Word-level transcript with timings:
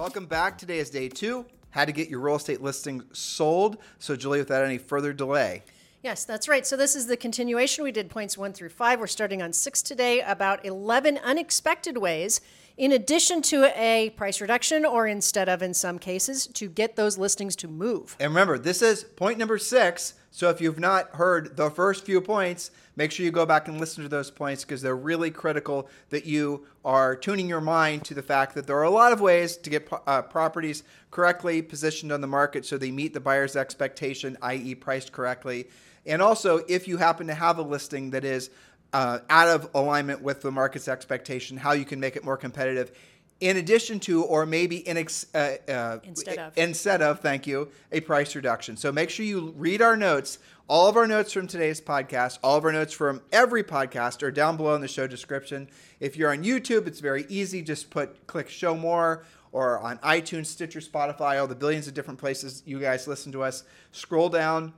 Welcome 0.00 0.24
back. 0.24 0.56
Today 0.56 0.78
is 0.78 0.88
day 0.88 1.10
two. 1.10 1.44
How 1.68 1.84
to 1.84 1.92
get 1.92 2.08
your 2.08 2.20
real 2.20 2.36
estate 2.36 2.62
listing 2.62 3.02
sold. 3.12 3.76
So, 3.98 4.16
Julie, 4.16 4.38
without 4.38 4.64
any 4.64 4.78
further 4.78 5.12
delay, 5.12 5.62
Yes, 6.02 6.24
that's 6.24 6.48
right. 6.48 6.66
So 6.66 6.74
this 6.74 6.96
is 6.96 7.06
the 7.06 7.18
continuation. 7.18 7.84
We 7.84 7.92
did 7.92 8.08
points 8.08 8.38
one 8.38 8.54
through 8.54 8.70
five. 8.70 8.98
We're 8.98 9.06
starting 9.06 9.42
on 9.42 9.52
six 9.52 9.82
today 9.82 10.22
about 10.22 10.64
11 10.64 11.18
unexpected 11.18 11.98
ways, 11.98 12.40
in 12.76 12.92
addition 12.92 13.42
to 13.42 13.64
a 13.78 14.10
price 14.10 14.40
reduction, 14.40 14.84
or 14.84 15.06
instead 15.06 15.48
of, 15.48 15.62
in 15.62 15.74
some 15.74 15.98
cases, 15.98 16.46
to 16.48 16.68
get 16.68 16.96
those 16.96 17.18
listings 17.18 17.56
to 17.56 17.68
move. 17.68 18.16
and 18.20 18.30
remember, 18.30 18.58
this 18.58 18.82
is 18.82 19.04
point 19.04 19.38
number 19.38 19.58
six. 19.58 20.14
So, 20.32 20.48
if 20.48 20.60
you've 20.60 20.78
not 20.78 21.10
heard 21.16 21.56
the 21.56 21.70
first 21.70 22.04
few 22.04 22.20
points, 22.20 22.70
make 22.94 23.10
sure 23.10 23.24
you 23.24 23.32
go 23.32 23.44
back 23.44 23.66
and 23.66 23.80
listen 23.80 24.04
to 24.04 24.08
those 24.08 24.30
points 24.30 24.64
because 24.64 24.80
they're 24.80 24.96
really 24.96 25.30
critical 25.30 25.88
that 26.10 26.24
you 26.24 26.66
are 26.84 27.16
tuning 27.16 27.48
your 27.48 27.60
mind 27.60 28.04
to 28.04 28.14
the 28.14 28.22
fact 28.22 28.54
that 28.54 28.66
there 28.66 28.76
are 28.76 28.84
a 28.84 28.90
lot 28.90 29.12
of 29.12 29.20
ways 29.20 29.56
to 29.56 29.70
get 29.70 29.88
uh, 30.06 30.22
properties 30.22 30.84
correctly 31.10 31.62
positioned 31.62 32.12
on 32.12 32.20
the 32.20 32.26
market 32.26 32.64
so 32.64 32.78
they 32.78 32.92
meet 32.92 33.12
the 33.12 33.20
buyer's 33.20 33.56
expectation, 33.56 34.36
i.e., 34.42 34.74
priced 34.76 35.10
correctly. 35.10 35.66
And 36.06 36.22
also, 36.22 36.58
if 36.68 36.88
you 36.88 36.96
happen 36.96 37.26
to 37.26 37.34
have 37.34 37.58
a 37.58 37.62
listing 37.62 38.10
that 38.10 38.24
is 38.24 38.50
uh, 38.92 39.20
out 39.28 39.48
of 39.48 39.70
alignment 39.74 40.22
with 40.22 40.42
the 40.42 40.50
market's 40.50 40.88
expectation, 40.88 41.56
how 41.56 41.72
you 41.72 41.84
can 41.84 42.00
make 42.00 42.16
it 42.16 42.24
more 42.24 42.36
competitive. 42.36 42.92
In 43.40 43.56
addition 43.56 44.00
to, 44.00 44.22
or 44.24 44.44
maybe 44.44 44.86
in 44.86 44.98
ex, 44.98 45.26
uh, 45.34 45.56
uh, 45.68 45.98
Instead 46.04 46.38
of. 46.38 46.58
instead 46.58 47.02
of, 47.02 47.20
thank 47.20 47.46
you, 47.46 47.68
a 47.90 48.00
price 48.00 48.36
reduction. 48.36 48.76
So 48.76 48.92
make 48.92 49.08
sure 49.08 49.24
you 49.24 49.54
read 49.56 49.80
our 49.80 49.96
notes. 49.96 50.38
All 50.68 50.88
of 50.88 50.96
our 50.96 51.06
notes 51.06 51.32
from 51.32 51.46
today's 51.46 51.80
podcast, 51.80 52.38
all 52.44 52.56
of 52.56 52.64
our 52.64 52.70
notes 52.70 52.92
from 52.92 53.22
every 53.32 53.64
podcast 53.64 54.22
are 54.22 54.30
down 54.30 54.56
below 54.56 54.74
in 54.74 54.82
the 54.82 54.88
show 54.88 55.06
description. 55.06 55.68
If 56.00 56.16
you're 56.16 56.30
on 56.30 56.44
YouTube, 56.44 56.86
it's 56.86 57.00
very 57.00 57.26
easy. 57.28 57.62
Just 57.62 57.90
put 57.90 58.26
click 58.26 58.48
show 58.48 58.76
more 58.76 59.24
or 59.52 59.80
on 59.80 59.98
iTunes, 59.98 60.46
Stitcher, 60.46 60.80
Spotify, 60.80 61.40
all 61.40 61.46
the 61.46 61.54
billions 61.54 61.88
of 61.88 61.94
different 61.94 62.20
places 62.20 62.62
you 62.66 62.78
guys 62.78 63.08
listen 63.08 63.32
to 63.32 63.42
us. 63.42 63.64
Scroll 63.90 64.28
down, 64.28 64.72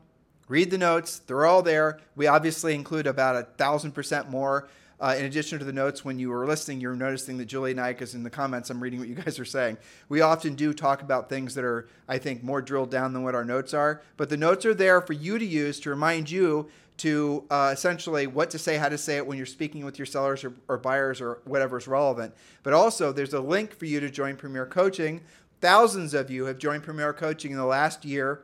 read 0.53 0.71
the 0.71 0.77
notes. 0.77 1.21
They're 1.21 1.47
all 1.47 1.63
there. 1.63 1.99
We 2.15 2.27
obviously 2.27 2.75
include 2.75 3.07
about 3.07 3.37
a 3.37 3.45
thousand 3.57 3.93
percent 3.93 4.29
more. 4.29 4.69
Uh, 5.01 5.17
in 5.19 5.25
addition 5.25 5.59
to 5.59 5.65
the 5.65 5.73
notes, 5.73 6.05
when 6.05 6.19
you 6.19 6.29
were 6.29 6.47
listening, 6.47 6.79
you're 6.79 6.95
noticing 6.95 7.39
that 7.39 7.47
Julie 7.47 7.71
and 7.73 7.81
I, 7.81 7.93
because 7.93 8.15
in 8.15 8.23
the 8.23 8.31
comments 8.31 8.69
I'm 8.69 8.81
reading 8.81 9.01
what 9.01 9.09
you 9.09 9.15
guys 9.15 9.39
are 9.41 9.47
saying, 9.47 9.79
we 10.11 10.21
often 10.21 10.55
do 10.55 10.75
talk 10.75 11.01
about 11.01 11.29
things 11.31 11.55
that 11.55 11.65
are, 11.65 11.89
I 12.07 12.19
think, 12.19 12.45
more 12.45 12.61
drilled 12.61 12.91
down 12.91 13.15
than 13.15 13.25
what 13.25 13.35
our 13.35 13.47
notes 13.47 13.73
are. 13.73 14.03
But 14.19 14.29
the 14.29 14.37
notes 14.37 14.67
are 14.67 14.75
there 14.75 15.01
for 15.01 15.15
you 15.15 15.39
to 15.39 15.45
use 15.45 15.81
to 15.81 15.91
remind 15.91 16.31
you 16.31 16.69
to 16.99 17.45
uh, 17.51 17.71
essentially 17.73 18.27
what 18.27 18.51
to 18.51 18.59
say, 18.59 18.77
how 18.77 18.91
to 18.91 18.99
say 18.99 19.17
it 19.17 19.27
when 19.27 19.39
you're 19.39 19.47
speaking 19.47 19.87
with 19.87 19.99
your 19.99 20.07
sellers 20.07 20.45
or, 20.45 20.53
or 20.69 20.77
buyers 20.77 21.21
or 21.21 21.41
whatever 21.47 21.79
is 21.79 21.89
relevant. 21.89 22.35
But 22.63 22.75
also, 22.75 23.11
there's 23.11 23.33
a 23.33 23.41
link 23.41 23.75
for 23.77 23.87
you 23.87 23.99
to 24.01 24.11
join 24.11 24.37
Premier 24.37 24.67
Coaching. 24.67 25.23
Thousands 25.63 26.13
of 26.13 26.31
you 26.31 26.45
have 26.45 26.59
joined 26.59 26.83
Premier 26.83 27.15
Coaching 27.15 27.53
in 27.53 27.57
the 27.57 27.65
last 27.65 28.05
year 28.05 28.43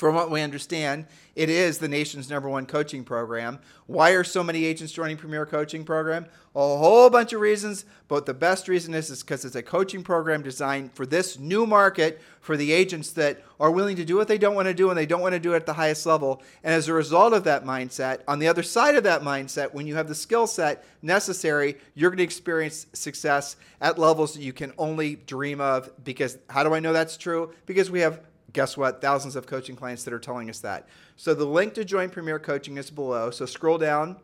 from 0.00 0.14
what 0.14 0.30
we 0.30 0.40
understand, 0.40 1.04
it 1.36 1.50
is 1.50 1.76
the 1.76 1.86
nation's 1.86 2.30
number 2.30 2.48
one 2.48 2.64
coaching 2.64 3.04
program. 3.04 3.58
Why 3.86 4.12
are 4.12 4.24
so 4.24 4.42
many 4.42 4.64
agents 4.64 4.94
joining 4.94 5.18
Premier 5.18 5.44
Coaching 5.44 5.84
Program? 5.84 6.24
A 6.54 6.58
whole 6.58 7.10
bunch 7.10 7.34
of 7.34 7.40
reasons, 7.42 7.84
but 8.08 8.24
the 8.24 8.32
best 8.32 8.66
reason 8.66 8.94
is 8.94 9.22
because 9.22 9.44
it's 9.44 9.56
a 9.56 9.62
coaching 9.62 10.02
program 10.02 10.42
designed 10.42 10.94
for 10.94 11.04
this 11.04 11.38
new 11.38 11.66
market 11.66 12.18
for 12.40 12.56
the 12.56 12.72
agents 12.72 13.12
that 13.12 13.44
are 13.60 13.70
willing 13.70 13.94
to 13.96 14.04
do 14.06 14.16
what 14.16 14.26
they 14.26 14.38
don't 14.38 14.54
want 14.54 14.68
to 14.68 14.74
do 14.74 14.88
and 14.88 14.96
they 14.96 15.04
don't 15.04 15.20
want 15.20 15.34
to 15.34 15.38
do 15.38 15.52
it 15.52 15.56
at 15.56 15.66
the 15.66 15.74
highest 15.74 16.06
level. 16.06 16.42
And 16.64 16.72
as 16.72 16.88
a 16.88 16.94
result 16.94 17.34
of 17.34 17.44
that 17.44 17.66
mindset, 17.66 18.20
on 18.26 18.38
the 18.38 18.48
other 18.48 18.62
side 18.62 18.94
of 18.94 19.04
that 19.04 19.20
mindset, 19.20 19.74
when 19.74 19.86
you 19.86 19.96
have 19.96 20.08
the 20.08 20.14
skill 20.14 20.46
set 20.46 20.82
necessary, 21.02 21.76
you're 21.94 22.08
going 22.08 22.18
to 22.18 22.24
experience 22.24 22.86
success 22.94 23.56
at 23.82 23.98
levels 23.98 24.32
that 24.32 24.42
you 24.42 24.54
can 24.54 24.72
only 24.78 25.16
dream 25.16 25.60
of. 25.60 25.90
Because 26.02 26.38
how 26.48 26.64
do 26.64 26.72
I 26.74 26.80
know 26.80 26.94
that's 26.94 27.18
true? 27.18 27.52
Because 27.66 27.90
we 27.90 28.00
have 28.00 28.20
guess 28.52 28.76
what? 28.76 29.00
Thousands 29.00 29.36
of 29.36 29.46
coaching 29.46 29.76
clients 29.76 30.04
that 30.04 30.14
are 30.14 30.18
telling 30.18 30.48
us 30.50 30.60
that. 30.60 30.88
So 31.16 31.34
the 31.34 31.44
link 31.44 31.74
to 31.74 31.84
join 31.84 32.10
Premier 32.10 32.38
Coaching 32.38 32.76
is 32.76 32.90
below. 32.90 33.30
So 33.30 33.46
scroll 33.46 33.78
down 33.78 34.16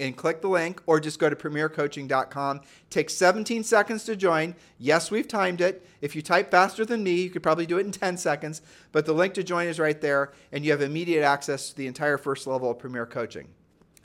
and 0.00 0.16
click 0.16 0.40
the 0.40 0.48
link 0.48 0.82
or 0.86 1.00
just 1.00 1.18
go 1.18 1.30
to 1.30 1.36
premiercoaching.com. 1.36 2.60
Takes 2.90 3.14
17 3.14 3.64
seconds 3.64 4.04
to 4.04 4.16
join. 4.16 4.54
Yes, 4.78 5.10
we've 5.10 5.28
timed 5.28 5.60
it. 5.60 5.86
If 6.00 6.16
you 6.16 6.22
type 6.22 6.50
faster 6.50 6.84
than 6.84 7.02
me, 7.02 7.22
you 7.22 7.30
could 7.30 7.42
probably 7.42 7.66
do 7.66 7.78
it 7.78 7.86
in 7.86 7.92
10 7.92 8.16
seconds, 8.16 8.62
but 8.92 9.06
the 9.06 9.12
link 9.12 9.34
to 9.34 9.44
join 9.44 9.68
is 9.68 9.78
right 9.78 10.00
there 10.00 10.32
and 10.52 10.64
you 10.64 10.70
have 10.72 10.82
immediate 10.82 11.24
access 11.24 11.70
to 11.70 11.76
the 11.76 11.86
entire 11.86 12.18
first 12.18 12.46
level 12.46 12.70
of 12.70 12.78
Premier 12.78 13.06
Coaching. 13.06 13.48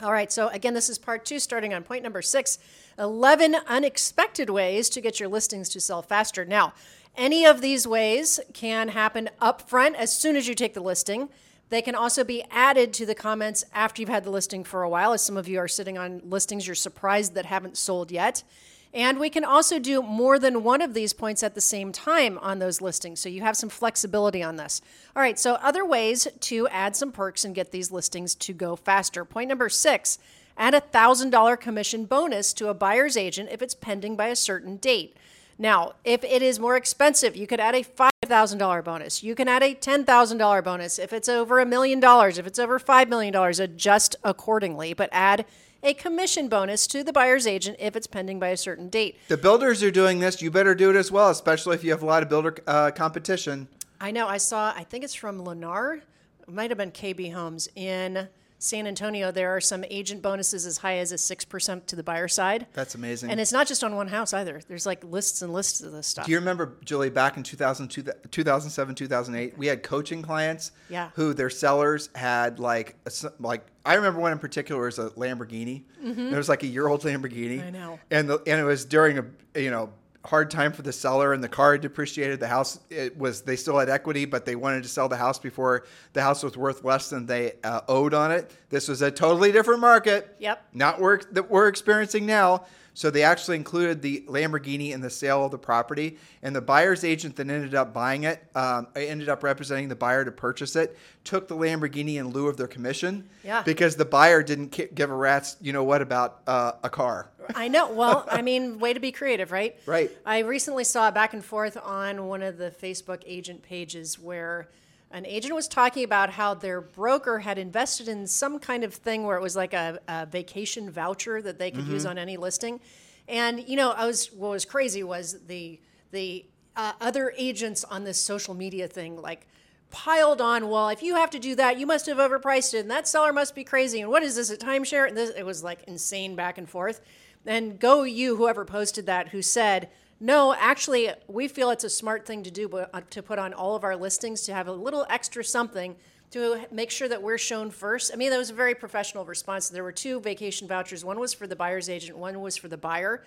All 0.02 0.12
right, 0.12 0.32
so 0.32 0.48
again, 0.48 0.72
this 0.72 0.88
is 0.88 0.96
part 0.96 1.26
two, 1.26 1.38
starting 1.38 1.74
on 1.74 1.82
point 1.82 2.02
number 2.02 2.22
six 2.22 2.58
11 2.98 3.54
unexpected 3.66 4.48
ways 4.48 4.88
to 4.88 5.00
get 5.02 5.20
your 5.20 5.28
listings 5.28 5.68
to 5.70 5.80
sell 5.80 6.00
faster. 6.00 6.46
Now, 6.46 6.72
any 7.16 7.44
of 7.44 7.60
these 7.60 7.86
ways 7.86 8.40
can 8.54 8.88
happen 8.88 9.28
up 9.42 9.68
front 9.68 9.96
as 9.96 10.10
soon 10.10 10.36
as 10.36 10.48
you 10.48 10.54
take 10.54 10.72
the 10.72 10.80
listing. 10.80 11.28
They 11.68 11.82
can 11.82 11.94
also 11.94 12.24
be 12.24 12.42
added 12.50 12.94
to 12.94 13.04
the 13.04 13.14
comments 13.14 13.62
after 13.74 14.00
you've 14.00 14.08
had 14.08 14.24
the 14.24 14.30
listing 14.30 14.64
for 14.64 14.82
a 14.82 14.88
while. 14.88 15.12
As 15.12 15.22
some 15.22 15.36
of 15.36 15.48
you 15.48 15.58
are 15.58 15.68
sitting 15.68 15.98
on 15.98 16.22
listings 16.24 16.66
you're 16.66 16.74
surprised 16.74 17.34
that 17.34 17.44
haven't 17.44 17.76
sold 17.76 18.10
yet. 18.10 18.42
And 18.92 19.20
we 19.20 19.30
can 19.30 19.44
also 19.44 19.78
do 19.78 20.02
more 20.02 20.38
than 20.38 20.64
one 20.64 20.82
of 20.82 20.94
these 20.94 21.12
points 21.12 21.42
at 21.42 21.54
the 21.54 21.60
same 21.60 21.92
time 21.92 22.38
on 22.38 22.58
those 22.58 22.80
listings. 22.80 23.20
So 23.20 23.28
you 23.28 23.42
have 23.42 23.56
some 23.56 23.68
flexibility 23.68 24.42
on 24.42 24.56
this. 24.56 24.82
All 25.14 25.22
right, 25.22 25.38
so 25.38 25.54
other 25.54 25.84
ways 25.84 26.26
to 26.40 26.66
add 26.68 26.96
some 26.96 27.12
perks 27.12 27.44
and 27.44 27.54
get 27.54 27.70
these 27.70 27.92
listings 27.92 28.34
to 28.36 28.52
go 28.52 28.74
faster. 28.74 29.24
Point 29.24 29.48
number 29.48 29.68
six 29.68 30.18
add 30.56 30.74
a 30.74 30.80
$1,000 30.80 31.58
commission 31.58 32.04
bonus 32.04 32.52
to 32.52 32.68
a 32.68 32.74
buyer's 32.74 33.16
agent 33.16 33.48
if 33.50 33.62
it's 33.62 33.74
pending 33.74 34.16
by 34.16 34.26
a 34.26 34.36
certain 34.36 34.76
date. 34.76 35.16
Now, 35.58 35.92
if 36.04 36.24
it 36.24 36.42
is 36.42 36.58
more 36.58 36.76
expensive, 36.76 37.36
you 37.36 37.46
could 37.46 37.60
add 37.60 37.74
a 37.74 37.84
$5,000 37.84 38.84
bonus. 38.84 39.22
You 39.22 39.34
can 39.34 39.46
add 39.46 39.62
a 39.62 39.74
$10,000 39.74 40.64
bonus. 40.64 40.98
If 40.98 41.12
it's 41.12 41.28
over 41.28 41.60
a 41.60 41.66
million 41.66 42.00
dollars, 42.00 42.38
if 42.38 42.46
it's 42.46 42.58
over 42.58 42.80
$5 42.80 43.08
million, 43.08 43.34
adjust 43.34 44.16
accordingly, 44.24 44.94
but 44.94 45.10
add 45.12 45.44
a 45.82 45.94
commission 45.94 46.48
bonus 46.48 46.86
to 46.88 47.02
the 47.02 47.12
buyer's 47.12 47.46
agent 47.46 47.76
if 47.80 47.96
it's 47.96 48.06
pending 48.06 48.38
by 48.38 48.48
a 48.48 48.56
certain 48.56 48.88
date. 48.88 49.16
The 49.28 49.36
builders 49.36 49.82
are 49.82 49.90
doing 49.90 50.20
this. 50.20 50.42
You 50.42 50.50
better 50.50 50.74
do 50.74 50.90
it 50.90 50.96
as 50.96 51.10
well, 51.10 51.30
especially 51.30 51.74
if 51.74 51.84
you 51.84 51.90
have 51.90 52.02
a 52.02 52.06
lot 52.06 52.22
of 52.22 52.28
builder 52.28 52.56
uh, 52.66 52.90
competition. 52.90 53.68
I 54.00 54.10
know, 54.10 54.26
I 54.26 54.38
saw, 54.38 54.72
I 54.74 54.84
think 54.84 55.04
it's 55.04 55.14
from 55.14 55.40
Lennar, 55.40 56.00
it 56.40 56.52
might 56.52 56.70
have 56.70 56.78
been 56.78 56.90
KB 56.90 57.32
Homes 57.32 57.68
in 57.76 58.28
San 58.62 58.86
Antonio. 58.86 59.30
There 59.32 59.56
are 59.56 59.60
some 59.60 59.84
agent 59.90 60.20
bonuses 60.20 60.66
as 60.66 60.76
high 60.76 60.98
as 60.98 61.12
a 61.12 61.14
6% 61.16 61.86
to 61.86 61.96
the 61.96 62.02
buyer 62.02 62.28
side. 62.28 62.66
That's 62.74 62.94
amazing. 62.94 63.30
And 63.30 63.40
it's 63.40 63.52
not 63.52 63.66
just 63.66 63.82
on 63.82 63.96
one 63.96 64.08
house 64.08 64.34
either. 64.34 64.60
There's 64.68 64.84
like 64.84 65.02
lists 65.02 65.40
and 65.40 65.50
lists 65.52 65.80
of 65.80 65.92
this 65.92 66.06
stuff. 66.06 66.26
Do 66.26 66.30
you 66.32 66.38
remember, 66.38 66.74
Julie, 66.84 67.08
back 67.08 67.38
in 67.38 67.42
2000, 67.42 67.88
2007, 68.30 68.94
2008, 68.94 69.56
we 69.58 69.66
had 69.66 69.82
coaching 69.82 70.20
clients 70.20 70.72
Yeah. 70.90 71.08
who 71.14 71.32
their 71.32 71.48
sellers 71.50 72.10
had 72.14 72.58
like, 72.60 72.96
a 73.06 73.10
like 73.40 73.66
I 73.86 73.94
remember 73.94 74.20
one 74.20 74.30
in 74.32 74.38
particular 74.38 74.82
was 74.82 74.98
a 74.98 75.08
Lamborghini. 75.10 75.84
It 76.04 76.36
was 76.36 76.50
like 76.50 76.62
a 76.62 76.66
year 76.66 76.86
old 76.86 77.00
Lamborghini. 77.02 77.58
Mm-hmm. 77.60 77.66
I 77.66 77.70
know. 77.70 77.98
And, 78.10 78.28
the, 78.28 78.42
and 78.46 78.60
it 78.60 78.64
was 78.64 78.84
during 78.84 79.18
a, 79.18 79.24
you 79.58 79.70
know, 79.70 79.90
hard 80.24 80.50
time 80.50 80.72
for 80.72 80.82
the 80.82 80.92
seller 80.92 81.32
and 81.32 81.42
the 81.42 81.48
car 81.48 81.72
had 81.72 81.80
depreciated. 81.80 82.40
The 82.40 82.48
house, 82.48 82.78
it 82.90 83.16
was, 83.16 83.42
they 83.42 83.56
still 83.56 83.78
had 83.78 83.88
equity, 83.88 84.24
but 84.26 84.44
they 84.44 84.54
wanted 84.54 84.82
to 84.82 84.88
sell 84.88 85.08
the 85.08 85.16
house 85.16 85.38
before 85.38 85.86
the 86.12 86.22
house 86.22 86.42
was 86.42 86.56
worth 86.56 86.84
less 86.84 87.08
than 87.10 87.26
they 87.26 87.54
uh, 87.64 87.80
owed 87.88 88.12
on 88.12 88.30
it. 88.30 88.50
This 88.68 88.88
was 88.88 89.02
a 89.02 89.10
totally 89.10 89.50
different 89.52 89.80
market. 89.80 90.36
Yep. 90.38 90.62
Not 90.74 91.00
work 91.00 91.32
that 91.34 91.50
we're 91.50 91.68
experiencing 91.68 92.26
now. 92.26 92.66
So 93.00 93.08
they 93.10 93.22
actually 93.22 93.56
included 93.56 94.02
the 94.02 94.26
Lamborghini 94.28 94.92
in 94.92 95.00
the 95.00 95.08
sale 95.08 95.46
of 95.46 95.50
the 95.52 95.56
property, 95.56 96.18
and 96.42 96.54
the 96.54 96.60
buyer's 96.60 97.02
agent 97.02 97.34
that 97.36 97.48
ended 97.48 97.74
up 97.74 97.94
buying 97.94 98.24
it, 98.24 98.44
um, 98.54 98.88
ended 98.94 99.30
up 99.30 99.42
representing 99.42 99.88
the 99.88 99.96
buyer 99.96 100.22
to 100.22 100.30
purchase 100.30 100.76
it, 100.76 100.98
took 101.24 101.48
the 101.48 101.56
Lamborghini 101.56 102.16
in 102.16 102.28
lieu 102.28 102.46
of 102.46 102.58
their 102.58 102.66
commission. 102.66 103.26
Yeah. 103.42 103.62
Because 103.62 103.96
the 103.96 104.04
buyer 104.04 104.42
didn't 104.42 104.94
give 104.94 105.10
a 105.10 105.14
rat's, 105.14 105.56
you 105.62 105.72
know 105.72 105.82
what, 105.82 106.02
about 106.02 106.42
uh, 106.46 106.72
a 106.82 106.90
car. 106.90 107.30
I 107.54 107.68
know. 107.68 107.90
Well, 107.90 108.26
I 108.30 108.42
mean, 108.42 108.78
way 108.78 108.92
to 108.92 109.00
be 109.00 109.12
creative, 109.12 109.50
right? 109.50 109.80
Right. 109.86 110.10
I 110.26 110.40
recently 110.40 110.84
saw 110.84 111.08
a 111.08 111.12
back 111.12 111.32
and 111.32 111.42
forth 111.42 111.78
on 111.82 112.26
one 112.26 112.42
of 112.42 112.58
the 112.58 112.70
Facebook 112.70 113.22
agent 113.24 113.62
pages 113.62 114.18
where 114.18 114.68
an 115.10 115.26
agent 115.26 115.54
was 115.54 115.66
talking 115.66 116.04
about 116.04 116.30
how 116.30 116.54
their 116.54 116.80
broker 116.80 117.40
had 117.40 117.58
invested 117.58 118.06
in 118.06 118.26
some 118.26 118.58
kind 118.58 118.84
of 118.84 118.94
thing 118.94 119.24
where 119.24 119.36
it 119.36 119.42
was 119.42 119.56
like 119.56 119.74
a, 119.74 119.98
a 120.06 120.26
vacation 120.26 120.88
voucher 120.88 121.42
that 121.42 121.58
they 121.58 121.70
could 121.70 121.86
use 121.86 122.06
on 122.06 122.16
any 122.16 122.36
listing. 122.36 122.80
And 123.26 123.68
you 123.68 123.76
know, 123.76 123.90
I 123.90 124.06
was 124.06 124.32
what 124.32 124.50
was 124.50 124.64
crazy 124.64 125.02
was 125.02 125.40
the 125.46 125.80
the 126.12 126.46
uh, 126.76 126.92
other 127.00 127.32
agents 127.36 127.84
on 127.84 128.04
this 128.04 128.20
social 128.20 128.54
media 128.54 128.86
thing 128.86 129.20
like 129.20 129.46
piled 129.90 130.40
on. 130.40 130.68
Well, 130.68 130.88
if 130.88 131.02
you 131.02 131.16
have 131.16 131.30
to 131.30 131.38
do 131.38 131.54
that, 131.56 131.78
you 131.78 131.86
must 131.86 132.06
have 132.06 132.18
overpriced 132.18 132.74
it, 132.74 132.78
and 132.78 132.90
that 132.90 133.08
seller 133.08 133.32
must 133.32 133.54
be 133.54 133.64
crazy. 133.64 134.00
And 134.00 134.10
what 134.10 134.22
is 134.22 134.36
this 134.36 134.50
a 134.50 134.56
timeshare? 134.56 135.08
And 135.08 135.16
this, 135.16 135.30
it 135.30 135.44
was 135.44 135.64
like 135.64 135.82
insane 135.84 136.36
back 136.36 136.58
and 136.58 136.68
forth. 136.68 137.00
And 137.44 137.78
go 137.78 138.04
you, 138.04 138.36
whoever 138.36 138.64
posted 138.64 139.06
that, 139.06 139.28
who 139.28 139.42
said. 139.42 139.88
No, 140.22 140.54
actually, 140.54 141.10
we 141.28 141.48
feel 141.48 141.70
it's 141.70 141.84
a 141.84 141.90
smart 141.90 142.26
thing 142.26 142.42
to 142.42 142.50
do 142.50 142.68
but, 142.68 142.90
uh, 142.92 143.00
to 143.08 143.22
put 143.22 143.38
on 143.38 143.54
all 143.54 143.74
of 143.74 143.84
our 143.84 143.96
listings 143.96 144.42
to 144.42 144.52
have 144.52 144.68
a 144.68 144.72
little 144.72 145.06
extra 145.08 145.42
something 145.42 145.96
to 146.32 146.66
make 146.70 146.90
sure 146.90 147.08
that 147.08 147.22
we're 147.22 147.38
shown 147.38 147.70
first. 147.70 148.10
I 148.12 148.16
mean, 148.16 148.28
that 148.30 148.36
was 148.36 148.50
a 148.50 148.54
very 148.54 148.74
professional 148.74 149.24
response. 149.24 149.70
There 149.70 149.82
were 149.82 149.92
two 149.92 150.20
vacation 150.20 150.68
vouchers. 150.68 151.04
One 151.04 151.18
was 151.18 151.32
for 151.32 151.46
the 151.46 151.56
buyer's 151.56 151.88
agent, 151.88 152.18
one 152.18 152.38
was 152.42 152.56
for 152.56 152.68
the 152.68 152.76
buyer 152.76 153.24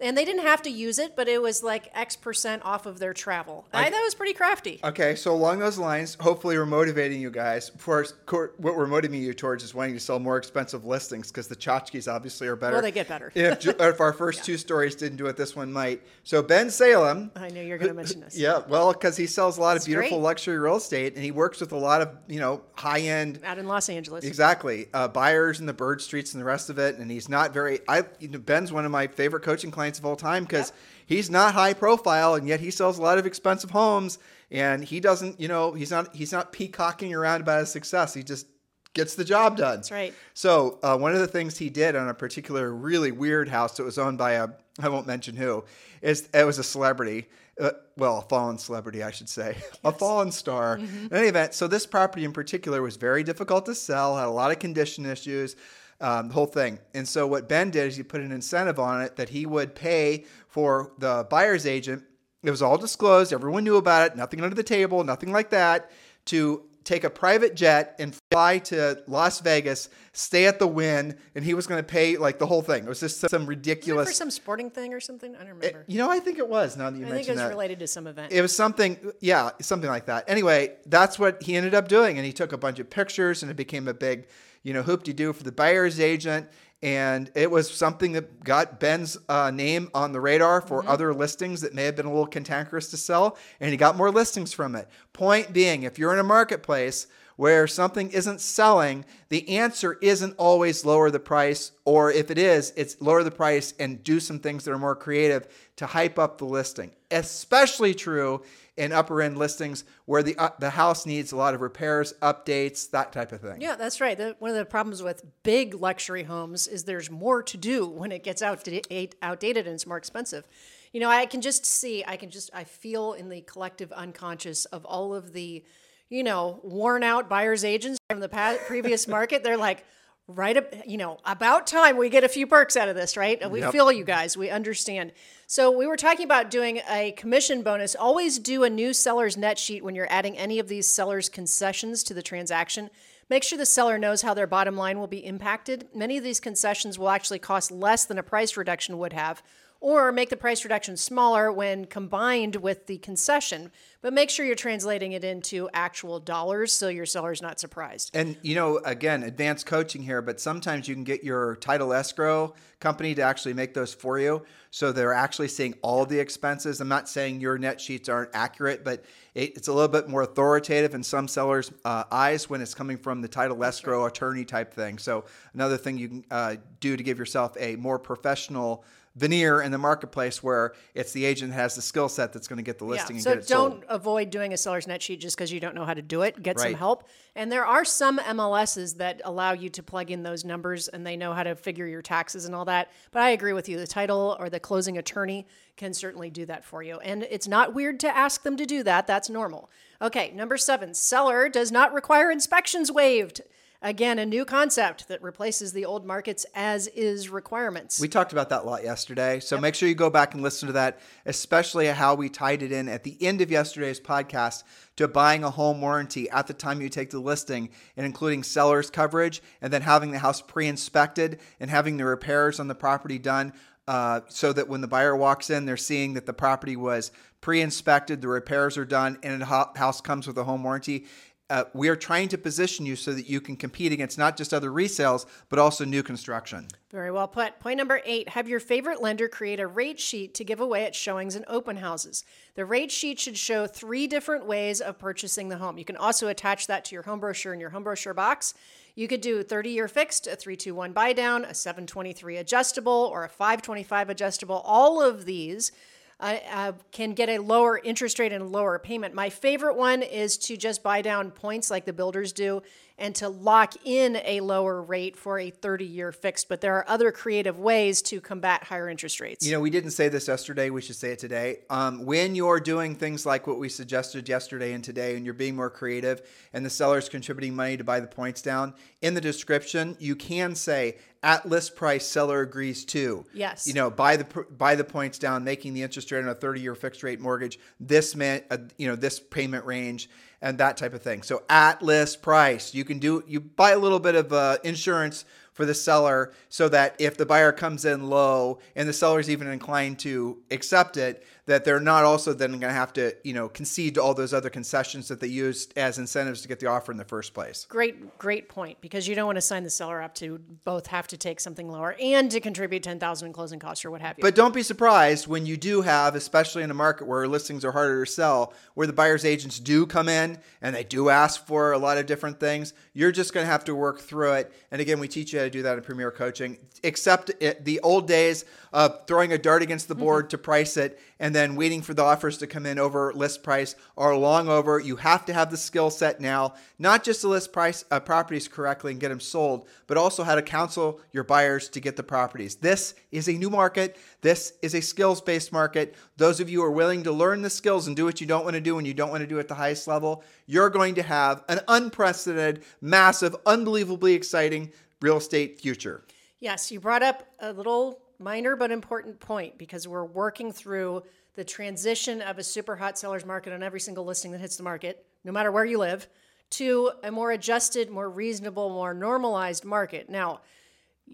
and 0.00 0.16
they 0.16 0.24
didn't 0.24 0.42
have 0.42 0.62
to 0.62 0.70
use 0.70 0.98
it, 0.98 1.16
but 1.16 1.28
it 1.28 1.40
was 1.40 1.62
like 1.62 1.90
X 1.94 2.16
percent 2.16 2.62
off 2.64 2.86
of 2.86 2.98
their 2.98 3.14
travel. 3.14 3.66
I, 3.72 3.86
I 3.86 3.90
thought 3.90 4.02
was 4.02 4.14
pretty 4.14 4.34
crafty. 4.34 4.78
Okay, 4.84 5.14
so 5.14 5.32
along 5.32 5.58
those 5.58 5.78
lines, 5.78 6.16
hopefully 6.20 6.58
we're 6.58 6.66
motivating 6.66 7.20
you 7.20 7.30
guys. 7.30 7.70
For 7.78 8.06
what 8.26 8.76
we're 8.76 8.86
motivating 8.86 9.22
you 9.22 9.32
towards 9.32 9.64
is 9.64 9.74
wanting 9.74 9.94
to 9.94 10.00
sell 10.00 10.18
more 10.18 10.36
expensive 10.36 10.84
listings 10.84 11.28
because 11.28 11.48
the 11.48 11.56
tchotchkes 11.56 12.12
obviously 12.12 12.46
are 12.46 12.56
better. 12.56 12.74
Well, 12.74 12.82
they 12.82 12.92
get 12.92 13.08
better. 13.08 13.32
if, 13.34 13.66
if 13.80 14.00
our 14.00 14.12
first 14.12 14.40
yeah. 14.40 14.44
two 14.44 14.58
stories 14.58 14.94
didn't 14.94 15.16
do 15.16 15.26
it, 15.26 15.36
this 15.36 15.56
one 15.56 15.72
might. 15.72 16.02
So 16.24 16.42
Ben 16.42 16.70
Salem. 16.70 17.30
I 17.34 17.48
knew 17.48 17.62
you 17.62 17.70
were 17.70 17.78
going 17.78 17.90
to 17.90 17.94
mention 17.94 18.20
this. 18.20 18.36
Yeah, 18.36 18.62
well, 18.68 18.92
because 18.92 19.16
he 19.16 19.26
sells 19.26 19.56
a 19.56 19.60
lot 19.60 19.74
That's 19.74 19.86
of 19.86 19.88
beautiful 19.88 20.18
great. 20.18 20.24
luxury 20.24 20.58
real 20.58 20.76
estate, 20.76 21.14
and 21.14 21.24
he 21.24 21.30
works 21.30 21.60
with 21.60 21.72
a 21.72 21.76
lot 21.76 22.02
of 22.02 22.10
you 22.28 22.40
know 22.40 22.62
high 22.74 23.00
end 23.00 23.40
out 23.44 23.58
in 23.58 23.66
Los 23.66 23.88
Angeles. 23.88 24.24
Exactly, 24.24 24.88
uh, 24.92 25.08
buyers 25.08 25.60
in 25.60 25.66
the 25.66 25.72
Bird 25.72 26.02
Streets 26.02 26.34
and 26.34 26.40
the 26.40 26.44
rest 26.44 26.68
of 26.68 26.78
it, 26.78 26.96
and 26.96 27.10
he's 27.10 27.28
not 27.28 27.54
very. 27.54 27.80
I 27.88 28.04
you 28.20 28.28
know, 28.28 28.38
Ben's 28.38 28.72
one 28.72 28.84
of 28.84 28.90
my 28.90 29.06
favorite 29.06 29.42
coaching 29.42 29.70
clients 29.70 29.85
of 29.98 30.04
all 30.04 30.16
time 30.16 30.44
because 30.44 30.66
because 30.70 30.72
he's 31.06 31.30
not 31.30 31.54
high 31.54 31.74
profile 31.74 32.34
and 32.34 32.46
yet 32.46 32.60
he 32.60 32.70
sells 32.70 32.98
a 32.98 33.02
lot 33.02 33.18
of 33.18 33.26
expensive 33.26 33.70
homes 33.70 34.18
and 34.50 34.84
he 34.84 35.00
doesn't, 35.00 35.40
you 35.40 35.48
know, 35.48 35.72
he's 35.72 35.90
not 35.90 36.14
he's 36.14 36.32
not 36.32 36.52
peacocking 36.52 37.14
around 37.14 37.40
about 37.40 37.60
his 37.60 37.70
success. 37.70 38.14
He 38.14 38.22
just 38.22 38.46
gets 38.94 39.14
the 39.14 39.24
job 39.24 39.56
done. 39.56 39.76
That's 39.76 39.90
right. 39.90 40.14
So 40.34 40.78
uh, 40.82 40.96
one 40.96 41.12
of 41.12 41.18
the 41.18 41.26
things 41.26 41.58
he 41.58 41.70
did 41.70 41.96
on 41.96 42.08
a 42.08 42.14
particular 42.14 42.72
really 42.72 43.12
weird 43.12 43.48
house 43.48 43.76
that 43.76 43.84
was 43.84 43.98
owned 43.98 44.18
by 44.18 44.32
a 44.32 44.48
I 44.78 44.88
won't 44.88 45.06
mention 45.06 45.36
who 45.36 45.64
is 46.02 46.28
it 46.32 46.44
was 46.44 46.58
a 46.58 46.64
celebrity. 46.64 47.28
Uh, 47.58 47.70
well, 47.96 48.18
a 48.18 48.22
fallen 48.22 48.58
celebrity, 48.58 49.02
I 49.02 49.10
should 49.10 49.30
say, 49.30 49.56
yes. 49.58 49.78
a 49.82 49.90
fallen 49.90 50.30
star. 50.30 50.76
Mm-hmm. 50.76 51.06
In 51.06 51.12
any 51.14 51.28
event, 51.28 51.54
so 51.54 51.66
this 51.66 51.86
property 51.86 52.26
in 52.26 52.32
particular 52.32 52.82
was 52.82 52.96
very 52.96 53.22
difficult 53.22 53.64
to 53.64 53.74
sell, 53.74 54.14
had 54.18 54.26
a 54.26 54.30
lot 54.30 54.50
of 54.50 54.58
condition 54.58 55.06
issues 55.06 55.56
um, 56.00 56.28
the 56.28 56.34
whole 56.34 56.46
thing. 56.46 56.78
And 56.94 57.08
so 57.08 57.26
what 57.26 57.48
Ben 57.48 57.70
did 57.70 57.86
is 57.86 57.96
he 57.96 58.02
put 58.02 58.20
an 58.20 58.32
incentive 58.32 58.78
on 58.78 59.02
it 59.02 59.16
that 59.16 59.30
he 59.30 59.46
would 59.46 59.74
pay 59.74 60.24
for 60.48 60.92
the 60.98 61.26
buyer's 61.30 61.66
agent. 61.66 62.04
It 62.42 62.50
was 62.50 62.62
all 62.62 62.78
disclosed. 62.78 63.32
Everyone 63.32 63.64
knew 63.64 63.76
about 63.76 64.10
it. 64.10 64.16
Nothing 64.16 64.40
under 64.42 64.54
the 64.54 64.62
table, 64.62 65.02
nothing 65.04 65.32
like 65.32 65.50
that. 65.50 65.90
To 66.26 66.62
take 66.86 67.02
a 67.02 67.10
private 67.10 67.56
jet 67.56 67.96
and 67.98 68.16
fly 68.30 68.58
to 68.58 69.02
Las 69.08 69.40
Vegas, 69.40 69.88
stay 70.12 70.46
at 70.46 70.58
the 70.58 70.66
Wynn, 70.66 71.16
and 71.34 71.44
he 71.44 71.52
was 71.52 71.66
going 71.66 71.78
to 71.80 71.86
pay 71.86 72.16
like 72.16 72.38
the 72.38 72.46
whole 72.46 72.62
thing. 72.62 72.84
It 72.84 72.88
was 72.88 73.00
just 73.00 73.20
some 73.28 73.46
ridiculous 73.46 74.08
for 74.08 74.14
some 74.14 74.30
sporting 74.30 74.70
thing 74.70 74.94
or 74.94 75.00
something. 75.00 75.34
I 75.34 75.40
don't 75.40 75.48
remember. 75.48 75.80
It, 75.80 75.84
you 75.88 75.98
know, 75.98 76.10
I 76.10 76.20
think 76.20 76.38
it 76.38 76.48
was. 76.48 76.76
Now 76.76 76.90
that 76.90 76.98
you 76.98 77.04
I 77.06 77.10
mentioned 77.10 77.26
think 77.26 77.28
it 77.28 77.32
was 77.32 77.40
that. 77.40 77.48
related 77.48 77.78
to 77.80 77.86
some 77.88 78.06
event. 78.06 78.32
It 78.32 78.40
was 78.40 78.54
something, 78.54 78.96
yeah, 79.20 79.50
something 79.60 79.90
like 79.90 80.06
that. 80.06 80.24
Anyway, 80.28 80.74
that's 80.86 81.18
what 81.18 81.42
he 81.42 81.56
ended 81.56 81.74
up 81.74 81.88
doing, 81.88 82.18
and 82.18 82.26
he 82.26 82.32
took 82.32 82.52
a 82.52 82.58
bunch 82.58 82.78
of 82.78 82.88
pictures, 82.88 83.42
and 83.42 83.50
it 83.50 83.56
became 83.56 83.88
a 83.88 83.94
big 83.94 84.28
you 84.66 84.72
know, 84.72 84.82
hoop 84.82 85.04
de 85.04 85.12
doo 85.12 85.32
for 85.32 85.44
the 85.44 85.52
buyer's 85.52 86.00
agent. 86.00 86.48
And 86.82 87.30
it 87.36 87.48
was 87.48 87.72
something 87.72 88.12
that 88.12 88.42
got 88.42 88.80
Ben's 88.80 89.16
uh, 89.28 89.52
name 89.52 89.88
on 89.94 90.10
the 90.10 90.20
radar 90.20 90.60
for 90.60 90.80
mm-hmm. 90.80 90.90
other 90.90 91.14
listings 91.14 91.60
that 91.60 91.72
may 91.72 91.84
have 91.84 91.94
been 91.94 92.06
a 92.06 92.10
little 92.10 92.26
cantankerous 92.26 92.90
to 92.90 92.96
sell. 92.96 93.38
And 93.60 93.70
he 93.70 93.76
got 93.76 93.96
more 93.96 94.10
listings 94.10 94.52
from 94.52 94.74
it. 94.74 94.88
Point 95.12 95.52
being, 95.52 95.84
if 95.84 96.00
you're 96.00 96.12
in 96.12 96.18
a 96.18 96.24
marketplace 96.24 97.06
where 97.36 97.68
something 97.68 98.10
isn't 98.10 98.40
selling, 98.40 99.04
the 99.28 99.56
answer 99.56 99.98
isn't 100.02 100.34
always 100.36 100.84
lower 100.84 101.12
the 101.12 101.20
price, 101.20 101.70
or 101.84 102.10
if 102.10 102.32
it 102.32 102.38
is, 102.38 102.72
it's 102.76 103.00
lower 103.00 103.22
the 103.22 103.30
price 103.30 103.72
and 103.78 104.02
do 104.02 104.18
some 104.18 104.40
things 104.40 104.64
that 104.64 104.72
are 104.72 104.78
more 104.78 104.96
creative 104.96 105.46
to 105.76 105.86
hype 105.86 106.18
up 106.18 106.38
the 106.38 106.44
listing. 106.44 106.90
Especially 107.12 107.94
true 107.94 108.42
in 108.76 108.92
upper 108.92 109.22
end 109.22 109.38
listings 109.38 109.84
where 110.04 110.22
the 110.22 110.36
uh, 110.36 110.50
the 110.60 110.70
house 110.70 111.06
needs 111.06 111.32
a 111.32 111.36
lot 111.36 111.54
of 111.54 111.60
repairs, 111.60 112.12
updates, 112.20 112.90
that 112.90 113.12
type 113.12 113.32
of 113.32 113.40
thing. 113.40 113.60
Yeah, 113.60 113.76
that's 113.76 114.00
right. 114.00 114.16
The, 114.16 114.36
one 114.38 114.50
of 114.50 114.56
the 114.56 114.64
problems 114.64 115.02
with 115.02 115.24
big 115.42 115.74
luxury 115.74 116.24
homes 116.24 116.68
is 116.68 116.84
there's 116.84 117.10
more 117.10 117.42
to 117.42 117.56
do 117.56 117.86
when 117.86 118.12
it 118.12 118.22
gets 118.22 118.42
outdated, 118.42 119.16
outdated 119.22 119.66
and 119.66 119.74
it's 119.74 119.86
more 119.86 119.96
expensive. 119.96 120.46
You 120.92 121.00
know, 121.00 121.10
I 121.10 121.26
can 121.26 121.40
just 121.40 121.66
see, 121.66 122.04
I 122.06 122.16
can 122.16 122.30
just, 122.30 122.50
I 122.54 122.64
feel 122.64 123.12
in 123.12 123.28
the 123.28 123.40
collective 123.42 123.92
unconscious 123.92 124.64
of 124.66 124.84
all 124.84 125.14
of 125.14 125.32
the, 125.32 125.64
you 126.08 126.22
know, 126.22 126.60
worn 126.62 127.02
out 127.02 127.28
buyers 127.28 127.64
agents 127.64 127.98
from 128.08 128.20
the 128.20 128.28
past, 128.28 128.60
previous 128.66 129.08
market. 129.08 129.42
They're 129.42 129.56
like, 129.56 129.84
right 130.28 130.56
up 130.56 130.74
you 130.84 130.96
know 130.96 131.18
about 131.24 131.68
time 131.68 131.96
we 131.96 132.08
get 132.08 132.24
a 132.24 132.28
few 132.28 132.48
perks 132.48 132.76
out 132.76 132.88
of 132.88 132.96
this 132.96 133.16
right? 133.16 133.48
We 133.50 133.60
yep. 133.60 133.72
feel 133.72 133.92
you 133.92 134.04
guys 134.04 134.36
we 134.36 134.50
understand. 134.50 135.12
So 135.46 135.70
we 135.70 135.86
were 135.86 135.96
talking 135.96 136.24
about 136.24 136.50
doing 136.50 136.80
a 136.90 137.12
commission 137.12 137.62
bonus. 137.62 137.94
Always 137.94 138.38
do 138.38 138.64
a 138.64 138.70
new 138.70 138.92
seller's 138.92 139.36
net 139.36 139.58
sheet 139.58 139.84
when 139.84 139.94
you're 139.94 140.10
adding 140.10 140.36
any 140.36 140.58
of 140.58 140.66
these 140.66 140.88
sellers 140.88 141.28
concessions 141.28 142.02
to 142.04 142.14
the 142.14 142.22
transaction. 142.22 142.90
Make 143.28 143.42
sure 143.42 143.58
the 143.58 143.66
seller 143.66 143.98
knows 143.98 144.22
how 144.22 144.34
their 144.34 144.46
bottom 144.46 144.76
line 144.76 144.98
will 144.98 145.06
be 145.06 145.24
impacted. 145.24 145.88
Many 145.94 146.16
of 146.16 146.24
these 146.24 146.40
concessions 146.40 146.98
will 146.98 147.10
actually 147.10 147.40
cost 147.40 147.70
less 147.70 148.04
than 148.04 148.18
a 148.18 148.22
price 148.22 148.56
reduction 148.56 148.98
would 148.98 149.12
have 149.12 149.42
or 149.80 150.12
make 150.12 150.30
the 150.30 150.36
price 150.36 150.64
reduction 150.64 150.96
smaller 150.96 151.52
when 151.52 151.84
combined 151.84 152.56
with 152.56 152.86
the 152.86 152.98
concession. 152.98 153.70
But 154.00 154.12
make 154.12 154.30
sure 154.30 154.46
you're 154.46 154.54
translating 154.54 155.12
it 155.12 155.24
into 155.24 155.68
actual 155.72 156.20
dollars 156.20 156.72
so 156.72 156.88
your 156.88 157.06
seller's 157.06 157.42
not 157.42 157.58
surprised. 157.58 158.10
And, 158.14 158.36
you 158.42 158.54
know, 158.54 158.78
again, 158.84 159.22
advanced 159.22 159.66
coaching 159.66 160.02
here, 160.02 160.22
but 160.22 160.40
sometimes 160.40 160.86
you 160.86 160.94
can 160.94 161.04
get 161.04 161.24
your 161.24 161.56
title 161.56 161.92
escrow 161.92 162.54
company 162.78 163.14
to 163.14 163.22
actually 163.22 163.54
make 163.54 163.74
those 163.74 163.94
for 163.94 164.18
you. 164.18 164.44
So 164.70 164.92
they're 164.92 165.14
actually 165.14 165.48
seeing 165.48 165.74
all 165.82 166.04
the 166.04 166.18
expenses. 166.18 166.80
I'm 166.80 166.88
not 166.88 167.08
saying 167.08 167.40
your 167.40 167.58
net 167.58 167.80
sheets 167.80 168.08
aren't 168.08 168.30
accurate, 168.34 168.84
but 168.84 169.04
it's 169.34 169.68
a 169.68 169.72
little 169.72 169.88
bit 169.88 170.08
more 170.08 170.22
authoritative 170.22 170.94
in 170.94 171.02
some 171.02 171.26
sellers' 171.28 171.72
uh, 171.84 172.04
eyes 172.12 172.48
when 172.48 172.60
it's 172.60 172.74
coming 172.74 172.98
from 172.98 173.22
the 173.22 173.28
title 173.28 173.62
escrow 173.64 174.04
attorney 174.04 174.44
type 174.44 174.72
thing. 174.72 174.98
So 174.98 175.24
another 175.54 175.76
thing 175.76 175.96
you 175.96 176.08
can 176.08 176.24
uh, 176.30 176.56
do 176.80 176.96
to 176.96 177.02
give 177.02 177.18
yourself 177.18 177.56
a 177.58 177.76
more 177.76 177.98
professional 177.98 178.84
veneer 179.16 179.62
in 179.62 179.72
the 179.72 179.78
marketplace 179.78 180.42
where 180.42 180.74
it's 180.94 181.12
the 181.12 181.24
agent 181.24 181.50
that 181.50 181.56
has 181.56 181.74
the 181.74 181.82
skill 181.82 182.08
set 182.08 182.32
that's 182.32 182.46
going 182.46 182.58
to 182.58 182.62
get 182.62 182.78
the 182.78 182.84
listing 182.84 183.16
yeah, 183.16 183.32
and 183.32 183.44
so 183.44 183.54
don't 183.54 183.80
sold. 183.80 183.84
avoid 183.88 184.30
doing 184.30 184.52
a 184.52 184.56
seller's 184.56 184.86
net 184.86 185.02
sheet 185.02 185.20
just 185.20 185.36
because 185.36 185.50
you 185.50 185.58
don't 185.58 185.74
know 185.74 185.86
how 185.86 185.94
to 185.94 186.02
do 186.02 186.22
it. 186.22 186.42
Get 186.42 186.58
right. 186.58 186.70
some 186.70 186.74
help. 186.74 187.08
And 187.34 187.50
there 187.50 187.64
are 187.64 187.84
some 187.84 188.18
MLSs 188.18 188.98
that 188.98 189.22
allow 189.24 189.52
you 189.52 189.70
to 189.70 189.82
plug 189.82 190.10
in 190.10 190.22
those 190.22 190.44
numbers 190.44 190.88
and 190.88 191.06
they 191.06 191.16
know 191.16 191.32
how 191.32 191.42
to 191.42 191.54
figure 191.54 191.86
your 191.86 192.02
taxes 192.02 192.44
and 192.44 192.54
all 192.54 192.66
that. 192.66 192.90
But 193.10 193.22
I 193.22 193.30
agree 193.30 193.54
with 193.54 193.68
you. 193.68 193.78
The 193.78 193.86
title 193.86 194.36
or 194.38 194.50
the 194.50 194.60
closing 194.60 194.98
attorney 194.98 195.46
can 195.76 195.94
certainly 195.94 196.28
do 196.28 196.44
that 196.46 196.64
for 196.64 196.82
you. 196.82 196.98
And 196.98 197.22
it's 197.30 197.48
not 197.48 197.74
weird 197.74 197.98
to 198.00 198.14
ask 198.14 198.42
them 198.42 198.56
to 198.58 198.66
do 198.66 198.82
that. 198.82 199.06
That's 199.06 199.30
normal. 199.30 199.70
Okay, 200.02 200.30
number 200.32 200.58
seven, 200.58 200.92
seller 200.92 201.48
does 201.48 201.72
not 201.72 201.94
require 201.94 202.30
inspections 202.30 202.92
waived. 202.92 203.40
Again, 203.82 204.18
a 204.18 204.26
new 204.26 204.44
concept 204.44 205.08
that 205.08 205.22
replaces 205.22 205.72
the 205.72 205.84
old 205.84 206.06
market's 206.06 206.46
as 206.54 206.86
is 206.88 207.28
requirements. 207.28 208.00
We 208.00 208.08
talked 208.08 208.32
about 208.32 208.48
that 208.48 208.62
a 208.62 208.66
lot 208.66 208.82
yesterday. 208.82 209.40
So 209.40 209.56
yep. 209.56 209.62
make 209.62 209.74
sure 209.74 209.88
you 209.88 209.94
go 209.94 210.10
back 210.10 210.34
and 210.34 210.42
listen 210.42 210.66
to 210.68 210.72
that, 210.74 211.00
especially 211.26 211.86
how 211.86 212.14
we 212.14 212.28
tied 212.28 212.62
it 212.62 212.72
in 212.72 212.88
at 212.88 213.04
the 213.04 213.16
end 213.20 213.40
of 213.40 213.50
yesterday's 213.50 214.00
podcast 214.00 214.64
to 214.96 215.06
buying 215.06 215.44
a 215.44 215.50
home 215.50 215.80
warranty 215.80 216.28
at 216.30 216.46
the 216.46 216.54
time 216.54 216.80
you 216.80 216.88
take 216.88 217.10
the 217.10 217.18
listing 217.18 217.68
and 217.96 218.06
including 218.06 218.42
seller's 218.42 218.90
coverage 218.90 219.42
and 219.60 219.72
then 219.72 219.82
having 219.82 220.10
the 220.10 220.18
house 220.18 220.40
pre 220.40 220.66
inspected 220.66 221.38
and 221.60 221.70
having 221.70 221.96
the 221.96 222.04
repairs 222.04 222.58
on 222.58 222.68
the 222.68 222.74
property 222.74 223.18
done. 223.18 223.52
Uh, 223.88 224.20
so 224.26 224.52
that 224.52 224.68
when 224.68 224.80
the 224.80 224.88
buyer 224.88 225.14
walks 225.14 225.48
in, 225.48 225.64
they're 225.64 225.76
seeing 225.76 226.14
that 226.14 226.26
the 226.26 226.32
property 226.32 226.74
was 226.74 227.12
pre 227.40 227.60
inspected, 227.60 228.20
the 228.20 228.26
repairs 228.26 228.76
are 228.76 228.84
done, 228.84 229.16
and 229.22 229.40
the 229.40 229.46
house 229.46 230.00
comes 230.00 230.26
with 230.26 230.36
a 230.36 230.42
home 230.42 230.64
warranty 230.64 231.06
uh, 231.48 231.64
we 231.74 231.88
are 231.88 231.96
trying 231.96 232.28
to 232.28 232.38
position 232.38 232.84
you 232.84 232.96
so 232.96 233.12
that 233.12 233.28
you 233.28 233.40
can 233.40 233.56
compete 233.56 233.92
against 233.92 234.18
not 234.18 234.36
just 234.36 234.52
other 234.52 234.70
resales, 234.70 235.26
but 235.48 235.58
also 235.58 235.84
new 235.84 236.02
construction. 236.02 236.66
Very 236.90 237.10
well 237.10 237.28
put. 237.28 237.60
Point 237.60 237.78
number 237.78 238.00
eight 238.04 238.30
have 238.30 238.48
your 238.48 238.58
favorite 238.58 239.00
lender 239.00 239.28
create 239.28 239.60
a 239.60 239.66
rate 239.66 240.00
sheet 240.00 240.34
to 240.34 240.44
give 240.44 240.60
away 240.60 240.84
at 240.84 240.94
showings 240.94 241.36
and 241.36 241.44
open 241.46 241.76
houses. 241.76 242.24
The 242.54 242.64
rate 242.64 242.90
sheet 242.90 243.20
should 243.20 243.36
show 243.36 243.66
three 243.66 244.06
different 244.06 244.46
ways 244.46 244.80
of 244.80 244.98
purchasing 244.98 245.48
the 245.48 245.58
home. 245.58 245.78
You 245.78 245.84
can 245.84 245.96
also 245.96 246.26
attach 246.28 246.66
that 246.66 246.84
to 246.86 246.94
your 246.94 247.02
home 247.02 247.20
brochure 247.20 247.54
in 247.54 247.60
your 247.60 247.70
home 247.70 247.84
brochure 247.84 248.14
box. 248.14 248.54
You 248.96 249.06
could 249.06 249.20
do 249.20 249.42
30 249.42 249.70
year 249.70 249.88
fixed, 249.88 250.26
a 250.26 250.34
321 250.34 250.92
buy 250.92 251.12
down, 251.12 251.44
a 251.44 251.54
723 251.54 252.38
adjustable, 252.38 253.10
or 253.12 253.24
a 253.24 253.28
525 253.28 254.10
adjustable. 254.10 254.62
All 254.64 255.02
of 255.02 255.26
these 255.26 255.70
uh, 256.18 256.38
uh, 256.50 256.72
can 256.92 257.12
get 257.12 257.28
a 257.28 257.38
lower 257.38 257.78
interest 257.78 258.18
rate 258.18 258.32
and 258.32 258.42
a 258.42 258.46
lower 258.46 258.78
payment. 258.78 259.14
My 259.14 259.28
favorite 259.28 259.76
one 259.76 260.02
is 260.02 260.38
to 260.38 260.56
just 260.56 260.82
buy 260.82 261.02
down 261.02 261.30
points 261.30 261.70
like 261.70 261.84
the 261.84 261.92
builders 261.92 262.32
do 262.32 262.62
and 262.98 263.14
to 263.16 263.28
lock 263.28 263.74
in 263.84 264.16
a 264.24 264.40
lower 264.40 264.80
rate 264.80 265.16
for 265.16 265.38
a 265.38 265.50
30 265.50 265.84
year 265.84 266.12
fixed. 266.12 266.48
But 266.48 266.60
there 266.60 266.74
are 266.76 266.88
other 266.88 267.12
creative 267.12 267.58
ways 267.58 268.00
to 268.02 268.20
combat 268.20 268.64
higher 268.64 268.88
interest 268.88 269.20
rates. 269.20 269.46
You 269.46 269.52
know, 269.52 269.60
we 269.60 269.70
didn't 269.70 269.90
say 269.90 270.08
this 270.08 270.28
yesterday. 270.28 270.70
We 270.70 270.80
should 270.80 270.96
say 270.96 271.12
it 271.12 271.18
today. 271.18 271.60
Um, 271.68 272.04
when 272.04 272.34
you're 272.34 272.60
doing 272.60 272.94
things 272.94 273.26
like 273.26 273.46
what 273.46 273.58
we 273.58 273.68
suggested 273.68 274.28
yesterday 274.28 274.72
and 274.72 274.82
today, 274.82 275.16
and 275.16 275.24
you're 275.24 275.34
being 275.34 275.56
more 275.56 275.70
creative, 275.70 276.22
and 276.52 276.64
the 276.64 276.70
seller's 276.70 277.08
contributing 277.08 277.54
money 277.54 277.76
to 277.76 277.84
buy 277.84 278.00
the 278.00 278.06
points 278.06 278.40
down, 278.42 278.74
in 279.02 279.14
the 279.14 279.20
description, 279.20 279.96
you 279.98 280.16
can 280.16 280.54
say, 280.54 280.96
at 281.22 281.48
list 281.48 281.74
price, 281.74 282.06
seller 282.06 282.42
agrees 282.42 282.84
to. 282.84 283.26
Yes. 283.34 283.66
You 283.66 283.74
know, 283.74 283.90
buy 283.90 284.16
the 284.16 284.46
buy 284.50 284.76
the 284.76 284.84
points 284.84 285.18
down, 285.18 285.44
making 285.44 285.74
the 285.74 285.82
interest 285.82 286.10
rate 286.12 286.20
on 286.20 286.28
a 286.28 286.34
30 286.34 286.60
year 286.60 286.74
fixed 286.74 287.02
rate 287.02 287.20
mortgage 287.20 287.58
this 287.80 288.14
man, 288.14 288.42
uh, 288.50 288.58
you 288.78 288.86
know, 288.86 288.96
this 288.96 289.18
payment 289.18 289.64
range 289.64 290.08
and 290.46 290.58
that 290.58 290.76
type 290.76 290.94
of 290.94 291.02
thing. 291.02 291.22
So 291.22 291.42
at 291.50 291.82
list 291.82 292.22
price, 292.22 292.72
you 292.72 292.84
can 292.84 293.00
do 293.00 293.24
you 293.26 293.40
buy 293.40 293.72
a 293.72 293.78
little 293.78 293.98
bit 293.98 294.14
of 294.14 294.32
uh, 294.32 294.58
insurance 294.62 295.24
for 295.52 295.66
the 295.66 295.74
seller 295.74 296.32
so 296.48 296.68
that 296.68 296.94
if 297.00 297.16
the 297.16 297.26
buyer 297.26 297.50
comes 297.50 297.84
in 297.84 298.08
low 298.08 298.60
and 298.76 298.88
the 298.88 298.92
seller 298.92 299.18
is 299.18 299.28
even 299.28 299.48
inclined 299.48 299.98
to 300.00 300.38
accept 300.52 300.96
it, 300.96 301.26
that 301.46 301.64
they're 301.64 301.80
not 301.80 302.04
also 302.04 302.32
then 302.32 302.50
going 302.50 302.60
to 302.60 302.72
have 302.72 302.92
to, 302.92 303.14
you 303.22 303.32
know, 303.32 303.48
concede 303.48 303.94
to 303.94 304.02
all 304.02 304.14
those 304.14 304.34
other 304.34 304.50
concessions 304.50 305.08
that 305.08 305.20
they 305.20 305.28
used 305.28 305.72
as 305.78 305.98
incentives 305.98 306.42
to 306.42 306.48
get 306.48 306.58
the 306.58 306.66
offer 306.66 306.90
in 306.90 306.98
the 306.98 307.04
first 307.04 307.34
place. 307.34 307.66
Great, 307.68 308.18
great 308.18 308.48
point 308.48 308.80
because 308.80 309.06
you 309.06 309.14
don't 309.14 309.26
want 309.26 309.36
to 309.36 309.42
sign 309.42 309.62
the 309.62 309.70
seller 309.70 310.02
up 310.02 310.14
to 310.16 310.38
both 310.64 310.88
have 310.88 311.06
to 311.06 311.16
take 311.16 311.38
something 311.38 311.68
lower 311.70 311.96
and 312.00 312.30
to 312.32 312.40
contribute 312.40 312.82
10,000 312.82 313.26
in 313.26 313.32
closing 313.32 313.60
costs 313.60 313.84
or 313.84 313.92
what 313.92 314.00
have 314.00 314.18
you. 314.18 314.22
But 314.22 314.34
don't 314.34 314.54
be 314.54 314.62
surprised 314.62 315.28
when 315.28 315.46
you 315.46 315.56
do 315.56 315.82
have, 315.82 316.16
especially 316.16 316.64
in 316.64 316.70
a 316.70 316.74
market 316.74 317.06
where 317.06 317.26
listings 317.28 317.64
are 317.64 317.72
harder 317.72 318.04
to 318.04 318.10
sell, 318.10 318.52
where 318.74 318.88
the 318.88 318.92
buyer's 318.92 319.24
agents 319.24 319.60
do 319.60 319.86
come 319.86 320.08
in 320.08 320.38
and 320.60 320.74
they 320.74 320.84
do 320.84 321.10
ask 321.10 321.46
for 321.46 321.72
a 321.72 321.78
lot 321.78 321.96
of 321.96 322.06
different 322.06 322.40
things. 322.40 322.74
You're 322.92 323.12
just 323.12 323.32
going 323.32 323.46
to 323.46 323.50
have 323.50 323.64
to 323.66 323.74
work 323.74 324.00
through 324.00 324.32
it. 324.32 324.52
And 324.72 324.80
again, 324.80 324.98
we 324.98 325.06
teach 325.06 325.32
you 325.32 325.38
how 325.38 325.44
to 325.44 325.50
do 325.50 325.62
that 325.62 325.78
in 325.78 325.84
Premier 325.84 326.10
Coaching. 326.10 326.58
Except 326.82 327.30
it, 327.40 327.64
the 327.64 327.78
old 327.80 328.08
days 328.08 328.44
of 328.76 329.06
throwing 329.06 329.32
a 329.32 329.38
dart 329.38 329.62
against 329.62 329.88
the 329.88 329.94
board 329.94 330.26
mm-hmm. 330.26 330.32
to 330.32 330.38
price 330.38 330.76
it 330.76 331.00
and 331.18 331.34
then 331.34 331.56
waiting 331.56 331.80
for 331.80 331.94
the 331.94 332.02
offers 332.02 332.36
to 332.36 332.46
come 332.46 332.66
in 332.66 332.78
over 332.78 333.10
list 333.14 333.42
price 333.42 333.74
are 333.96 334.14
long 334.14 334.50
over. 334.50 334.78
You 334.78 334.96
have 334.96 335.24
to 335.24 335.32
have 335.32 335.50
the 335.50 335.56
skill 335.56 335.88
set 335.88 336.20
now, 336.20 336.52
not 336.78 337.02
just 337.02 337.22
to 337.22 337.28
list 337.28 337.54
price 337.54 337.86
uh, 337.90 338.00
properties 338.00 338.48
correctly 338.48 338.92
and 338.92 339.00
get 339.00 339.08
them 339.08 339.18
sold, 339.18 339.66
but 339.86 339.96
also 339.96 340.24
how 340.24 340.34
to 340.34 340.42
counsel 340.42 341.00
your 341.10 341.24
buyers 341.24 341.70
to 341.70 341.80
get 341.80 341.96
the 341.96 342.02
properties. 342.02 342.56
This 342.56 342.94
is 343.10 343.28
a 343.28 343.32
new 343.32 343.48
market. 343.48 343.96
This 344.20 344.52
is 344.60 344.74
a 344.74 344.82
skills 344.82 345.22
based 345.22 345.54
market. 345.54 345.94
Those 346.18 346.38
of 346.40 346.50
you 346.50 346.60
who 346.60 346.66
are 346.66 346.70
willing 346.70 347.02
to 347.04 347.12
learn 347.12 347.40
the 347.40 347.48
skills 347.48 347.86
and 347.86 347.96
do 347.96 348.04
what 348.04 348.20
you 348.20 348.26
don't 348.26 348.44
want 348.44 348.56
to 348.56 348.60
do 348.60 348.76
and 348.76 348.86
you 348.86 348.92
don't 348.92 349.10
want 349.10 349.22
to 349.22 349.26
do 349.26 349.38
at 349.38 349.48
the 349.48 349.54
highest 349.54 349.88
level, 349.88 350.22
you're 350.44 350.68
going 350.68 350.96
to 350.96 351.02
have 351.02 351.42
an 351.48 351.60
unprecedented, 351.66 352.62
massive, 352.82 353.34
unbelievably 353.46 354.12
exciting 354.12 354.70
real 355.00 355.16
estate 355.16 355.58
future. 355.58 356.04
Yes, 356.40 356.70
you 356.70 356.78
brought 356.78 357.02
up 357.02 357.26
a 357.40 357.54
little 357.54 358.02
minor 358.18 358.56
but 358.56 358.70
important 358.70 359.20
point 359.20 359.58
because 359.58 359.86
we're 359.86 360.04
working 360.04 360.52
through 360.52 361.02
the 361.34 361.44
transition 361.44 362.22
of 362.22 362.38
a 362.38 362.42
super 362.42 362.76
hot 362.76 362.98
seller's 362.98 363.24
market 363.24 363.52
on 363.52 363.62
every 363.62 363.80
single 363.80 364.04
listing 364.04 364.32
that 364.32 364.40
hits 364.40 364.56
the 364.56 364.62
market, 364.62 365.06
no 365.24 365.32
matter 365.32 365.52
where 365.52 365.64
you 365.64 365.78
live, 365.78 366.08
to 366.48 366.90
a 367.02 367.10
more 367.10 367.30
adjusted, 367.30 367.90
more 367.90 368.08
reasonable, 368.08 368.70
more 368.70 368.94
normalized 368.94 369.64
market. 369.64 370.08
Now, 370.08 370.40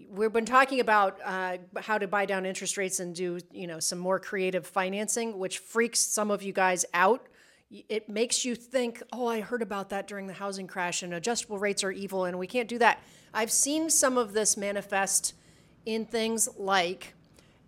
we've 0.09 0.31
been 0.31 0.45
talking 0.45 0.79
about 0.79 1.19
uh, 1.23 1.57
how 1.77 1.97
to 1.97 2.07
buy 2.07 2.25
down 2.25 2.45
interest 2.45 2.77
rates 2.77 2.99
and 2.99 3.13
do 3.13 3.39
you 3.51 3.67
know 3.67 3.79
some 3.79 3.99
more 3.99 4.19
creative 4.19 4.65
financing, 4.65 5.37
which 5.37 5.59
freaks 5.59 5.99
some 5.99 6.31
of 6.31 6.41
you 6.41 6.53
guys 6.53 6.85
out. 6.93 7.27
It 7.89 8.07
makes 8.07 8.45
you 8.45 8.53
think, 8.53 9.01
oh, 9.11 9.27
I 9.27 9.41
heard 9.41 9.63
about 9.63 9.89
that 9.89 10.07
during 10.07 10.27
the 10.27 10.33
housing 10.33 10.67
crash, 10.67 11.01
and 11.01 11.13
adjustable 11.13 11.57
rates 11.57 11.83
are 11.83 11.91
evil, 11.91 12.25
and 12.25 12.37
we 12.37 12.47
can't 12.47 12.69
do 12.69 12.77
that. 12.77 13.01
I've 13.33 13.51
seen 13.51 13.89
some 13.89 14.17
of 14.17 14.33
this 14.33 14.55
manifest 14.55 15.33
in 15.85 16.05
things 16.05 16.49
like 16.57 17.13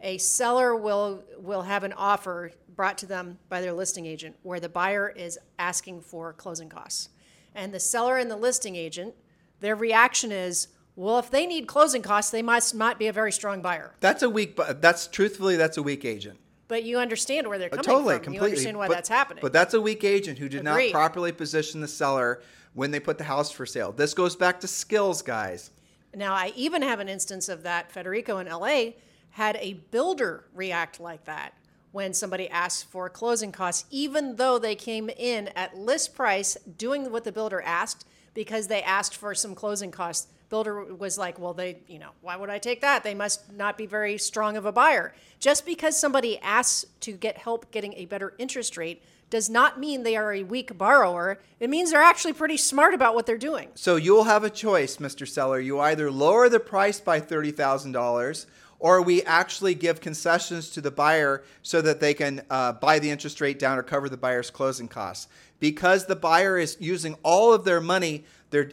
a 0.02 0.18
seller 0.18 0.76
will 0.76 1.24
will 1.38 1.64
have 1.64 1.84
an 1.84 1.94
offer 1.94 2.52
brought 2.76 2.98
to 3.00 3.06
them 3.06 3.40
by 3.50 3.62
their 3.62 3.74
listing 3.74 4.06
agent 4.06 4.36
where 4.44 4.60
the 4.60 4.70
buyer 4.70 5.10
is 5.10 5.40
asking 5.58 6.02
for 6.02 6.34
closing 6.34 6.70
costs. 6.70 7.10
And 7.54 7.74
the 7.74 7.80
seller 7.80 8.18
and 8.18 8.30
the 8.30 8.36
listing 8.36 8.76
agent, 8.76 9.16
their 9.62 9.76
reaction 9.76 10.32
is, 10.32 10.68
well, 10.98 11.20
if 11.20 11.32
they 11.32 11.46
need 11.46 11.68
closing 11.68 12.02
costs, 12.02 12.32
they 12.32 12.42
must 12.42 12.76
not 12.76 13.00
be 13.00 13.08
a 13.08 13.14
very 13.14 13.32
strong 13.32 13.62
buyer. 13.62 13.96
That's 14.00 14.24
a 14.24 14.30
weak 14.30 14.58
that's 14.80 15.08
truthfully 15.08 15.56
that's 15.56 15.78
a 15.78 15.84
weak 15.84 16.06
agent. 16.06 16.40
But 16.68 16.84
you 16.84 16.98
understand 16.98 17.48
where 17.48 17.60
they're 17.60 17.68
uh, 17.68 17.78
coming 17.78 17.84
totally, 17.84 18.16
from. 18.16 18.24
Completely. 18.24 18.48
You 18.48 18.52
understand 18.54 18.78
why 18.78 18.88
but, 18.88 18.94
that's 18.96 19.10
happening. 19.10 19.42
But 19.42 19.54
that's 19.54 19.74
a 19.74 19.82
weak 19.82 20.04
agent 20.04 20.40
who 20.40 20.50
did 20.50 20.66
Agreed. 20.66 20.92
not 20.92 21.00
properly 21.00 21.32
position 21.32 21.80
the 21.80 21.88
seller 21.88 22.42
when 22.74 22.92
they 22.92 23.00
put 23.00 23.18
the 23.18 23.24
house 23.24 23.52
for 23.52 23.66
sale. 23.66 23.92
This 23.92 24.14
goes 24.14 24.36
back 24.36 24.60
to 24.62 24.68
skills, 24.68 25.22
guys. 25.22 25.72
Now, 26.16 26.34
I 26.34 26.54
even 26.56 26.82
have 26.82 27.00
an 27.00 27.10
instance 27.10 27.50
of 27.50 27.64
that. 27.64 27.92
Federico 27.92 28.38
in 28.38 28.48
LA 28.48 28.92
had 29.32 29.58
a 29.60 29.74
builder 29.92 30.46
react 30.54 31.00
like 31.00 31.26
that 31.26 31.54
when 31.92 32.14
somebody 32.14 32.50
asked 32.50 32.86
for 32.86 33.10
closing 33.10 33.52
costs, 33.52 33.86
even 33.90 34.36
though 34.36 34.60
they 34.60 34.76
came 34.76 35.10
in 35.10 35.50
at 35.56 35.78
list 35.78 36.14
price 36.14 36.58
doing 36.78 37.12
what 37.12 37.24
the 37.24 37.32
builder 37.32 37.62
asked 37.62 38.06
because 38.34 38.68
they 38.68 38.84
asked 38.84 39.16
for 39.16 39.34
some 39.34 39.56
closing 39.56 39.92
costs. 39.92 40.28
Builder 40.50 40.84
was 40.94 41.18
like, 41.18 41.40
well, 41.40 41.54
they, 41.54 41.80
you 41.88 41.98
know, 41.98 42.12
why 42.22 42.36
would 42.36 42.50
I 42.50 42.60
take 42.60 42.82
that? 42.82 43.04
They 43.04 43.14
must 43.16 43.52
not 43.52 43.78
be 43.78 43.86
very 43.86 44.18
strong 44.18 44.58
of 44.58 44.66
a 44.66 44.72
buyer. 44.72 45.14
Just 45.40 45.66
because 45.66 46.00
somebody 46.00 46.38
asks 46.40 46.86
to 47.00 47.14
get 47.14 47.38
help 47.38 47.72
getting 47.72 47.94
a 47.94 48.06
better 48.06 48.34
interest 48.38 48.78
rate 48.78 49.02
does 49.30 49.50
not 49.50 49.80
mean 49.80 50.04
they 50.04 50.16
are 50.16 50.34
a 50.34 50.44
weak 50.44 50.78
borrower. 50.78 51.40
It 51.60 51.70
means 51.70 51.92
they're 51.92 52.02
actually 52.02 52.34
pretty 52.34 52.58
smart 52.58 52.94
about 52.94 53.16
what 53.16 53.26
they're 53.26 53.38
doing. 53.38 53.70
So 53.76 53.96
you'll 53.96 54.26
have 54.26 54.44
a 54.44 54.50
choice, 54.50 54.98
Mr. 54.98 55.28
Seller. 55.28 55.60
You 55.60 55.80
either 55.80 56.12
lower 56.12 56.50
the 56.50 56.60
price 56.60 57.00
by 57.00 57.20
$30,000 57.20 58.46
or 58.80 59.02
we 59.02 59.24
actually 59.24 59.74
give 59.74 60.02
concessions 60.02 60.70
to 60.70 60.82
the 60.82 60.92
buyer 60.92 61.44
so 61.62 61.82
that 61.82 62.00
they 62.00 62.14
can 62.14 62.42
uh, 62.50 62.74
buy 62.74 63.00
the 63.00 63.10
interest 63.10 63.42
rate 63.42 63.58
down 63.58 63.78
or 63.78 63.84
cover 63.84 64.10
the 64.10 64.18
buyer's 64.18 64.52
closing 64.52 64.88
costs. 64.88 65.28
Because 65.60 66.06
the 66.06 66.16
buyer 66.16 66.58
is 66.58 66.78
using 66.80 67.16
all 67.24 67.54
of 67.54 67.64
their 67.64 67.80
money 67.80 68.26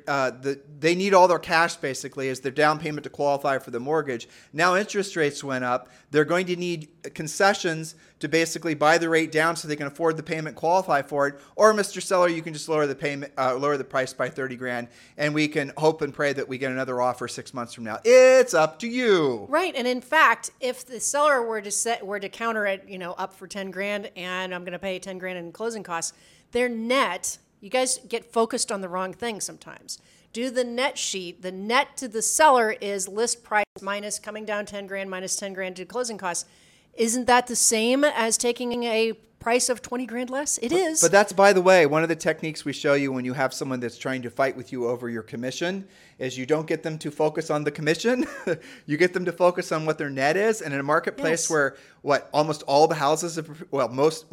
uh, 0.07 0.31
the, 0.31 0.61
they 0.79 0.95
need 0.95 1.15
all 1.15 1.29
their 1.29 1.39
cash 1.39 1.77
basically 1.77 2.29
as 2.29 2.41
their 2.41 2.53
down 2.53 2.79
payment 2.79 3.05
to 3.05 3.11
qualify 3.11 3.59
for 3.59 3.71
the 3.71 3.81
mortgage. 3.81 4.29
Now 4.53 4.77
interest 4.77 5.17
rates 5.17 5.43
went 5.43 5.65
up. 5.65 5.89
They're 6.11 6.25
going 6.25 6.47
to 6.47 6.57
need 6.57 6.89
concessions 7.15 7.95
to 8.23 8.29
basically 8.29 8.73
buy 8.75 8.99
the 8.99 9.09
rate 9.09 9.33
down 9.33 9.57
so 9.57 9.67
they 9.67 9.75
can 9.75 9.89
afford 9.89 10.17
the 10.17 10.23
payment, 10.23 10.55
qualify 10.55 11.03
for 11.03 11.27
it. 11.27 11.41
Or 11.57 11.75
Mr. 11.75 12.01
Seller, 12.01 12.29
you 12.29 12.41
can 12.41 12.53
just 12.53 12.69
lower 12.69 12.87
the 12.87 12.95
payment, 12.95 13.33
uh, 13.37 13.57
lower 13.57 13.77
the 13.77 13.83
price 13.83 14.13
by 14.13 14.29
30 14.29 14.55
grand, 14.55 14.87
and 15.17 15.35
we 15.35 15.49
can 15.49 15.73
hope 15.77 16.03
and 16.03 16.15
pray 16.15 16.33
that 16.33 16.47
we 16.49 16.57
get 16.57 16.71
another 16.71 17.01
offer 17.01 17.27
six 17.27 17.53
months 17.53 17.75
from 17.75 17.83
now. 17.83 17.99
It's 18.05 18.55
up 18.55 18.79
to 18.79 18.87
you. 18.87 19.47
Right, 19.49 19.75
and 19.75 19.89
in 19.89 20.01
fact, 20.01 20.51
if 20.61 20.87
the 20.87 21.01
seller 21.01 21.43
were 21.43 21.61
to 21.61 21.71
set 21.73 22.07
were 22.07 22.21
to 22.21 22.29
counter 22.29 22.65
it, 22.65 22.85
you 22.87 22.97
know, 22.97 23.13
up 23.15 23.35
for 23.35 23.49
10 23.49 23.73
grand, 23.73 24.09
and 24.15 24.55
I'm 24.55 24.63
going 24.63 24.73
to 24.73 24.79
pay 24.79 25.01
10 25.01 25.19
grand 25.19 25.37
in 25.37 25.51
closing 25.51 25.83
costs, 25.83 26.13
their 26.53 26.69
net 26.69 27.39
you 27.63 27.71
guys 27.71 28.01
get 28.09 28.33
focused 28.33 28.73
on 28.73 28.81
the 28.81 28.89
wrong 28.89 29.15
thing 29.15 29.41
sometimes. 29.41 30.01
Do 30.33 30.51
the 30.51 30.65
net 30.65 30.99
sheet. 30.99 31.43
The 31.43 31.53
net 31.53 31.97
to 31.99 32.09
the 32.09 32.21
seller 32.21 32.73
is 32.81 33.07
list 33.07 33.45
price 33.45 33.65
minus 33.81 34.19
coming 34.19 34.45
down 34.45 34.67
10 34.67 34.89
grand 34.89 35.09
minus 35.09 35.37
10 35.37 35.53
grand 35.53 35.77
to 35.77 35.85
closing 35.85 36.19
costs. 36.19 36.49
Isn't 36.95 37.27
that 37.27 37.47
the 37.47 37.57
same 37.57 38.05
as 38.05 38.37
taking 38.37 38.85
a 38.85 39.15
price 39.43 39.69
of 39.69 39.83
20 39.83 40.07
grand 40.07 40.31
less? 40.31 40.59
It 40.59 40.71
but, 40.71 40.79
is. 40.79 41.01
But 41.01 41.11
that's, 41.11 41.33
by 41.33 41.53
the 41.53 41.63
way, 41.63 41.85
one 41.87 42.03
of 42.03 42.09
the 42.09 42.17
techniques 42.17 42.65
we 42.65 42.73
show 42.73 42.95
you 42.95 43.13
when 43.13 43.25
you 43.25 43.33
have 43.33 43.53
someone 43.53 43.81
that's 43.81 43.99
trying 43.99 44.23
to 44.23 44.31
fight 44.31 44.57
with 44.57 44.73
you 44.73 44.87
over 44.87 45.09
your 45.09 45.23
commission 45.23 45.87
is 46.19 46.39
you 46.39 46.47
don't 46.47 46.67
get 46.67 46.83
them 46.83 46.99
to 46.99 47.11
focus 47.11 47.51
on 47.51 47.65
the 47.65 47.71
commission. 47.71 48.27
you 48.87 48.97
get 48.97 49.13
them 49.13 49.25
to 49.25 49.33
focus 49.33 49.73
on 49.73 49.85
what 49.85 49.99
their 49.99 50.11
net 50.11 50.37
is. 50.37 50.63
And 50.63 50.73
in 50.73 50.81
a 50.81 50.85
marketplace 50.85 51.45
yes. 51.45 51.51
where 51.51 51.77
what 52.03 52.31
almost 52.33 52.63
all 52.65 52.87
the 52.87 52.95
houses, 52.95 53.41
well, 53.71 53.89
most, 53.89 54.27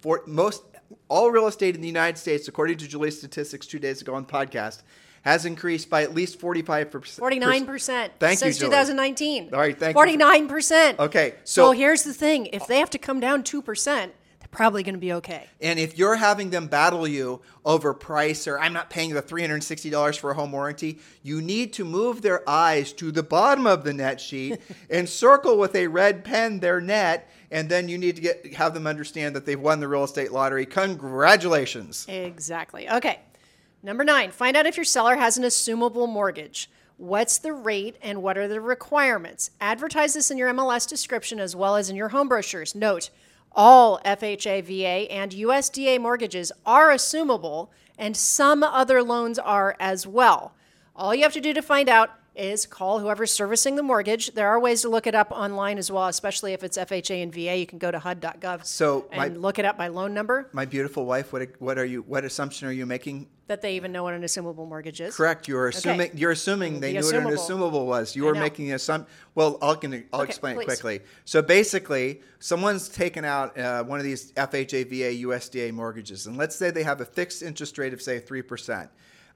for, 0.00 0.22
most 0.26 0.62
all 1.08 1.30
real 1.30 1.46
estate 1.46 1.74
in 1.74 1.80
the 1.80 1.88
United 1.88 2.18
States, 2.18 2.46
according 2.46 2.76
to 2.78 2.88
Julie's 2.88 3.18
statistics 3.18 3.66
two 3.66 3.78
days 3.78 4.00
ago 4.00 4.14
on 4.14 4.24
the 4.26 4.32
podcast, 4.32 4.82
has 5.22 5.46
increased 5.46 5.88
by 5.88 6.02
at 6.02 6.14
least 6.14 6.40
45%. 6.40 6.90
49%. 7.18 8.10
Thank 8.18 8.38
since 8.38 8.60
you, 8.60 8.66
2019. 8.66 9.50
All 9.52 9.58
right, 9.60 9.78
thank 9.78 9.96
49%. 9.96 10.98
You. 10.98 11.04
Okay, 11.04 11.34
so, 11.44 11.66
so 11.66 11.72
here's 11.72 12.02
the 12.02 12.12
thing 12.12 12.46
if 12.46 12.66
they 12.66 12.78
have 12.78 12.90
to 12.90 12.98
come 12.98 13.20
down 13.20 13.42
2%, 13.42 13.84
they're 13.84 14.10
probably 14.50 14.82
going 14.82 14.94
to 14.94 15.00
be 15.00 15.12
okay. 15.14 15.46
And 15.60 15.78
if 15.78 15.96
you're 15.96 16.16
having 16.16 16.50
them 16.50 16.66
battle 16.66 17.06
you 17.06 17.40
over 17.64 17.94
price 17.94 18.48
or 18.48 18.58
I'm 18.58 18.72
not 18.72 18.90
paying 18.90 19.14
the 19.14 19.22
$360 19.22 20.18
for 20.18 20.32
a 20.32 20.34
home 20.34 20.50
warranty, 20.52 20.98
you 21.22 21.40
need 21.40 21.72
to 21.74 21.84
move 21.84 22.22
their 22.22 22.48
eyes 22.48 22.92
to 22.94 23.12
the 23.12 23.22
bottom 23.22 23.66
of 23.66 23.84
the 23.84 23.92
net 23.92 24.20
sheet 24.20 24.60
and 24.90 25.08
circle 25.08 25.56
with 25.56 25.76
a 25.76 25.86
red 25.86 26.24
pen 26.24 26.58
their 26.58 26.80
net 26.80 27.30
and 27.52 27.68
then 27.68 27.86
you 27.86 27.98
need 27.98 28.16
to 28.16 28.22
get 28.22 28.54
have 28.54 28.72
them 28.74 28.86
understand 28.86 29.36
that 29.36 29.44
they've 29.44 29.60
won 29.60 29.78
the 29.78 29.86
real 29.86 30.04
estate 30.04 30.32
lottery. 30.32 30.64
Congratulations. 30.64 32.06
Exactly. 32.08 32.88
Okay. 32.88 33.20
Number 33.84 34.04
nine, 34.04 34.30
find 34.30 34.56
out 34.56 34.66
if 34.66 34.76
your 34.76 34.84
seller 34.84 35.16
has 35.16 35.36
an 35.36 35.42
assumable 35.42 36.08
mortgage. 36.08 36.70
What's 36.98 37.38
the 37.38 37.52
rate 37.52 37.96
and 38.00 38.22
what 38.22 38.38
are 38.38 38.46
the 38.46 38.60
requirements? 38.60 39.50
Advertise 39.60 40.14
this 40.14 40.30
in 40.30 40.38
your 40.38 40.52
MLS 40.52 40.88
description 40.88 41.40
as 41.40 41.56
well 41.56 41.74
as 41.74 41.90
in 41.90 41.96
your 41.96 42.10
home 42.10 42.28
brochures. 42.28 42.76
Note, 42.76 43.10
All 43.50 43.98
FHA, 44.04 44.62
VA, 44.62 45.10
and 45.12 45.32
USDA 45.32 46.00
mortgages 46.00 46.52
are 46.64 46.90
assumable, 46.90 47.70
and 47.98 48.16
some 48.16 48.62
other 48.62 49.02
loans 49.02 49.36
are 49.36 49.74
as 49.80 50.06
well. 50.06 50.54
All 50.94 51.12
you 51.12 51.24
have 51.24 51.32
to 51.32 51.40
do 51.40 51.52
to 51.52 51.60
find 51.60 51.88
out 51.88 52.10
is 52.34 52.64
call 52.66 52.98
whoever's 53.00 53.30
servicing 53.30 53.76
the 53.76 53.82
mortgage. 53.82 54.32
There 54.34 54.48
are 54.48 54.58
ways 54.58 54.82
to 54.82 54.88
look 54.88 55.06
it 55.06 55.14
up 55.14 55.30
online 55.30 55.76
as 55.78 55.90
well, 55.90 56.06
especially 56.06 56.52
if 56.54 56.62
it's 56.64 56.78
FHA 56.78 57.22
and 57.22 57.32
VA. 57.32 57.56
You 57.58 57.66
can 57.66 57.78
go 57.78 57.90
to 57.90 57.98
HUD.gov 57.98 58.64
So 58.64 59.06
my- 59.14 59.26
and 59.26 59.42
look 59.42 59.58
it 59.58 59.64
up 59.64 59.76
by 59.76 59.88
loan 59.88 60.14
number. 60.14 60.48
My 60.52 60.64
beautiful 60.64 61.04
wife, 61.04 61.32
what 61.32 61.48
what 61.60 61.78
are 61.78 61.84
you? 61.84 62.02
What 62.02 62.24
assumption 62.24 62.68
are 62.68 62.72
you 62.72 62.86
making? 62.86 63.28
That 63.48 63.60
they 63.60 63.76
even 63.76 63.92
know 63.92 64.02
what 64.04 64.14
an 64.14 64.22
assumable 64.22 64.66
mortgage 64.66 65.00
is. 65.02 65.14
Correct. 65.14 65.46
You're 65.46 65.68
assuming. 65.68 66.12
You're 66.14 66.30
assuming 66.30 66.80
they 66.80 66.94
The 66.94 67.00
knew 67.00 67.06
what 67.06 67.14
an 67.16 67.24
assumable. 67.24 67.70
assumable 67.72 67.86
was. 67.86 68.16
You 68.16 68.24
were 68.24 68.34
making 68.34 68.70
an 68.70 68.76
assumption. 68.76 69.12
Well, 69.34 69.58
I'll, 69.60 69.76
can, 69.76 69.92
I'll 70.12 70.22
Okay, 70.22 70.30
explain 70.30 70.54
please. 70.56 70.62
it 70.62 70.66
quickly. 70.66 71.00
So 71.26 71.42
basically, 71.42 72.22
someone's 72.38 72.88
taken 72.88 73.26
out 73.26 73.58
uh, 73.58 73.84
one 73.84 73.98
of 73.98 74.04
these 74.04 74.32
FHA, 74.32 74.84
VA, 74.88 75.26
USDA 75.26 75.72
mortgages, 75.72 76.26
and 76.26 76.38
let's 76.38 76.56
say 76.56 76.70
they 76.70 76.82
have 76.84 77.02
a 77.02 77.04
fixed 77.04 77.42
interest 77.42 77.76
rate 77.76 77.92
of 77.92 78.00
say 78.00 78.20
three 78.20 78.42
percent. 78.42 78.88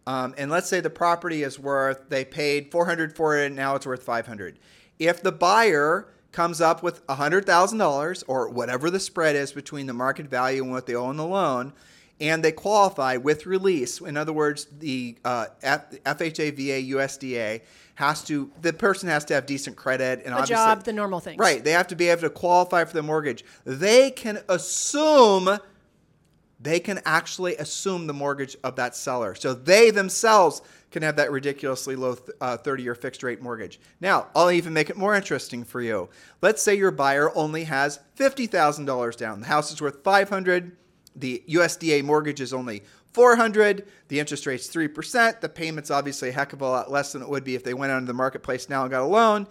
Um, 0.06 0.34
and 0.38 0.50
let's 0.50 0.68
say 0.68 0.80
the 0.80 0.90
property 0.90 1.42
is 1.42 1.58
worth 1.58 2.08
they 2.08 2.25
paid 2.25 2.70
400 2.70 3.16
for 3.16 3.36
it 3.38 3.46
and 3.46 3.56
now 3.56 3.75
it's 3.75 3.86
worth 3.86 4.02
500 4.04 4.58
if 5.00 5.22
the 5.22 5.32
buyer 5.32 6.08
comes 6.32 6.60
up 6.60 6.82
with 6.82 7.04
$100000 7.06 8.25
or 8.28 8.48
whatever 8.48 8.90
the 8.90 9.00
spread 9.00 9.34
is 9.36 9.52
between 9.52 9.86
the 9.86 9.92
market 9.94 10.26
value 10.26 10.62
and 10.62 10.70
what 10.70 10.86
they 10.86 10.94
owe 10.94 11.06
on 11.06 11.16
the 11.16 11.26
loan 11.26 11.72
and 12.20 12.42
they 12.44 12.52
qualify 12.52 13.16
with 13.16 13.46
release 13.46 14.00
in 14.00 14.16
other 14.16 14.32
words 14.32 14.66
the 14.78 15.16
uh, 15.25 15.46
F- 15.62 15.90
fha 16.04 16.50
va 16.50 16.96
usda 16.98 17.60
has 17.96 18.22
to 18.25 18.50
the 18.62 18.72
person 18.72 19.08
has 19.08 19.25
to 19.25 19.34
have 19.34 19.44
decent 19.46 19.76
credit 19.76 20.22
and 20.25 20.34
A 20.34 20.46
job, 20.46 20.84
the 20.84 20.92
normal 20.92 21.20
things. 21.20 21.38
right 21.38 21.62
they 21.64 21.72
have 21.72 21.88
to 21.88 21.96
be 21.96 22.08
able 22.08 22.22
to 22.22 22.30
qualify 22.30 22.84
for 22.84 22.92
the 22.94 23.02
mortgage 23.02 23.44
they 23.64 24.10
can 24.10 24.38
assume 24.48 25.58
they 26.58 26.80
can 26.80 27.00
actually 27.04 27.56
assume 27.56 28.06
the 28.06 28.12
mortgage 28.12 28.56
of 28.64 28.76
that 28.76 28.96
seller. 28.96 29.34
So 29.34 29.52
they 29.52 29.90
themselves 29.90 30.62
can 30.90 31.02
have 31.02 31.16
that 31.16 31.30
ridiculously 31.30 31.96
low 31.96 32.16
uh, 32.40 32.56
30 32.56 32.82
year 32.82 32.94
fixed 32.94 33.22
rate 33.22 33.42
mortgage. 33.42 33.78
Now, 34.00 34.28
I'll 34.34 34.50
even 34.50 34.72
make 34.72 34.88
it 34.88 34.96
more 34.96 35.14
interesting 35.14 35.64
for 35.64 35.80
you. 35.80 36.08
Let's 36.40 36.62
say 36.62 36.75
your 36.75 36.90
buyer 36.90 37.30
only 37.36 37.64
has 37.64 38.00
$50,000 38.18 39.16
down. 39.16 39.40
The 39.40 39.46
house 39.46 39.72
is 39.72 39.80
worth 39.80 40.02
500, 40.02 40.76
the 41.14 41.42
USDA 41.48 42.02
mortgage 42.02 42.40
is 42.40 42.52
only 42.52 42.82
400, 43.12 43.86
the 44.08 44.20
interest 44.20 44.46
rate's 44.46 44.68
3%, 44.68 45.40
the 45.40 45.48
payment's 45.48 45.90
obviously 45.90 46.30
a 46.30 46.32
heck 46.32 46.52
of 46.52 46.60
a 46.60 46.68
lot 46.68 46.90
less 46.90 47.12
than 47.12 47.22
it 47.22 47.28
would 47.28 47.44
be 47.44 47.54
if 47.54 47.64
they 47.64 47.75
went 47.75 47.92
out 47.92 47.98
into 47.98 48.08
the 48.08 48.14
marketplace 48.14 48.68
now 48.68 48.82
and 48.82 48.90
got 48.90 49.02
a 49.02 49.06
loan 49.06 49.46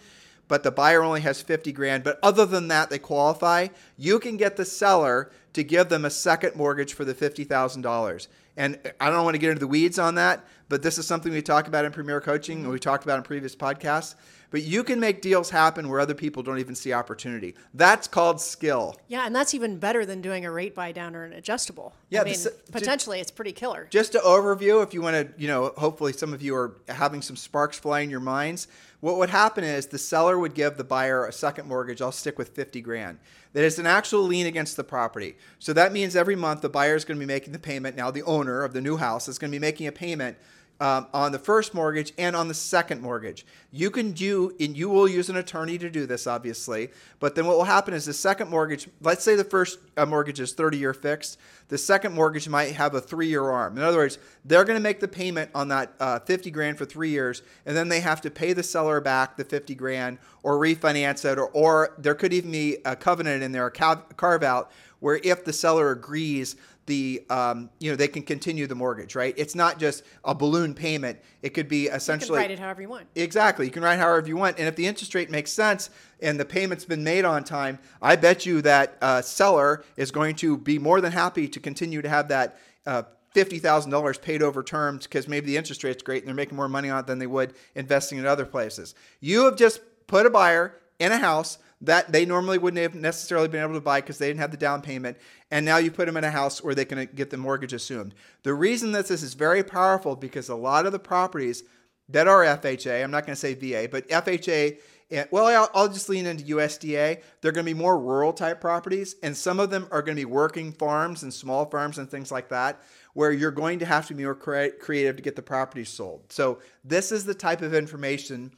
but 0.48 0.64
the 0.64 0.72
buyer 0.72 1.04
only 1.04 1.22
has 1.22 1.42
50 1.42 1.72
grand. 1.72 2.04
But 2.04 2.20
other 2.22 2.46
than 2.46 2.68
that, 2.70 2.90
they 2.90 3.00
qualify. 3.00 3.70
You 3.98 4.20
can 4.20 4.38
get 4.38 4.58
the 4.58 4.66
seller 4.66 5.32
to 5.54 5.64
give 5.64 5.90
them 5.90 6.06
a 6.06 6.10
second 6.10 6.56
mortgage 6.56 6.94
for 6.94 7.06
the 7.06 7.14
$50,000. 7.14 8.28
And 8.58 8.80
I 9.02 9.10
don't 9.10 9.24
want 9.24 9.36
to 9.36 9.40
get 9.40 9.50
into 9.50 9.60
the 9.60 9.68
weeds 9.68 10.00
on 10.00 10.16
that, 10.16 10.46
but 10.70 10.82
this 10.82 10.98
is 10.98 11.06
something 11.06 11.32
we 11.32 11.42
talk 11.42 11.68
about 11.68 11.84
in 11.84 11.92
Premier 11.92 12.22
Coaching 12.22 12.60
and 12.60 12.70
we 12.70 12.80
talked 12.80 13.04
about 13.04 13.18
in 13.18 13.24
previous 13.24 13.56
podcasts. 13.56 14.16
But 14.52 14.64
you 14.64 14.86
can 14.86 15.02
make 15.02 15.22
deals 15.22 15.50
happen 15.50 15.90
where 15.90 16.00
other 16.00 16.14
people 16.14 16.42
don't 16.42 16.60
even 16.60 16.75
see 16.75 16.94
opportunity. 16.94 17.56
That's 17.74 18.08
called 18.08 18.40
skill. 18.40 18.96
Yeah, 19.10 19.25
and 19.25 19.36
that's 19.36 19.54
even 19.54 19.80
better 19.80 20.06
than 20.06 20.22
doing 20.22 20.46
a 20.46 20.52
rate 20.52 20.74
buy 20.74 20.94
down 20.94 21.14
or 21.16 21.25
an 21.25 21.34
adjustable. 21.34 21.94
Yeah, 22.10 22.22
I 22.22 22.24
mean, 22.24 22.34
this- 22.34 22.48
potentially 22.72 23.20
it's 23.20 23.32
pretty 23.32 23.52
killer. 23.52 23.88
Just 23.90 24.14
to 24.14 24.20
overview, 24.20 24.82
if 24.82 24.94
you 24.94 25.02
want 25.02 25.16
to, 25.16 25.42
you 25.42 25.50
know, 25.50 25.74
hopefully 25.75 26.14
some 26.14 26.34
of 26.34 26.42
you 26.42 26.56
are 26.56 26.78
having 26.88 27.22
some 27.22 27.36
sparks 27.36 27.78
fly 27.78 28.02
in 28.02 28.10
your 28.10 28.22
minds. 28.22 28.70
What 29.05 29.17
would 29.17 29.29
happen 29.29 29.63
is 29.63 29.85
the 29.85 30.00
seller 30.00 30.39
would 30.39 30.55
give 30.55 30.77
the 30.77 30.83
buyer 30.83 31.27
a 31.27 31.31
second 31.31 31.67
mortgage. 31.67 32.01
I'll 32.01 32.12
stick 32.12 32.39
with 32.39 32.55
50 32.55 32.81
grand. 32.81 33.19
That 33.53 33.63
is 33.63 33.77
an 33.77 33.85
actual 33.85 34.24
lien 34.24 34.47
against 34.47 34.77
the 34.77 34.83
property. 34.83 35.38
So 35.59 35.74
that 35.74 35.93
means 35.93 36.15
every 36.15 36.35
month 36.35 36.62
the 36.62 36.69
buyer 36.69 36.95
is 36.95 37.05
going 37.05 37.19
to 37.19 37.24
be 37.24 37.31
making 37.31 37.53
the 37.53 37.59
payment. 37.59 37.95
Now 37.95 38.09
the 38.09 38.24
owner 38.24 38.63
of 38.63 38.74
the 38.74 38.81
new 38.81 38.97
house 38.97 39.27
is 39.27 39.38
going 39.38 39.51
to 39.51 39.55
be 39.55 39.62
making 39.62 39.85
a 39.85 39.91
payment 39.91 40.38
um, 40.79 41.08
on 41.13 41.32
the 41.32 41.39
first 41.39 41.74
mortgage 41.74 42.12
and 42.17 42.36
on 42.36 42.48
the 42.48 42.53
second 42.53 43.01
mortgage. 43.01 43.46
You 43.72 43.89
can 43.89 44.12
do, 44.12 44.53
and 44.60 44.75
you 44.75 44.89
will 44.89 45.08
use 45.08 45.29
an 45.29 45.38
attorney 45.38 45.77
to 45.77 45.89
do 45.89 46.05
this, 46.05 46.27
obviously. 46.27 46.89
But 47.20 47.36
then 47.36 47.46
what 47.46 47.58
will 47.58 47.65
happen 47.65 47.94
is 47.94 48.05
the 48.05 48.13
second 48.13 48.50
mortgage, 48.50 48.89
let's 49.01 49.24
say 49.24 49.36
the 49.36 49.44
first 49.44 49.79
uh, 49.96 50.05
mortgage 50.05 50.39
is 50.39 50.53
30 50.53 50.77
year 50.77 50.94
fixed, 50.94 51.38
the 51.67 51.77
second 51.77 52.13
mortgage 52.13 52.48
might 52.48 52.74
have 52.74 52.94
a 52.94 53.01
three 53.01 53.27
year 53.27 53.44
arm. 53.44 53.77
In 53.77 53.84
other 53.84 53.98
words, 53.98 54.17
they're 54.44 54.65
going 54.65 54.77
to 54.77 54.84
make 54.84 55.00
the 55.00 55.08
payment 55.08 55.50
on 55.55 55.70
that 55.70 55.94
uh, 56.00 56.20
50 56.20 56.51
grand 56.51 56.77
for 56.77 56.85
three 56.85 57.09
years, 57.09 57.42
and 57.66 57.75
then 57.75 57.90
they 57.90 58.01
have 58.01 58.22
to 58.22 58.29
pay 58.29 58.53
the 58.53 58.64
seller 58.64 59.01
back 59.01 59.38
the 59.38 59.46
50 59.46 59.75
grand 59.75 60.20
or 60.44 60.59
refinance 60.59 61.25
it, 61.25 61.40
or, 61.40 61.48
or 61.50 61.96
there 61.98 62.16
could 62.16 62.33
even 62.33 62.51
be 62.51 62.77
a 62.85 62.96
covenant 62.96 63.42
in 63.42 63.51
there, 63.51 63.66
a 63.66 63.72
carve 63.72 64.44
out, 64.44 64.72
where 65.00 65.20
if 65.24 65.44
the 65.44 65.53
seller 65.53 65.92
agrees, 65.92 66.55
the 66.85 67.24
um, 67.29 67.69
you 67.79 67.89
know 67.89 67.95
they 67.95 68.07
can 68.07 68.21
continue 68.21 68.67
the 68.67 68.75
mortgage, 68.75 69.15
right? 69.15 69.33
It's 69.37 69.55
not 69.55 69.79
just 69.79 70.03
a 70.24 70.35
balloon 70.35 70.74
payment. 70.74 71.19
It 71.41 71.50
could 71.50 71.67
be 71.67 71.83
You 71.83 71.89
can 71.89 71.98
essentially 71.98 72.37
write 72.37 72.51
it 72.51 72.59
however 72.59 72.81
you 72.81 72.89
want. 72.89 73.07
Exactly. 73.15 73.65
You 73.65 73.71
can 73.71 73.83
write 73.83 73.98
however 73.98 74.27
you 74.27 74.37
want. 74.37 74.59
And 74.59 74.67
if 74.67 74.75
the 74.75 74.85
interest 74.85 75.15
rate 75.15 75.29
makes 75.29 75.51
sense 75.51 75.89
and 76.21 76.39
the 76.39 76.45
payment's 76.45 76.85
been 76.85 77.03
made 77.03 77.25
on 77.25 77.43
time, 77.43 77.79
I 78.01 78.15
bet 78.15 78.45
you 78.45 78.61
that 78.61 78.98
uh, 79.01 79.21
seller 79.21 79.83
is 79.98 80.11
going 80.11 80.35
to 80.37 80.57
be 80.57 80.79
more 80.79 81.01
than 81.01 81.11
happy 81.11 81.48
to 81.48 81.59
continue 81.59 82.01
to 82.01 82.09
have 82.09 82.27
that 82.29 82.57
uh, 82.85 83.03
$50,000 83.35 84.21
paid 84.21 84.41
over 84.41 84.63
terms 84.63 85.05
because 85.05 85.27
maybe 85.27 85.48
the 85.48 85.57
interest 85.57 85.83
rate's 85.83 86.01
great 86.01 86.24
and 86.24 86.27
they're 86.27 86.35
making 86.35 86.55
more 86.55 86.69
money 86.69 86.89
on 86.89 87.00
it 87.00 87.07
than 87.07 87.19
they 87.19 87.27
would 87.27 87.53
investing 87.75 88.17
in 88.17 88.25
other 88.25 88.45
places. 88.45 88.95
You 89.19 89.45
have 89.45 89.57
just 89.57 89.81
put 90.07 90.25
a 90.25 90.29
buyer 90.29 90.75
in 91.00 91.11
a 91.11 91.17
house 91.17 91.57
that 91.81 92.11
they 92.11 92.25
normally 92.25 92.57
wouldn't 92.57 92.81
have 92.81 92.96
necessarily 92.96 93.48
been 93.48 93.61
able 93.61 93.74
to 93.74 93.81
buy 93.81 94.01
because 94.01 94.18
they 94.18 94.27
didn't 94.27 94.40
have 94.40 94.51
the 94.51 94.57
down 94.57 94.81
payment. 94.81 95.18
And 95.51 95.66
now 95.66 95.77
you 95.77 95.92
put 95.92 96.05
them 96.05 96.18
in 96.18 96.24
a 96.24 96.31
house 96.31 96.64
where 96.64 96.75
they 96.75 96.85
can 96.85 97.07
get 97.14 97.29
the 97.29 97.38
mortgage 97.38 97.74
assumed. 97.74 98.16
The 98.44 98.53
reason 98.53 98.92
that 98.94 99.07
this 99.07 99.22
is 99.22 99.33
very 99.33 99.64
powerful 99.64 100.16
because 100.16 100.50
a 100.50 100.55
lot 100.55 100.85
of 100.85 100.92
the 100.92 101.00
properties 101.00 101.64
that 102.09 102.27
are 102.27 102.44
FHA, 102.44 103.03
I'm 103.03 103.11
not 103.11 103.25
going 103.25 103.35
to 103.35 103.40
say 103.40 103.53
VA, 103.53 103.90
but 103.90 104.07
FHA, 104.07 104.77
eh, 105.11 105.25
well, 105.31 105.48
I'll, 105.48 105.70
I'll 105.74 105.88
just 105.90 106.07
lean 106.07 106.25
into 106.25 106.44
USDA. 106.55 107.22
They're 107.42 107.51
going 107.51 107.66
to 107.66 107.74
be 107.74 107.77
more 107.77 108.00
rural 108.00 108.31
type 108.31 108.61
properties, 108.61 109.16
and 109.24 109.35
some 109.35 109.59
of 109.59 109.70
them 109.70 109.88
are 109.92 110.01
going 110.01 110.16
to 110.16 110.22
be 110.22 110.25
working 110.25 110.72
farms 110.72 111.24
and 111.24 111.33
small 111.33 111.66
farms 111.66 111.98
and 111.98 112.09
things 112.09 112.31
like 112.31 112.50
that, 112.50 112.81
where 113.14 113.31
you're 113.31 113.51
going 113.51 113.79
to 113.79 113.85
have 113.85 114.07
to 114.07 114.14
be 114.14 114.24
more 114.24 114.35
crea- 114.35 114.72
creative 114.72 115.16
to 115.16 115.24
get 115.24 115.35
the 115.35 115.42
properties 115.42 115.90
sold. 115.90 116.31
So, 116.31 116.59
this 116.83 117.11
is 117.11 117.25
the 117.25 117.33
type 117.33 117.61
of 117.61 117.74
information 117.74 118.51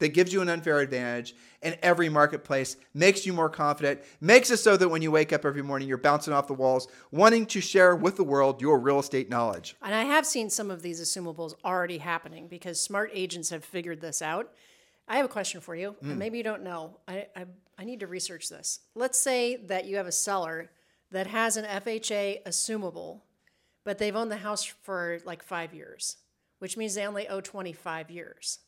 that 0.00 0.08
gives 0.08 0.32
you 0.32 0.42
an 0.42 0.48
unfair 0.48 0.80
advantage 0.80 1.34
in 1.62 1.76
every 1.82 2.08
marketplace, 2.08 2.76
makes 2.94 3.24
you 3.24 3.32
more 3.32 3.48
confident, 3.48 4.00
makes 4.20 4.50
it 4.50 4.56
so 4.56 4.76
that 4.76 4.88
when 4.88 5.02
you 5.02 5.10
wake 5.10 5.32
up 5.32 5.44
every 5.44 5.62
morning, 5.62 5.86
you're 5.86 5.98
bouncing 5.98 6.32
off 6.32 6.46
the 6.46 6.54
walls, 6.54 6.88
wanting 7.12 7.46
to 7.46 7.60
share 7.60 7.94
with 7.94 8.16
the 8.16 8.24
world 8.24 8.60
your 8.60 8.78
real 8.78 8.98
estate 8.98 9.30
knowledge. 9.30 9.76
And 9.82 9.94
I 9.94 10.04
have 10.04 10.26
seen 10.26 10.50
some 10.50 10.70
of 10.70 10.82
these 10.82 11.00
assumables 11.00 11.54
already 11.64 11.98
happening 11.98 12.48
because 12.48 12.80
smart 12.80 13.10
agents 13.14 13.50
have 13.50 13.64
figured 13.64 14.00
this 14.00 14.20
out. 14.22 14.52
I 15.06 15.16
have 15.16 15.26
a 15.26 15.28
question 15.30 15.60
for 15.60 15.74
you, 15.74 15.96
and 16.02 16.12
mm. 16.12 16.16
maybe 16.16 16.38
you 16.38 16.44
don't 16.44 16.62
know. 16.62 16.98
I, 17.06 17.26
I, 17.36 17.44
I 17.78 17.84
need 17.84 18.00
to 18.00 18.06
research 18.06 18.48
this. 18.48 18.80
Let's 18.94 19.18
say 19.18 19.56
that 19.56 19.84
you 19.84 19.96
have 19.96 20.06
a 20.06 20.12
seller 20.12 20.70
that 21.10 21.26
has 21.26 21.56
an 21.56 21.64
FHA 21.64 22.44
assumable, 22.44 23.22
but 23.84 23.98
they've 23.98 24.14
owned 24.14 24.30
the 24.30 24.36
house 24.36 24.64
for 24.64 25.18
like 25.24 25.42
five 25.42 25.74
years, 25.74 26.16
which 26.60 26.76
means 26.76 26.94
they 26.94 27.06
only 27.06 27.28
owe 27.28 27.40
25 27.40 28.10
years. 28.10 28.60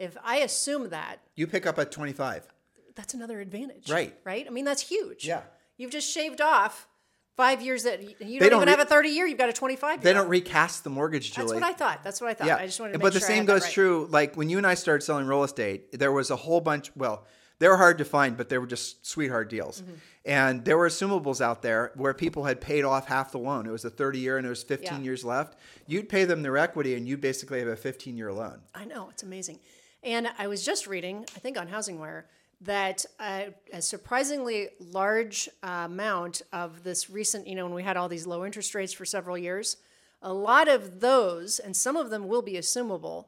If 0.00 0.16
I 0.24 0.38
assume 0.38 0.88
that, 0.88 1.18
You 1.36 1.46
pick 1.46 1.66
up 1.66 1.78
at 1.78 1.92
25. 1.92 2.48
that's 2.96 3.14
another 3.14 3.38
advantage. 3.40 3.90
Right. 3.90 4.14
Right? 4.24 4.46
I 4.46 4.50
mean, 4.50 4.64
that's 4.64 4.82
huge. 4.82 5.26
Yeah. 5.26 5.42
You've 5.76 5.90
just 5.92 6.10
shaved 6.10 6.40
off 6.40 6.88
five 7.36 7.62
years 7.62 7.84
that 7.84 8.02
you 8.02 8.40
don't, 8.40 8.50
don't 8.50 8.62
even 8.62 8.66
re- 8.66 8.70
have 8.70 8.80
a 8.80 8.84
30 8.86 9.10
year, 9.10 9.26
you've 9.26 9.38
got 9.38 9.48
a 9.50 9.52
25 9.52 10.02
They 10.02 10.12
don't 10.12 10.28
recast 10.28 10.84
the 10.84 10.90
mortgage, 10.90 11.32
Julie. 11.32 11.46
That's 11.48 11.54
what 11.54 11.62
I 11.62 11.72
thought. 11.74 12.02
That's 12.02 12.20
what 12.20 12.30
I 12.30 12.34
thought. 12.34 12.46
Yeah, 12.46 12.56
I 12.56 12.66
just 12.66 12.80
wanted 12.80 12.92
to 12.94 12.98
make 12.98 13.02
but 13.02 13.12
the 13.12 13.20
sure 13.20 13.28
same 13.28 13.44
goes 13.44 13.62
right. 13.62 13.72
true. 13.72 14.08
Like 14.10 14.36
when 14.36 14.48
you 14.48 14.56
and 14.58 14.66
I 14.66 14.74
started 14.74 15.02
selling 15.04 15.26
real 15.26 15.44
estate, 15.44 15.98
there 15.98 16.12
was 16.12 16.30
a 16.30 16.36
whole 16.36 16.60
bunch. 16.60 16.90
Well, 16.96 17.26
they 17.58 17.68
were 17.68 17.76
hard 17.76 17.98
to 17.98 18.06
find, 18.06 18.38
but 18.38 18.48
they 18.48 18.56
were 18.58 18.66
just 18.66 19.06
sweetheart 19.06 19.50
deals. 19.50 19.82
Mm-hmm. 19.82 19.92
And 20.24 20.64
there 20.64 20.76
were 20.78 20.88
assumables 20.88 21.40
out 21.42 21.60
there 21.62 21.92
where 21.94 22.12
people 22.14 22.44
had 22.44 22.60
paid 22.60 22.84
off 22.84 23.06
half 23.06 23.32
the 23.32 23.38
loan. 23.38 23.66
It 23.66 23.70
was 23.70 23.84
a 23.84 23.90
30 23.90 24.18
year 24.18 24.36
and 24.38 24.44
there 24.44 24.50
was 24.50 24.62
15 24.62 24.86
Yeah. 24.86 24.98
years 25.00 25.24
left. 25.24 25.56
You'd 25.86 26.08
pay 26.08 26.24
them 26.24 26.42
their 26.42 26.56
equity 26.58 26.94
and 26.94 27.06
you'd 27.08 27.20
basically 27.20 27.58
have 27.58 27.68
a 27.68 27.76
15 27.76 28.16
year 28.16 28.32
loan. 28.32 28.60
I 28.74 28.84
know 28.86 29.08
it's 29.10 29.22
amazing. 29.22 29.60
And 30.02 30.28
I 30.38 30.46
was 30.46 30.64
just 30.64 30.86
reading, 30.86 31.26
I 31.36 31.38
think 31.40 31.58
on 31.58 31.68
HousingWire, 31.68 32.24
that 32.62 33.04
uh, 33.18 33.44
a 33.72 33.80
surprisingly 33.80 34.68
large 34.78 35.48
uh, 35.62 35.82
amount 35.86 36.42
of 36.52 36.82
this 36.82 37.08
recent, 37.08 37.46
you 37.46 37.54
know, 37.54 37.64
when 37.64 37.74
we 37.74 37.82
had 37.82 37.96
all 37.96 38.08
these 38.08 38.26
low 38.26 38.44
interest 38.44 38.74
rates 38.74 38.92
for 38.92 39.04
several 39.04 39.38
years, 39.38 39.76
a 40.22 40.32
lot 40.32 40.68
of 40.68 41.00
those, 41.00 41.58
and 41.58 41.74
some 41.74 41.96
of 41.96 42.10
them 42.10 42.28
will 42.28 42.42
be 42.42 42.54
assumable, 42.54 43.26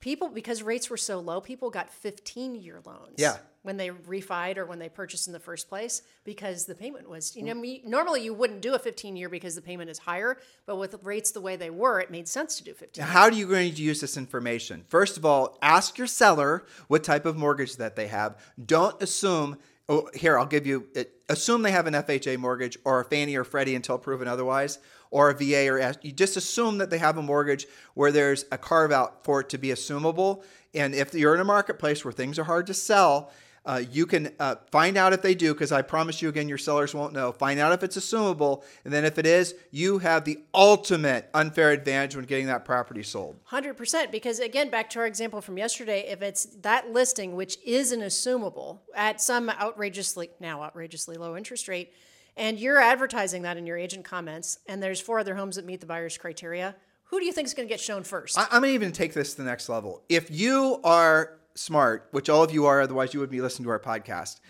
people 0.00 0.28
because 0.28 0.62
rates 0.62 0.90
were 0.90 0.96
so 0.96 1.20
low, 1.20 1.40
people 1.40 1.70
got 1.70 1.90
15 1.90 2.56
year 2.56 2.80
loans. 2.84 3.14
Yeah. 3.16 3.36
When 3.64 3.76
they 3.76 3.88
refied 3.88 4.56
or 4.56 4.66
when 4.66 4.78
they 4.78 4.88
purchased 4.88 5.26
in 5.26 5.32
the 5.32 5.40
first 5.40 5.68
place, 5.68 6.02
because 6.22 6.66
the 6.66 6.74
payment 6.74 7.08
was, 7.08 7.34
you 7.34 7.42
know, 7.42 7.54
mm. 7.54 7.60
me, 7.60 7.82
normally 7.84 8.22
you 8.22 8.32
wouldn't 8.32 8.60
do 8.60 8.74
a 8.74 8.78
15 8.78 9.16
year 9.16 9.28
because 9.28 9.54
the 9.56 9.62
payment 9.62 9.90
is 9.90 9.98
higher, 9.98 10.38
but 10.66 10.76
with 10.76 10.94
rates 11.02 11.30
the 11.30 11.40
way 11.40 11.56
they 11.56 11.70
were, 11.70 11.98
it 11.98 12.10
made 12.10 12.28
sense 12.28 12.56
to 12.58 12.64
do 12.64 12.74
15. 12.74 13.02
Now, 13.02 13.10
how 13.10 13.22
are 13.22 13.32
you 13.32 13.48
going 13.48 13.74
to 13.74 13.82
use 13.82 14.00
this 14.00 14.16
information? 14.16 14.84
First 14.88 15.16
of 15.16 15.24
all, 15.24 15.58
ask 15.62 15.98
your 15.98 16.06
seller 16.06 16.64
what 16.88 17.02
type 17.02 17.26
of 17.26 17.36
mortgage 17.36 17.76
that 17.76 17.96
they 17.96 18.08
have. 18.08 18.38
Don't 18.64 19.02
assume 19.02 19.58
Oh, 19.86 20.08
here 20.14 20.38
I'll 20.38 20.46
give 20.46 20.66
you. 20.66 20.86
It, 20.94 21.12
assume 21.28 21.60
they 21.60 21.70
have 21.70 21.86
an 21.86 21.92
FHA 21.92 22.38
mortgage 22.38 22.78
or 22.84 23.00
a 23.00 23.04
Fannie 23.04 23.36
or 23.36 23.44
Freddie 23.44 23.74
until 23.74 23.98
proven 23.98 24.26
otherwise, 24.26 24.78
or 25.10 25.30
a 25.30 25.34
VA 25.34 25.68
or 25.68 25.78
S, 25.78 25.96
you 26.02 26.10
just 26.10 26.36
assume 26.36 26.78
that 26.78 26.90
they 26.90 26.98
have 26.98 27.18
a 27.18 27.22
mortgage 27.22 27.66
where 27.94 28.10
there's 28.10 28.46
a 28.50 28.58
carve 28.58 28.90
out 28.90 29.24
for 29.24 29.40
it 29.40 29.48
to 29.50 29.58
be 29.58 29.68
assumable. 29.68 30.42
And 30.74 30.94
if 30.94 31.14
you're 31.14 31.34
in 31.34 31.40
a 31.40 31.44
marketplace 31.44 32.04
where 32.04 32.12
things 32.12 32.38
are 32.38 32.44
hard 32.44 32.66
to 32.66 32.74
sell, 32.74 33.30
uh, 33.66 33.82
you 33.90 34.04
can 34.04 34.30
uh, 34.38 34.56
find 34.70 34.96
out 34.96 35.12
if 35.12 35.22
they 35.22 35.34
do, 35.34 35.54
because 35.54 35.72
I 35.72 35.82
promise 35.82 36.20
you 36.20 36.28
again, 36.28 36.48
your 36.48 36.58
sellers 36.58 36.94
won't 36.94 37.12
know. 37.12 37.32
Find 37.32 37.58
out 37.58 37.72
if 37.72 37.82
it's 37.82 37.96
assumable, 37.96 38.62
and 38.84 38.92
then 38.92 39.04
if 39.04 39.18
it 39.18 39.26
is, 39.26 39.54
you 39.70 39.98
have 39.98 40.24
the 40.24 40.38
ultimate 40.52 41.30
unfair 41.32 41.70
advantage 41.70 42.14
when 42.14 42.26
getting 42.26 42.46
that 42.46 42.64
property 42.64 43.02
sold. 43.02 43.36
100% 43.50 44.10
because 44.10 44.38
again 44.38 44.70
back 44.70 44.90
to 44.90 44.98
our 44.98 45.06
example 45.06 45.40
from 45.40 45.56
yesterday 45.56 46.06
if 46.08 46.22
it's 46.22 46.44
that 46.62 46.90
listing 46.90 47.34
which 47.34 47.58
is 47.64 47.92
an 47.92 48.00
assumable 48.00 48.80
at 48.94 49.20
some 49.20 49.48
outrageously 49.50 50.30
now 50.40 50.62
outrageously 50.62 51.16
low 51.16 51.36
interest 51.36 51.68
rate 51.68 51.92
and 52.36 52.58
you're 52.58 52.80
advertising 52.80 53.42
that 53.42 53.56
in 53.56 53.66
your 53.66 53.76
agent 53.76 54.04
comments 54.04 54.58
and 54.66 54.82
there's 54.82 55.00
four 55.00 55.18
other 55.18 55.34
homes 55.34 55.56
that 55.56 55.64
meet 55.64 55.80
the 55.80 55.86
buyer's 55.86 56.16
criteria 56.16 56.74
who 57.04 57.20
do 57.20 57.26
you 57.26 57.32
think 57.32 57.46
is 57.46 57.54
going 57.54 57.68
to 57.68 57.72
get 57.72 57.80
shown 57.80 58.02
first 58.02 58.38
I, 58.38 58.42
I'm 58.44 58.60
going 58.60 58.70
to 58.70 58.74
even 58.74 58.92
take 58.92 59.14
this 59.14 59.32
to 59.32 59.42
the 59.42 59.48
next 59.48 59.68
level. 59.68 60.02
If 60.08 60.30
you 60.30 60.80
are 60.84 61.38
smart, 61.54 62.08
which 62.10 62.28
all 62.28 62.42
of 62.42 62.52
you 62.52 62.66
are, 62.66 62.80
otherwise 62.80 63.14
you 63.14 63.20
would 63.20 63.30
be 63.30 63.40
listening 63.40 63.64
to 63.64 63.70
our 63.70 63.78
podcast, 63.78 64.40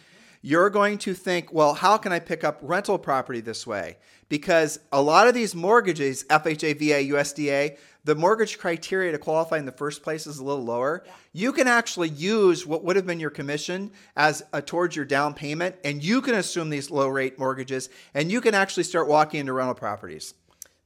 you're 0.42 0.68
going 0.68 0.98
to 0.98 1.14
think, 1.14 1.52
well, 1.52 1.72
how 1.72 1.96
can 1.96 2.12
I 2.12 2.18
pick 2.18 2.44
up 2.44 2.58
rental 2.60 2.98
property 2.98 3.40
this 3.40 3.66
way? 3.66 3.96
Because 4.28 4.78
a 4.92 5.00
lot 5.00 5.26
of 5.26 5.32
these 5.32 5.54
mortgages, 5.54 6.24
FHA, 6.24 6.78
VA, 6.78 7.14
USDA, 7.14 7.78
the 8.04 8.14
mortgage 8.14 8.58
criteria 8.58 9.10
to 9.12 9.18
qualify 9.18 9.56
in 9.56 9.64
the 9.64 9.72
first 9.72 10.02
place 10.02 10.26
is 10.26 10.38
a 10.38 10.44
little 10.44 10.62
lower. 10.62 11.02
You 11.32 11.54
can 11.54 11.66
actually 11.66 12.10
use 12.10 12.66
what 12.66 12.84
would 12.84 12.96
have 12.96 13.06
been 13.06 13.20
your 13.20 13.30
commission 13.30 13.90
as 14.16 14.42
a, 14.52 14.60
towards 14.60 14.94
your 14.94 15.06
down 15.06 15.32
payment, 15.32 15.76
and 15.82 16.04
you 16.04 16.20
can 16.20 16.34
assume 16.34 16.68
these 16.68 16.90
low 16.90 17.08
rate 17.08 17.38
mortgages, 17.38 17.88
and 18.12 18.30
you 18.30 18.42
can 18.42 18.54
actually 18.54 18.82
start 18.82 19.08
walking 19.08 19.40
into 19.40 19.54
rental 19.54 19.74
properties. 19.74 20.34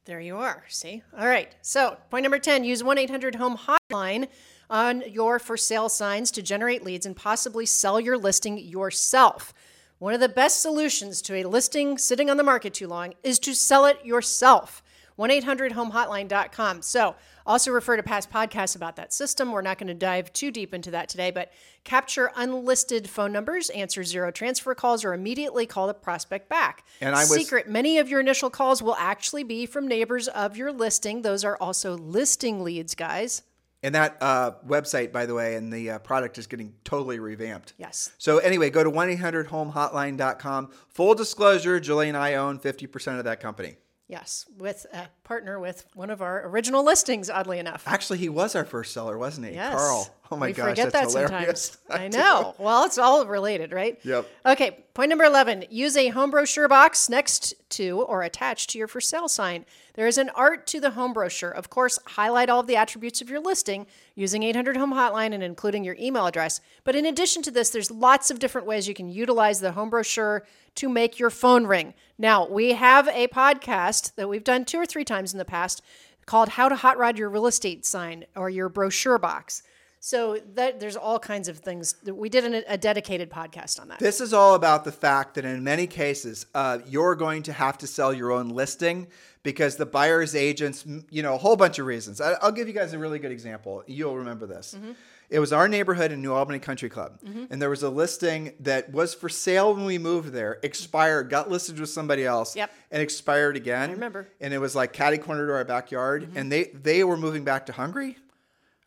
There 0.05 0.21
you 0.21 0.37
are. 0.37 0.63
See? 0.69 1.03
All 1.17 1.27
right. 1.27 1.53
So, 1.61 1.97
point 2.09 2.23
number 2.23 2.39
10 2.39 2.63
use 2.63 2.81
1 2.81 2.97
800 2.97 3.35
Home 3.35 3.57
Hotline 3.57 4.29
on 4.69 5.03
your 5.09 5.39
for 5.39 5.57
sale 5.57 5.89
signs 5.89 6.31
to 6.31 6.41
generate 6.41 6.83
leads 6.83 7.05
and 7.05 7.15
possibly 7.15 7.65
sell 7.65 7.99
your 7.99 8.17
listing 8.17 8.57
yourself. 8.57 9.53
One 9.97 10.13
of 10.13 10.19
the 10.19 10.29
best 10.29 10.61
solutions 10.61 11.21
to 11.23 11.35
a 11.35 11.43
listing 11.43 11.97
sitting 11.97 12.29
on 12.29 12.37
the 12.37 12.43
market 12.43 12.73
too 12.73 12.87
long 12.87 13.13
is 13.23 13.39
to 13.39 13.53
sell 13.53 13.85
it 13.85 14.03
yourself. 14.05 14.81
1 15.17 15.31
800 15.31 15.73
homehotline.com. 15.73 16.81
So, 16.81 17.15
also 17.45 17.71
refer 17.71 17.97
to 17.97 18.03
past 18.03 18.29
podcasts 18.29 18.75
about 18.75 18.95
that 18.95 19.11
system. 19.11 19.51
We're 19.51 19.61
not 19.63 19.77
going 19.79 19.87
to 19.87 19.93
dive 19.93 20.31
too 20.31 20.51
deep 20.51 20.73
into 20.73 20.91
that 20.91 21.09
today, 21.09 21.31
but 21.31 21.51
capture 21.83 22.31
unlisted 22.37 23.09
phone 23.09 23.33
numbers, 23.33 23.69
answer 23.71 24.03
zero 24.03 24.31
transfer 24.31 24.73
calls, 24.75 25.03
or 25.03 25.13
immediately 25.13 25.65
call 25.65 25.87
the 25.87 25.93
prospect 25.93 26.47
back. 26.47 26.85
And 27.01 27.15
I 27.15 27.21
was- 27.21 27.33
Secret 27.33 27.67
many 27.67 27.97
of 27.97 28.07
your 28.07 28.19
initial 28.21 28.49
calls 28.49 28.81
will 28.81 28.95
actually 28.95 29.43
be 29.43 29.65
from 29.65 29.87
neighbors 29.87 30.27
of 30.29 30.55
your 30.55 30.71
listing. 30.71 31.23
Those 31.23 31.43
are 31.43 31.57
also 31.57 31.97
listing 31.97 32.63
leads, 32.63 32.95
guys. 32.95 33.41
And 33.81 33.95
that 33.95 34.17
uh, 34.19 34.51
website, 34.67 35.11
by 35.13 35.25
the 35.25 35.33
way, 35.33 35.55
and 35.55 35.71
the 35.71 35.91
uh, 35.91 35.99
product 35.99 36.37
is 36.37 36.47
getting 36.47 36.73
totally 36.83 37.19
revamped. 37.19 37.73
Yes. 37.77 38.11
So 38.17 38.39
anyway, 38.39 38.69
go 38.69 38.83
to 38.83 38.91
1-800-HOME-HOTLINE.com. 38.91 40.71
Full 40.89 41.15
disclosure, 41.15 41.79
Julie 41.79 42.09
and 42.09 42.17
I 42.17 42.33
own 42.33 42.59
50% 42.59 43.19
of 43.19 43.23
that 43.23 43.39
company. 43.39 43.77
Yes, 44.09 44.47
with 44.57 44.87
a 44.91 45.07
partner 45.23 45.59
with 45.59 45.85
one 45.93 46.09
of 46.09 46.23
our 46.23 46.47
original 46.47 46.83
listings, 46.83 47.29
oddly 47.29 47.59
enough. 47.59 47.83
Actually, 47.85 48.17
he 48.17 48.27
was 48.27 48.55
our 48.55 48.65
first 48.65 48.91
seller, 48.91 49.19
wasn't 49.19 49.45
he? 49.45 49.53
Yes. 49.53 49.75
Carl. 49.75 50.15
Oh 50.31 50.35
my 50.35 50.47
we 50.47 50.53
gosh, 50.53 50.69
forget 50.69 50.91
that's 50.91 51.13
that 51.13 51.29
hilarious. 51.29 51.77
sometimes. 51.87 51.89
I 52.01 52.07
do. 52.09 52.17
know. 52.17 52.55
Well, 52.57 52.85
it's 52.85 52.97
all 52.97 53.23
related, 53.27 53.71
right? 53.71 53.99
Yep. 54.03 54.27
Okay, 54.47 54.83
point 54.95 55.09
number 55.09 55.25
11 55.25 55.65
use 55.69 55.95
a 55.95 56.07
home 56.07 56.31
brochure 56.31 56.67
box 56.67 57.07
next 57.07 57.53
to 57.69 58.01
or 58.01 58.23
attached 58.23 58.71
to 58.71 58.79
your 58.79 58.87
for 58.87 58.99
sale 58.99 59.27
sign. 59.27 59.63
There 59.93 60.07
is 60.07 60.17
an 60.17 60.29
art 60.29 60.65
to 60.67 60.79
the 60.79 60.91
home 60.91 61.13
brochure. 61.13 61.51
Of 61.51 61.69
course, 61.69 61.99
highlight 62.05 62.49
all 62.49 62.61
of 62.61 62.67
the 62.67 62.77
attributes 62.77 63.21
of 63.21 63.29
your 63.29 63.39
listing 63.41 63.85
using 64.15 64.41
800 64.41 64.75
Home 64.77 64.93
Hotline 64.93 65.33
and 65.33 65.43
including 65.43 65.83
your 65.83 65.97
email 65.99 66.25
address. 66.25 66.61
But 66.83 66.95
in 66.95 67.05
addition 67.05 67.43
to 67.43 67.51
this, 67.51 67.69
there's 67.69 67.91
lots 67.91 68.31
of 68.31 68.39
different 68.39 68.65
ways 68.65 68.87
you 68.87 68.93
can 68.95 69.09
utilize 69.09 69.59
the 69.59 69.73
home 69.73 69.89
brochure 69.91 70.45
to 70.79 70.87
make 70.87 71.19
your 71.19 71.29
phone 71.29 71.67
ring. 71.67 71.93
Now, 72.17 72.47
we 72.47 72.71
have 72.71 73.09
a 73.09 73.27
podcast 73.27 74.15
that 74.15 74.29
we've 74.29 74.45
done 74.45 74.63
two 74.63 74.77
or 74.77 74.85
three 74.85 75.03
times 75.03 75.33
in 75.33 75.37
the 75.37 75.43
past 75.45 75.81
called 76.25 76.49
How 76.49 76.69
to 76.69 76.75
Hot 76.77 76.97
Rod 76.97 77.17
Your 77.17 77.29
Real 77.29 77.47
Estate 77.47 77.85
Sign 77.85 78.25
or 78.33 78.49
Your 78.49 78.69
Brochure 78.69 79.17
Box. 79.17 79.61
So 79.99 80.39
that 80.55 80.79
there's 80.79 80.95
all 80.95 81.19
kinds 81.19 81.49
of 81.49 81.57
things. 81.57 81.95
We 82.05 82.29
did 82.29 82.45
an, 82.45 82.63
a 82.69 82.77
dedicated 82.77 83.29
podcast 83.29 83.81
on 83.81 83.89
that. 83.89 83.99
This 83.99 84.21
is 84.21 84.31
all 84.31 84.55
about 84.55 84.85
the 84.85 84.93
fact 84.93 85.35
that 85.35 85.43
in 85.43 85.61
many 85.61 85.85
cases, 85.85 86.45
uh, 86.55 86.79
you're 86.87 87.15
going 87.15 87.43
to 87.43 87.51
have 87.51 87.77
to 87.79 87.87
sell 87.87 88.13
your 88.13 88.31
own 88.31 88.47
listing 88.47 89.07
because 89.43 89.75
the 89.75 89.85
buyer's 89.85 90.33
agents, 90.33 90.85
you 91.09 91.21
know, 91.21 91.35
a 91.35 91.37
whole 91.37 91.57
bunch 91.57 91.79
of 91.79 91.85
reasons. 91.85 92.21
I, 92.21 92.33
I'll 92.41 92.53
give 92.53 92.69
you 92.69 92.73
guys 92.73 92.93
a 92.93 92.99
really 92.99 93.19
good 93.19 93.31
example. 93.31 93.83
You'll 93.87 94.15
remember 94.15 94.47
this. 94.47 94.75
Mm-hmm. 94.77 94.91
It 95.29 95.39
was 95.39 95.53
our 95.53 95.67
neighborhood 95.67 96.11
in 96.11 96.21
New 96.21 96.33
Albany 96.33 96.59
Country 96.59 96.89
Club, 96.89 97.19
and 97.49 97.61
there 97.61 97.69
was 97.69 97.83
a 97.83 97.89
listing 97.89 98.53
that 98.61 98.91
was 98.91 99.13
for 99.13 99.29
sale 99.29 99.73
when 99.75 99.85
we 99.85 99.97
moved 99.99 100.31
there, 100.33 100.57
expired, 100.63 101.29
got 101.29 101.49
listed 101.49 101.79
with 101.79 101.89
somebody 101.89 102.25
else, 102.25 102.55
Yep. 102.55 102.71
and 102.91 103.01
expired 103.01 103.55
again. 103.55 103.89
I 103.89 103.93
remember. 103.93 104.23
Mm-hmm. 104.23 104.43
And 104.45 104.53
it 104.53 104.57
was 104.59 104.75
like 104.75 104.91
catty 104.93 105.17
corner 105.19 105.45
to 105.47 105.53
our 105.53 105.65
backyard, 105.65 106.29
and 106.35 106.51
they 106.51 106.65
they 106.65 107.03
were 107.03 107.17
moving 107.17 107.43
back 107.43 107.67
to 107.67 107.73
Hungary. 107.73 108.17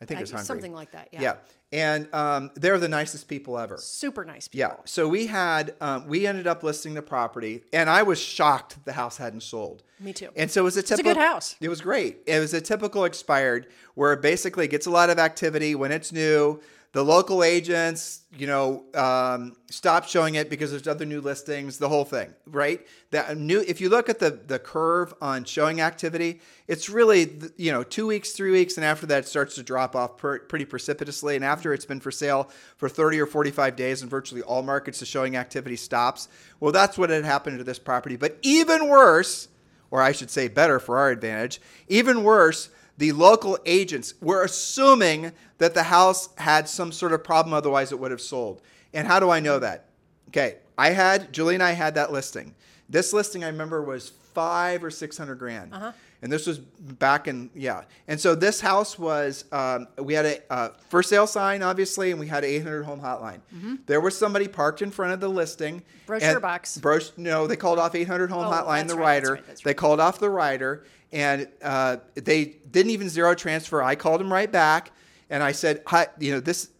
I 0.02 0.04
think 0.04 0.20
it 0.20 0.24
was 0.24 0.30
Hungary. 0.32 0.46
Something 0.46 0.74
like 0.74 0.90
that. 0.92 1.08
Yeah. 1.12 1.20
Yeah, 1.20 1.34
and 1.72 2.12
um, 2.12 2.50
they're 2.54 2.78
the 2.78 2.88
nicest 2.88 3.28
people 3.28 3.56
ever. 3.58 3.78
Super 3.78 4.24
nice 4.24 4.48
people. 4.48 4.58
Yeah. 4.58 4.76
So 4.84 5.08
we 5.08 5.26
had 5.26 5.74
um, 5.80 6.08
we 6.08 6.26
ended 6.26 6.46
up 6.46 6.62
listing 6.62 6.94
the 6.94 7.02
property, 7.02 7.62
and 7.72 7.88
I 7.88 8.02
was 8.02 8.18
shocked 8.18 8.84
the 8.84 8.92
house 8.92 9.16
hadn't 9.16 9.42
sold. 9.42 9.84
Me 10.00 10.12
too. 10.12 10.30
And 10.36 10.50
so 10.50 10.62
it 10.62 10.64
was 10.64 10.76
a 10.76 10.80
a 10.80 10.82
typical 10.82 11.14
good 11.14 11.20
house. 11.20 11.54
It 11.60 11.68
was 11.68 11.80
great. 11.80 12.18
It 12.26 12.40
was 12.40 12.52
a 12.52 12.60
typical 12.60 13.04
expired 13.04 13.68
where 13.94 14.12
it 14.12 14.20
basically 14.20 14.66
gets 14.66 14.86
a 14.86 14.90
lot 14.90 15.08
of 15.08 15.18
activity 15.18 15.74
when 15.74 15.92
it's 15.92 16.12
new. 16.12 16.60
The 16.92 17.02
local 17.02 17.42
agents, 17.42 18.20
you 18.36 18.46
know, 18.46 18.84
um, 18.94 19.56
stop 19.70 20.06
showing 20.06 20.34
it 20.34 20.50
because 20.50 20.70
there's 20.70 20.86
other 20.86 21.06
new 21.06 21.22
listings. 21.22 21.78
The 21.78 21.88
whole 21.88 22.04
thing, 22.04 22.34
right? 22.44 22.86
That 23.12 23.38
new. 23.38 23.60
If 23.60 23.80
you 23.80 23.88
look 23.88 24.10
at 24.10 24.18
the 24.18 24.30
the 24.30 24.58
curve 24.58 25.14
on 25.22 25.44
showing 25.44 25.80
activity, 25.80 26.42
it's 26.68 26.90
really 26.90 27.32
you 27.56 27.72
know 27.72 27.82
two 27.82 28.06
weeks, 28.06 28.32
three 28.32 28.50
weeks, 28.50 28.76
and 28.76 28.84
after 28.84 29.06
that 29.06 29.20
it 29.20 29.26
starts 29.26 29.54
to 29.54 29.62
drop 29.62 29.96
off 29.96 30.18
per, 30.18 30.40
pretty 30.40 30.66
precipitously. 30.66 31.34
And 31.34 31.42
after 31.42 31.72
it's 31.72 31.86
been 31.86 32.00
for 32.00 32.10
sale 32.10 32.50
for 32.76 32.90
30 32.90 33.20
or 33.20 33.26
45 33.26 33.74
days 33.74 34.02
in 34.02 34.10
virtually 34.10 34.42
all 34.42 34.62
markets, 34.62 35.00
the 35.00 35.06
showing 35.06 35.34
activity 35.34 35.76
stops. 35.76 36.28
Well, 36.60 36.72
that's 36.72 36.98
what 36.98 37.08
had 37.08 37.24
happened 37.24 37.56
to 37.56 37.64
this 37.64 37.78
property. 37.78 38.16
But 38.16 38.36
even 38.42 38.88
worse, 38.88 39.48
or 39.90 40.02
I 40.02 40.12
should 40.12 40.30
say 40.30 40.48
better 40.48 40.78
for 40.78 40.98
our 40.98 41.08
advantage, 41.08 41.58
even 41.88 42.22
worse, 42.22 42.68
the 43.02 43.10
local 43.10 43.58
agents 43.66 44.14
were 44.22 44.44
assuming 44.44 45.32
that 45.58 45.74
the 45.74 45.82
house 45.82 46.28
had 46.38 46.68
some 46.68 46.92
sort 46.92 47.12
of 47.12 47.24
problem, 47.24 47.52
otherwise 47.52 47.90
it 47.90 47.98
would 47.98 48.12
have 48.12 48.20
sold. 48.20 48.62
And 48.94 49.08
how 49.08 49.18
do 49.18 49.28
I 49.28 49.40
know 49.40 49.58
that? 49.58 49.86
Okay, 50.28 50.58
I 50.78 50.90
had, 50.90 51.32
Julie 51.32 51.54
and 51.54 51.64
I 51.64 51.72
had 51.72 51.96
that 51.96 52.12
listing. 52.12 52.54
This 52.88 53.12
listing 53.12 53.42
I 53.42 53.48
remember 53.48 53.82
was 53.82 54.10
five 54.34 54.84
or 54.84 54.90
600 54.90 55.34
grand. 55.34 55.74
And 56.22 56.30
this 56.30 56.46
was 56.46 56.60
back 56.60 57.26
in, 57.26 57.50
yeah. 57.56 57.82
And 58.06 58.20
so 58.20 58.36
this 58.36 58.60
house 58.60 58.96
was, 58.96 59.46
um, 59.50 59.88
we 59.98 60.14
had 60.14 60.24
a 60.24 60.52
uh, 60.52 60.68
for 60.88 61.02
sale 61.02 61.26
sign, 61.26 61.64
obviously, 61.64 62.12
and 62.12 62.20
we 62.20 62.28
had 62.28 62.44
an 62.44 62.50
800 62.50 62.84
home 62.84 63.00
hotline. 63.00 63.40
There 63.86 64.00
was 64.00 64.16
somebody 64.16 64.46
parked 64.46 64.80
in 64.80 64.92
front 64.92 65.12
of 65.12 65.18
the 65.18 65.28
listing. 65.28 65.82
Brochure 66.06 66.38
box. 66.38 66.78
Bro- 66.78 67.00
no, 67.16 67.48
they 67.48 67.56
called 67.56 67.80
off 67.80 67.96
800 67.96 68.30
home 68.30 68.46
Oh, 68.46 68.50
hotline, 68.50 68.86
the 68.86 68.94
right, 68.94 69.18
that's 69.18 69.30
right, 69.30 69.46
that's 69.48 69.62
They 69.62 69.74
called 69.74 69.98
off 69.98 70.20
the 70.20 70.30
rider, 70.30 70.84
and 71.12 71.48
uh, 71.62 71.98
they 72.14 72.56
didn't 72.70 72.90
even 72.90 73.08
zero 73.08 73.34
transfer. 73.34 73.82
I 73.82 73.94
called 73.94 74.20
them 74.20 74.32
right 74.32 74.50
back, 74.50 74.92
and 75.30 75.42
I 75.42 75.52
said, 75.52 75.82
"Hi, 75.86 76.08
you 76.18 76.32
know 76.32 76.40
this." 76.40 76.70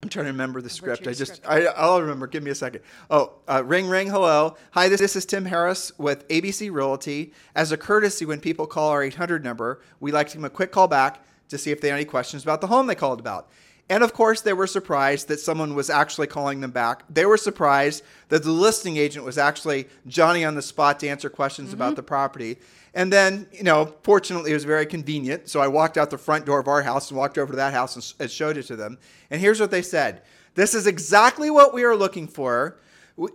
I'm 0.00 0.08
trying 0.08 0.26
to 0.26 0.30
remember 0.30 0.60
the 0.60 0.70
script. 0.70 1.08
I 1.08 1.12
just, 1.12 1.36
script? 1.36 1.46
I, 1.48 1.64
I'll 1.66 2.00
remember. 2.00 2.28
Give 2.28 2.44
me 2.44 2.52
a 2.52 2.54
second. 2.54 2.82
Oh, 3.10 3.32
uh, 3.48 3.64
ring, 3.64 3.88
ring. 3.88 4.06
Hello. 4.06 4.56
Hi, 4.70 4.88
this, 4.88 5.00
this 5.00 5.16
is 5.16 5.26
Tim 5.26 5.44
Harris 5.44 5.90
with 5.98 6.28
ABC 6.28 6.70
Realty. 6.70 7.32
As 7.56 7.72
a 7.72 7.76
courtesy, 7.76 8.24
when 8.24 8.38
people 8.38 8.68
call 8.68 8.90
our 8.90 9.02
800 9.02 9.42
number, 9.42 9.82
we 9.98 10.12
like 10.12 10.28
to 10.28 10.34
give 10.34 10.42
them 10.42 10.44
a 10.44 10.54
quick 10.54 10.70
call 10.70 10.86
back 10.86 11.24
to 11.48 11.58
see 11.58 11.72
if 11.72 11.80
they 11.80 11.88
have 11.88 11.96
any 11.96 12.04
questions 12.04 12.44
about 12.44 12.60
the 12.60 12.68
home 12.68 12.86
they 12.86 12.94
called 12.94 13.18
about. 13.18 13.50
And 13.90 14.04
of 14.04 14.12
course, 14.12 14.42
they 14.42 14.52
were 14.52 14.66
surprised 14.66 15.28
that 15.28 15.40
someone 15.40 15.74
was 15.74 15.88
actually 15.88 16.26
calling 16.26 16.60
them 16.60 16.70
back. 16.70 17.04
They 17.08 17.24
were 17.24 17.38
surprised 17.38 18.02
that 18.28 18.42
the 18.42 18.50
listing 18.50 18.98
agent 18.98 19.24
was 19.24 19.38
actually 19.38 19.88
Johnny 20.06 20.44
on 20.44 20.54
the 20.54 20.62
spot 20.62 21.00
to 21.00 21.08
answer 21.08 21.30
questions 21.30 21.72
about 21.72 21.90
mm-hmm. 21.90 21.96
the 21.96 22.02
property. 22.02 22.58
And 22.94 23.12
then, 23.12 23.46
you 23.52 23.62
know, 23.62 23.94
fortunately, 24.02 24.50
it 24.50 24.54
was 24.54 24.64
very 24.64 24.84
convenient. 24.84 25.48
So 25.48 25.60
I 25.60 25.68
walked 25.68 25.96
out 25.96 26.10
the 26.10 26.18
front 26.18 26.44
door 26.44 26.58
of 26.58 26.68
our 26.68 26.82
house 26.82 27.10
and 27.10 27.18
walked 27.18 27.38
over 27.38 27.52
to 27.52 27.56
that 27.56 27.72
house 27.72 27.94
and, 27.96 28.14
and 28.20 28.30
showed 28.30 28.58
it 28.58 28.64
to 28.64 28.76
them. 28.76 28.98
And 29.30 29.40
here's 29.40 29.60
what 29.60 29.70
they 29.70 29.82
said 29.82 30.22
This 30.54 30.74
is 30.74 30.86
exactly 30.86 31.50
what 31.50 31.72
we 31.72 31.84
are 31.84 31.96
looking 31.96 32.28
for. 32.28 32.78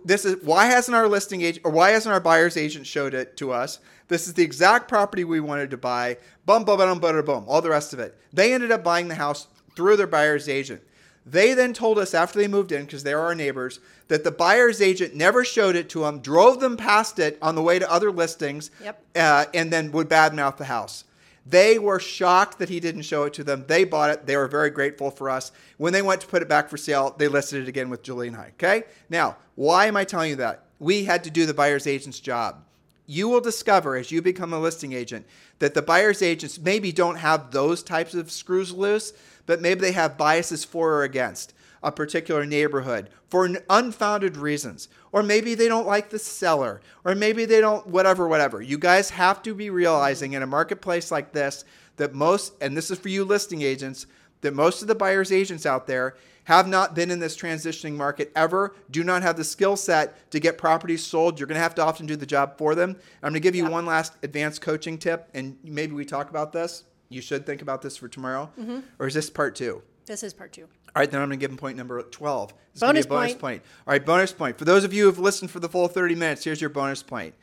This 0.04 0.24
is 0.24 0.42
why 0.42 0.66
hasn't 0.66 0.94
our 0.94 1.08
listing 1.08 1.42
agent 1.42 1.66
or 1.66 1.72
why 1.72 1.90
hasn't 1.90 2.12
our 2.12 2.20
buyer's 2.20 2.56
agent 2.56 2.86
showed 2.86 3.12
it 3.12 3.36
to 3.38 3.52
us? 3.52 3.80
This 4.08 4.26
is 4.26 4.34
the 4.34 4.42
exact 4.42 4.88
property 4.88 5.24
we 5.24 5.40
wanted 5.40 5.70
to 5.70 5.76
buy. 5.76 6.18
Bum, 6.46 6.64
Bum, 6.64 6.78
bum, 6.78 6.98
bum, 6.98 7.14
bum, 7.14 7.24
bum, 7.24 7.44
all 7.48 7.60
the 7.60 7.70
rest 7.70 7.92
of 7.92 7.98
it. 7.98 8.18
They 8.32 8.54
ended 8.54 8.70
up 8.70 8.84
buying 8.84 9.08
the 9.08 9.14
house 9.14 9.48
through 9.76 9.96
their 9.96 10.06
buyer's 10.06 10.48
agent. 10.48 10.82
They 11.26 11.54
then 11.54 11.72
told 11.72 11.98
us 11.98 12.12
after 12.12 12.38
they 12.38 12.48
moved 12.48 12.70
in, 12.70 12.84
because 12.84 13.02
they 13.02 13.12
are 13.14 13.26
our 13.26 13.34
neighbors, 13.34 13.80
that 14.08 14.24
the 14.24 14.30
buyer's 14.30 14.82
agent 14.82 15.14
never 15.14 15.44
showed 15.44 15.74
it 15.74 15.88
to 15.90 16.00
them, 16.00 16.18
drove 16.20 16.60
them 16.60 16.76
past 16.76 17.18
it 17.18 17.38
on 17.40 17.54
the 17.54 17.62
way 17.62 17.78
to 17.78 17.90
other 17.90 18.10
listings, 18.12 18.70
Yep. 18.82 19.02
uh, 19.16 19.44
and 19.54 19.72
then 19.72 19.90
would 19.92 20.08
badmouth 20.08 20.58
the 20.58 20.66
house. 20.66 21.04
They 21.46 21.78
were 21.78 22.00
shocked 22.00 22.58
that 22.58 22.68
he 22.70 22.80
didn't 22.80 23.02
show 23.02 23.24
it 23.24 23.34
to 23.34 23.44
them. 23.44 23.64
They 23.66 23.84
bought 23.84 24.10
it. 24.10 24.26
They 24.26 24.36
were 24.36 24.48
very 24.48 24.70
grateful 24.70 25.10
for 25.10 25.28
us. 25.28 25.52
When 25.76 25.92
they 25.92 26.00
went 26.02 26.22
to 26.22 26.26
put 26.26 26.42
it 26.42 26.48
back 26.48 26.70
for 26.70 26.78
sale, 26.78 27.14
they 27.18 27.28
listed 27.28 27.62
it 27.62 27.68
again 27.68 27.90
with 27.90 28.02
Julie 28.02 28.28
and 28.28 28.36
I. 28.36 28.52
Okay? 28.54 28.84
Now, 29.10 29.36
why 29.54 29.86
am 29.86 29.96
I 29.96 30.04
telling 30.04 30.30
you 30.30 30.36
that? 30.36 30.64
We 30.78 31.04
had 31.04 31.22
to 31.24 31.30
do 31.30 31.44
the 31.46 31.54
buyer's 31.54 31.86
agent's 31.86 32.20
job. 32.20 32.64
You 33.06 33.28
will 33.28 33.42
discover 33.42 33.96
as 33.96 34.10
you 34.10 34.22
become 34.22 34.54
a 34.54 34.58
listing 34.58 34.94
agent 34.94 35.26
that 35.58 35.74
the 35.74 35.82
buyer's 35.82 36.22
agents 36.22 36.58
maybe 36.58 36.92
don't 36.92 37.16
have 37.16 37.50
those 37.50 37.82
types 37.82 38.14
of 38.14 38.30
screws 38.30 38.72
loose, 38.72 39.12
but 39.46 39.60
maybe 39.60 39.80
they 39.80 39.92
have 39.92 40.18
biases 40.18 40.64
for 40.64 40.94
or 40.94 41.02
against 41.02 41.54
a 41.82 41.92
particular 41.92 42.46
neighborhood 42.46 43.10
for 43.28 43.48
unfounded 43.68 44.36
reasons. 44.36 44.88
Or 45.12 45.22
maybe 45.22 45.54
they 45.54 45.68
don't 45.68 45.86
like 45.86 46.10
the 46.10 46.18
seller, 46.18 46.80
or 47.04 47.14
maybe 47.14 47.44
they 47.44 47.60
don't, 47.60 47.86
whatever, 47.86 48.26
whatever. 48.26 48.62
You 48.62 48.78
guys 48.78 49.10
have 49.10 49.42
to 49.42 49.54
be 49.54 49.70
realizing 49.70 50.32
in 50.32 50.42
a 50.42 50.46
marketplace 50.46 51.10
like 51.10 51.32
this 51.32 51.64
that 51.96 52.14
most, 52.14 52.54
and 52.60 52.76
this 52.76 52.90
is 52.90 52.98
for 52.98 53.08
you 53.10 53.24
listing 53.24 53.62
agents, 53.62 54.06
that 54.40 54.54
most 54.54 54.82
of 54.82 54.88
the 54.88 54.94
buyer's 54.94 55.30
agents 55.30 55.66
out 55.66 55.86
there 55.86 56.16
have 56.44 56.66
not 56.66 56.94
been 56.94 57.10
in 57.10 57.20
this 57.20 57.36
transitioning 57.36 57.94
market 57.94 58.30
ever, 58.34 58.74
do 58.90 59.04
not 59.04 59.22
have 59.22 59.36
the 59.36 59.44
skill 59.44 59.76
set 59.76 60.30
to 60.30 60.40
get 60.40 60.58
properties 60.58 61.02
sold. 61.04 61.38
You're 61.38 61.46
going 61.46 61.56
to 61.56 61.62
have 61.62 61.74
to 61.76 61.84
often 61.84 62.06
do 62.06 62.16
the 62.16 62.26
job 62.26 62.58
for 62.58 62.74
them. 62.74 62.96
I'm 63.22 63.28
going 63.28 63.34
to 63.34 63.40
give 63.40 63.54
you 63.54 63.64
Yeah. 63.64 63.70
one 63.70 63.86
last 63.86 64.14
advanced 64.22 64.60
coaching 64.60 64.98
tip, 64.98 65.28
and 65.32 65.56
maybe 65.64 65.94
we 65.94 66.04
talk 66.04 66.28
about 66.28 66.52
this. 66.52 66.84
You 67.14 67.22
should 67.22 67.46
think 67.46 67.62
about 67.62 67.80
this 67.80 67.96
for 67.96 68.08
tomorrow. 68.08 68.50
Mm-hmm. 68.58 68.80
Or 68.98 69.06
is 69.06 69.14
this 69.14 69.30
part 69.30 69.54
two? 69.54 69.82
This 70.06 70.22
is 70.22 70.34
part 70.34 70.52
two. 70.52 70.62
All 70.62 71.00
right, 71.00 71.10
then 71.10 71.22
I'm 71.22 71.28
going 71.28 71.38
to 71.38 71.42
give 71.42 71.50
him 71.50 71.56
point 71.56 71.76
number 71.76 72.02
12. 72.02 72.50
This 72.50 72.58
is 72.74 72.80
Bonus 72.80 73.06
be 73.06 73.08
a 73.08 73.10
bonus 73.10 73.32
point. 73.32 73.40
point. 73.40 73.62
All 73.86 73.92
right, 73.92 74.04
bonus 74.04 74.32
point. 74.32 74.58
For 74.58 74.64
those 74.64 74.84
of 74.84 74.92
you 74.92 75.02
who 75.02 75.10
have 75.10 75.18
listened 75.18 75.50
for 75.50 75.60
the 75.60 75.68
full 75.68 75.88
30 75.88 76.14
minutes, 76.14 76.44
here's 76.44 76.60
your 76.60 76.70
bonus 76.70 77.02
point. 77.02 77.34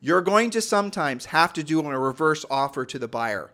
You're 0.00 0.20
going 0.20 0.50
to 0.50 0.60
sometimes 0.60 1.26
have 1.26 1.52
to 1.54 1.62
do 1.62 1.80
a 1.80 1.98
reverse 1.98 2.44
offer 2.50 2.84
to 2.86 2.98
the 2.98 3.08
buyer. 3.08 3.50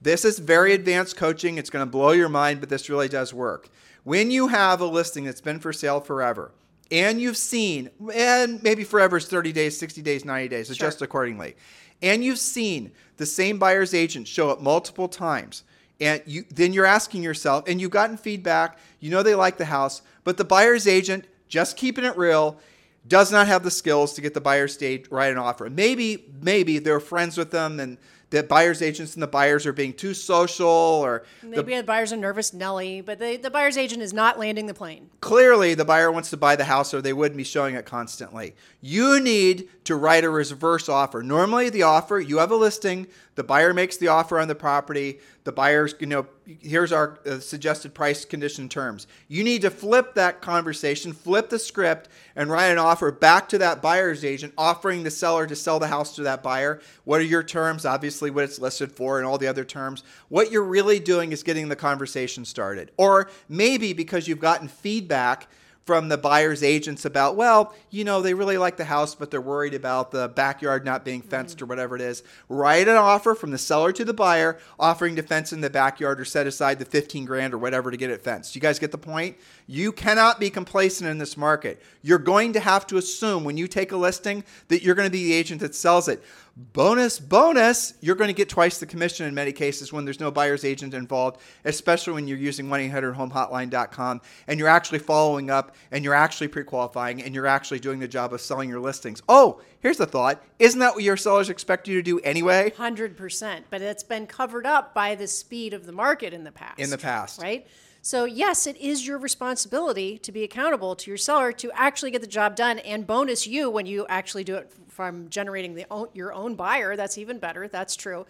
This 0.00 0.24
is 0.24 0.38
very 0.38 0.72
advanced 0.72 1.16
coaching. 1.16 1.58
It's 1.58 1.70
going 1.70 1.86
to 1.86 1.90
blow 1.90 2.10
your 2.10 2.28
mind, 2.28 2.60
but 2.60 2.68
this 2.68 2.90
really 2.90 3.08
does 3.08 3.32
work. 3.32 3.68
When 4.02 4.30
you 4.30 4.48
have 4.48 4.80
a 4.80 4.86
listing 4.86 5.24
that's 5.24 5.40
been 5.40 5.60
for 5.60 5.72
sale 5.72 6.00
forever, 6.00 6.50
and 6.90 7.20
you've 7.20 7.36
seen, 7.36 7.88
and 8.12 8.62
maybe 8.62 8.84
forever 8.84 9.16
is 9.16 9.26
30 9.26 9.52
days, 9.52 9.78
60 9.78 10.02
days, 10.02 10.24
90 10.24 10.48
days, 10.48 10.70
adjust 10.70 11.00
accordingly, 11.02 11.54
and 12.02 12.24
you've 12.24 12.38
seen 12.38 12.92
the 13.16 13.26
same 13.26 13.58
buyer's 13.58 13.94
agent 13.94 14.26
show 14.26 14.50
up 14.50 14.60
multiple 14.60 15.08
times, 15.08 15.64
and 16.00 16.22
you 16.26 16.44
then 16.50 16.72
you're 16.72 16.84
asking 16.84 17.22
yourself, 17.22 17.64
and 17.68 17.80
you've 17.80 17.90
gotten 17.90 18.16
feedback, 18.16 18.78
you 19.00 19.10
know 19.10 19.22
they 19.22 19.34
like 19.34 19.56
the 19.56 19.66
house, 19.66 20.02
but 20.24 20.36
the 20.36 20.44
buyer's 20.44 20.86
agent, 20.86 21.26
just 21.48 21.76
keeping 21.76 22.04
it 22.04 22.16
real, 22.16 22.58
does 23.06 23.32
not 23.32 23.46
have 23.46 23.62
the 23.62 23.70
skills 23.70 24.14
to 24.14 24.20
get 24.20 24.34
the 24.34 24.40
buyer's 24.40 24.76
to 24.76 25.02
write 25.10 25.32
an 25.32 25.38
offer. 25.38 25.68
Maybe, 25.68 26.24
maybe 26.40 26.78
they're 26.78 27.00
friends 27.00 27.36
with 27.36 27.50
them 27.50 27.80
and 27.80 27.98
the 28.32 28.42
buyer's 28.42 28.80
agents 28.80 29.14
and 29.14 29.22
the 29.22 29.26
buyers 29.26 29.66
are 29.66 29.72
being 29.74 29.92
too 29.92 30.14
social 30.14 30.66
or 30.66 31.22
the, 31.42 31.48
Maybe 31.48 31.76
the 31.76 31.82
buyers 31.82 32.12
are 32.12 32.16
nervous, 32.16 32.52
Nelly, 32.54 33.02
but 33.02 33.18
they, 33.18 33.36
the 33.36 33.50
buyer's 33.50 33.76
agent 33.76 34.02
is 34.02 34.12
not 34.12 34.38
landing 34.38 34.66
the 34.66 34.74
plane. 34.74 35.10
clearly 35.20 35.74
the 35.74 35.84
buyer 35.84 36.10
wants 36.10 36.30
to 36.30 36.36
buy 36.36 36.56
the 36.56 36.64
house 36.64 36.94
or 36.94 37.02
they 37.02 37.12
wouldn't 37.12 37.36
be 37.36 37.44
showing 37.44 37.74
it 37.74 37.84
constantly. 37.84 38.54
You 38.80 39.20
need 39.20 39.68
to 39.84 39.96
write 39.96 40.24
a 40.24 40.30
reverse 40.30 40.88
offer. 40.88 41.22
Normally 41.22 41.68
the 41.68 41.82
offer, 41.82 42.18
you 42.18 42.38
have 42.38 42.50
a 42.50 42.56
listing, 42.56 43.06
the 43.34 43.44
buyer 43.44 43.72
makes 43.72 43.96
the 43.96 44.08
offer 44.08 44.38
on 44.38 44.48
the 44.48 44.54
property, 44.54 45.18
the 45.44 45.52
buyer's, 45.52 45.94
you 45.98 46.06
know, 46.06 46.26
here's 46.44 46.92
our 46.92 47.18
uh, 47.26 47.38
suggested 47.38 47.94
price 47.94 48.24
condition 48.24 48.68
terms. 48.68 49.06
You 49.28 49.42
need 49.42 49.62
to 49.62 49.70
flip 49.70 50.14
that 50.14 50.42
conversation, 50.42 51.12
flip 51.12 51.48
the 51.48 51.58
script 51.58 52.08
and 52.36 52.50
write 52.50 52.66
an 52.66 52.78
offer 52.78 53.10
back 53.10 53.48
to 53.50 53.58
that 53.58 53.80
buyer's 53.80 54.24
agent 54.24 54.52
offering 54.58 55.02
the 55.02 55.10
seller 55.10 55.46
to 55.46 55.56
sell 55.56 55.78
the 55.78 55.86
house 55.86 56.14
to 56.16 56.22
that 56.22 56.42
buyer. 56.42 56.80
What 57.04 57.20
are 57.20 57.24
your 57.24 57.42
terms? 57.42 57.86
Obviously 57.86 58.30
what 58.30 58.44
it's 58.44 58.58
listed 58.58 58.92
for 58.92 59.18
and 59.18 59.26
all 59.26 59.38
the 59.38 59.48
other 59.48 59.64
terms. 59.64 60.04
What 60.28 60.52
you're 60.52 60.62
really 60.62 61.00
doing 61.00 61.32
is 61.32 61.42
getting 61.42 61.68
the 61.68 61.76
conversation 61.76 62.44
started. 62.44 62.90
Or 62.98 63.30
maybe 63.48 63.94
because 63.94 64.28
you've 64.28 64.40
gotten 64.40 64.68
feedback 64.68 65.48
from 65.84 66.08
the 66.08 66.18
buyer's 66.18 66.62
agents 66.62 67.04
about, 67.04 67.36
well, 67.36 67.74
you 67.90 68.04
know, 68.04 68.22
they 68.22 68.34
really 68.34 68.56
like 68.56 68.76
the 68.76 68.84
house, 68.84 69.14
but 69.14 69.30
they're 69.30 69.40
worried 69.40 69.74
about 69.74 70.10
the 70.12 70.28
backyard 70.28 70.84
not 70.84 71.04
being 71.04 71.22
fenced 71.22 71.60
or 71.60 71.66
mm. 71.66 71.70
whatever 71.70 71.96
it 71.96 72.02
is. 72.02 72.22
Write 72.48 72.88
an 72.88 72.96
offer 72.96 73.34
from 73.34 73.50
the 73.50 73.58
seller 73.58 73.92
to 73.92 74.04
the 74.04 74.14
buyer, 74.14 74.58
offering 74.78 75.16
to 75.16 75.22
fence 75.22 75.52
in 75.52 75.60
the 75.60 75.70
backyard 75.70 76.20
or 76.20 76.24
set 76.24 76.46
aside 76.46 76.78
the 76.78 76.84
15 76.84 77.24
grand 77.24 77.52
or 77.52 77.58
whatever 77.58 77.90
to 77.90 77.96
get 77.96 78.10
it 78.10 78.22
fenced. 78.22 78.54
You 78.54 78.60
guys 78.60 78.78
get 78.78 78.92
the 78.92 78.98
point? 78.98 79.36
You 79.72 79.90
cannot 79.90 80.38
be 80.38 80.50
complacent 80.50 81.08
in 81.08 81.16
this 81.16 81.34
market. 81.34 81.80
You're 82.02 82.18
going 82.18 82.52
to 82.52 82.60
have 82.60 82.86
to 82.88 82.98
assume 82.98 83.42
when 83.42 83.56
you 83.56 83.66
take 83.66 83.92
a 83.92 83.96
listing 83.96 84.44
that 84.68 84.82
you're 84.82 84.94
going 84.94 85.08
to 85.08 85.10
be 85.10 85.24
the 85.24 85.32
agent 85.32 85.62
that 85.62 85.74
sells 85.74 86.08
it. 86.08 86.22
Bonus, 86.54 87.18
bonus, 87.18 87.94
you're 88.02 88.14
going 88.14 88.28
to 88.28 88.34
get 88.34 88.50
twice 88.50 88.76
the 88.76 88.84
commission 88.84 89.24
in 89.24 89.34
many 89.34 89.50
cases 89.50 89.90
when 89.90 90.04
there's 90.04 90.20
no 90.20 90.30
buyer's 90.30 90.66
agent 90.66 90.92
involved, 90.92 91.40
especially 91.64 92.12
when 92.12 92.28
you're 92.28 92.36
using 92.36 92.66
1-800-HOMEHOTLINE.com 92.66 94.20
and 94.46 94.58
you're 94.60 94.68
actually 94.68 94.98
following 94.98 95.48
up 95.48 95.74
and 95.90 96.04
you're 96.04 96.12
actually 96.12 96.48
pre-qualifying 96.48 97.22
and 97.22 97.34
you're 97.34 97.46
actually 97.46 97.80
doing 97.80 97.98
the 97.98 98.06
job 98.06 98.34
of 98.34 98.42
selling 98.42 98.68
your 98.68 98.80
listings. 98.80 99.22
Oh, 99.26 99.62
here's 99.80 99.96
the 99.96 100.04
thought. 100.04 100.44
Isn't 100.58 100.80
that 100.80 100.94
what 100.94 101.02
your 101.02 101.16
sellers 101.16 101.48
expect 101.48 101.88
you 101.88 101.94
to 101.94 102.02
do 102.02 102.20
anyway? 102.20 102.74
100%. 102.76 103.62
But 103.70 103.80
it's 103.80 104.04
been 104.04 104.26
covered 104.26 104.66
up 104.66 104.92
by 104.92 105.14
the 105.14 105.26
speed 105.26 105.72
of 105.72 105.86
the 105.86 105.92
market 105.92 106.34
in 106.34 106.44
the 106.44 106.52
past. 106.52 106.78
In 106.78 106.90
the 106.90 106.98
past. 106.98 107.40
Right? 107.40 107.66
So, 108.04 108.24
yes, 108.24 108.66
it 108.66 108.76
is 108.78 109.06
your 109.06 109.16
responsibility 109.16 110.18
to 110.18 110.32
be 110.32 110.42
accountable 110.42 110.96
to 110.96 111.08
your 111.08 111.16
seller 111.16 111.52
to 111.52 111.70
actually 111.72 112.10
get 112.10 112.20
the 112.20 112.26
job 112.26 112.56
done 112.56 112.80
and 112.80 113.06
bonus 113.06 113.46
you 113.46 113.70
when 113.70 113.86
you 113.86 114.06
actually 114.08 114.42
do 114.42 114.56
it 114.56 114.72
from 114.88 115.28
generating 115.28 115.74
the 115.74 115.86
own, 115.88 116.08
your 116.12 116.32
own 116.32 116.56
buyer. 116.56 116.96
That's 116.96 117.16
even 117.16 117.38
better. 117.38 117.68
That's 117.68 117.94
true. 117.94 118.26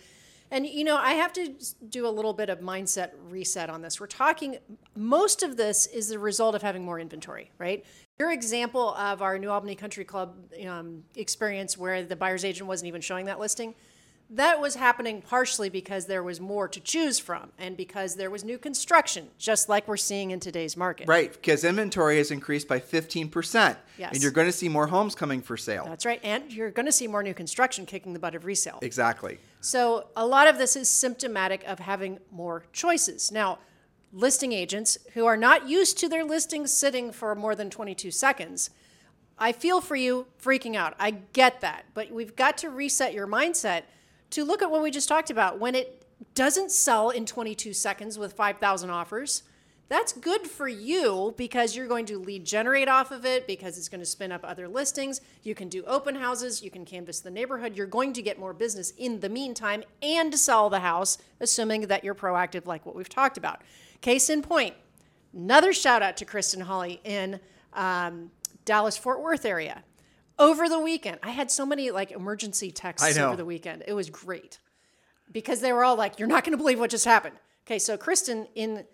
And, 0.51 0.67
you 0.67 0.85
know, 0.85 0.99
I 0.99 1.15
have 1.15 1.33
to 1.33 1.55
do 1.89 2.07
a 2.07 2.11
little 2.11 2.35
bit 2.35 2.51
of 2.51 2.61
mindset 2.61 3.13
reset 3.31 3.71
on 3.71 3.81
this. 3.81 3.99
We're 3.99 4.09
talking, 4.09 4.59
most 4.95 5.43
of 5.43 5.57
this 5.57 5.87
is 5.87 6.11
the 6.11 6.19
result 6.19 6.55
of 6.55 6.61
having 6.61 6.85
more 6.85 7.01
inventory, 7.01 7.51
right? 7.57 7.83
Your 8.19 8.31
example 8.31 8.95
of 8.97 9.23
our 9.23 9.39
New 9.39 9.49
Albany 9.49 9.75
Country 9.75 10.05
Club 10.05 10.35
um, 10.69 11.03
experience 11.17 11.79
where 11.79 12.05
the 12.05 12.15
buyer's 12.15 12.45
agent 12.45 12.69
wasn't 12.69 12.89
even 12.89 13.01
showing 13.01 13.25
that 13.25 13.41
listing, 13.41 13.75
that 14.33 14.61
was 14.61 14.77
happening 14.77 15.21
partially 15.21 15.69
because 15.69 16.07
there 16.07 16.23
was 16.23 16.41
more 16.41 16.67
to 16.67 16.81
choose 16.81 17.19
from 17.19 17.51
and 17.59 17.77
because 17.77 18.15
there 18.15 18.31
was 18.31 18.45
new 18.45 18.57
construction, 18.57 19.29
just 19.39 19.69
like 19.69 19.87
we're 19.87 19.97
seeing 19.99 20.31
in 20.31 20.41
today's 20.41 20.77
market. 20.77 21.07
Right, 21.07 21.31
because 21.33 21.65
inventory 21.65 22.17
has 22.17 22.31
increased 22.31 22.67
by 22.67 22.81
15%. 22.81 23.77
Yes. 23.99 24.15
And 24.15 24.23
you're 24.23 24.33
going 24.33 24.49
to 24.49 24.53
see 24.53 24.71
more 24.71 24.87
homes 24.87 25.15
coming 25.15 25.43
for 25.43 25.57
sale. 25.59 25.85
That's 25.87 26.07
right. 26.07 26.21
And 26.23 26.51
you're 26.51 26.71
going 26.71 26.87
to 26.87 26.93
see 26.93 27.07
more 27.07 27.23
new 27.23 27.35
construction 27.35 27.85
kicking 27.85 28.15
the 28.15 28.19
butt 28.19 28.35
of 28.35 28.45
resale. 28.47 28.79
exactly. 28.81 29.39
So 29.61 30.09
a 30.17 30.27
lot 30.27 30.49
of 30.49 30.59
this 30.59 30.77
is 30.77 30.89
symptomatic 30.89 31.63
of 31.65 31.79
having 31.79 32.19
more 32.31 32.65
choices. 32.73 33.31
Now, 33.31 33.59
listing 34.13 34.53
agents 34.53 34.99
who 35.15 35.27
are 35.27 35.37
not 35.37 35.69
used 35.69 35.99
to 35.99 36.09
their 36.09 36.25
listings 36.25 36.73
sitting 36.73 37.13
for 37.13 37.35
more 37.35 37.55
than 37.55 37.71
22 37.71 38.11
seconds, 38.11 38.71
I 39.39 39.53
feel 39.53 39.81
for 39.81 39.95
you 39.95 40.27
freaking 40.43 40.75
out. 40.75 40.95
I 40.99 41.11
get 41.11 41.61
that. 41.61 41.85
But 41.93 42.11
we've 42.11 42.35
got 42.35 42.59
to 42.59 42.71
reset 42.71 43.13
your 43.13 43.27
mindset 43.27 43.83
to 44.33 44.45
look 44.45 44.63
at 44.63 44.71
what 44.71 44.83
we 44.83 44.91
just 44.91 45.09
talked 45.09 45.31
about. 45.31 45.59
When 45.59 45.75
it 45.75 46.05
doesn't 46.35 46.71
sell 46.71 47.11
in 47.11 47.27
22 47.27 47.73
seconds 47.73 48.19
with 48.19 48.33
5,000 48.33 48.91
offers, 48.91 49.43
that's 49.89 50.15
good 50.15 50.47
for 50.47 50.69
you 50.69 51.35
because 51.37 51.77
you're 51.77 51.87
going 51.87 52.07
to 52.07 52.19
lead 52.19 52.47
generate 52.47 52.89
off 52.89 53.11
of 53.11 53.27
it 53.27 53.47
because 53.47 53.77
it's 53.77 53.91
going 53.91 54.01
to 54.01 54.07
spin 54.07 54.33
up 54.33 54.41
other 54.43 54.67
listings. 54.67 55.21
You 55.43 55.55
can 55.55 55.69
do 55.69 55.85
open 55.85 56.15
houses, 56.15 56.63
you 56.63 56.71
can 56.71 56.87
canvass 56.87 57.21
the 57.21 57.31
neighborhood. 57.31 57.77
You're 57.77 57.87
going 57.87 58.15
to 58.15 58.23
get 58.23 58.39
more 58.39 58.55
business 58.55 58.93
in 58.97 59.21
the 59.21 59.29
meantime 59.29 59.83
and 60.01 60.35
sell 60.39 60.71
the 60.71 60.81
house, 60.81 61.19
assuming 61.41 61.83
that 61.89 62.03
you're 62.03 62.15
proactive, 62.15 62.65
like 62.65 62.87
what 62.87 62.95
we've 62.95 63.09
talked 63.09 63.37
about. 63.37 63.61
Case 64.01 64.31
in 64.31 64.41
point, 64.41 64.75
another 65.35 65.75
shout 65.75 66.01
out 66.01 66.17
to 66.17 66.25
Kristen 66.25 66.63
Holly 66.63 67.01
in 67.05 67.39
um, 67.75 68.31
Dallas 68.65 68.97
Fort 68.97 69.21
Worth 69.21 69.45
area. 69.45 69.85
Over 70.39 70.69
the 70.69 70.79
weekend, 70.79 71.19
I 71.23 71.31
had 71.31 71.51
so 71.51 71.67
many 71.67 71.91
like 71.91 72.11
emergency 72.11 72.71
texts 72.71 73.17
over 73.19 73.37
the 73.37 73.45
weekend. 73.45 73.85
It 73.87 73.93
was 73.93 74.11
great 74.11 74.59
because 75.31 75.61
they 75.61 75.73
were 75.73 75.85
all 75.85 75.97
like, 75.97 76.19
"You're 76.19 76.29
not 76.29 76.45
going 76.45 76.53
to 76.53 76.59
believe 76.59 76.81
what 76.81 76.91
just 76.91 77.05
happened." 77.05 77.37
Okay, 77.67 77.79
so 77.79 77.97
Kristen 77.97 78.49
in 78.55 78.85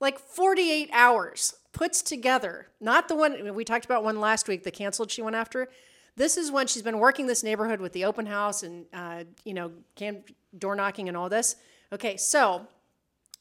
like 0.00 0.18
48 0.18 0.90
hours 0.92 1.54
puts 1.72 2.02
together 2.02 2.68
not 2.80 3.08
the 3.08 3.16
one 3.16 3.54
we 3.54 3.64
talked 3.64 3.84
about 3.84 4.04
one 4.04 4.20
last 4.20 4.48
week, 4.48 4.64
the 4.64 4.70
canceled 4.70 5.10
she 5.10 5.22
went 5.22 5.36
after. 5.36 5.68
This 6.16 6.36
is 6.36 6.50
when 6.50 6.66
she's 6.66 6.82
been 6.82 6.98
working 6.98 7.26
this 7.28 7.44
neighborhood 7.44 7.80
with 7.80 7.92
the 7.92 8.04
open 8.04 8.26
house 8.26 8.62
and 8.62 8.86
uh, 8.92 9.24
you 9.44 9.54
know 9.54 9.70
can 9.94 10.24
door 10.56 10.74
knocking 10.74 11.08
and 11.08 11.16
all 11.16 11.28
this. 11.28 11.56
Okay, 11.92 12.16
so 12.16 12.66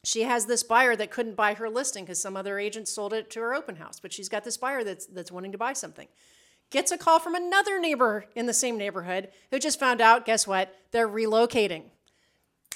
she 0.03 0.21
has 0.21 0.45
this 0.45 0.63
buyer 0.63 0.95
that 0.95 1.11
couldn't 1.11 1.35
buy 1.35 1.53
her 1.55 1.69
listing 1.69 2.05
because 2.05 2.21
some 2.21 2.37
other 2.37 2.59
agent 2.59 2.87
sold 2.87 3.13
it 3.13 3.29
to 3.31 3.39
her 3.39 3.53
open 3.53 3.75
house, 3.75 3.99
but 3.99 4.13
she's 4.13 4.29
got 4.29 4.43
this 4.43 4.57
buyer 4.57 4.83
that's 4.83 5.05
that's 5.07 5.31
wanting 5.31 5.51
to 5.51 5.57
buy 5.57 5.73
something. 5.73 6.07
Gets 6.69 6.91
a 6.91 6.97
call 6.97 7.19
from 7.19 7.36
another 7.36 7.80
neighbor 7.80 8.25
in 8.36 8.45
the 8.45 8.53
same 8.53 8.77
neighborhood 8.77 9.30
who 9.51 9.60
just 9.60 9.80
found 9.80 10.01
out, 10.01 10.25
guess 10.25 10.45
what? 10.45 10.75
They're 10.91 11.08
relocating. 11.08 11.84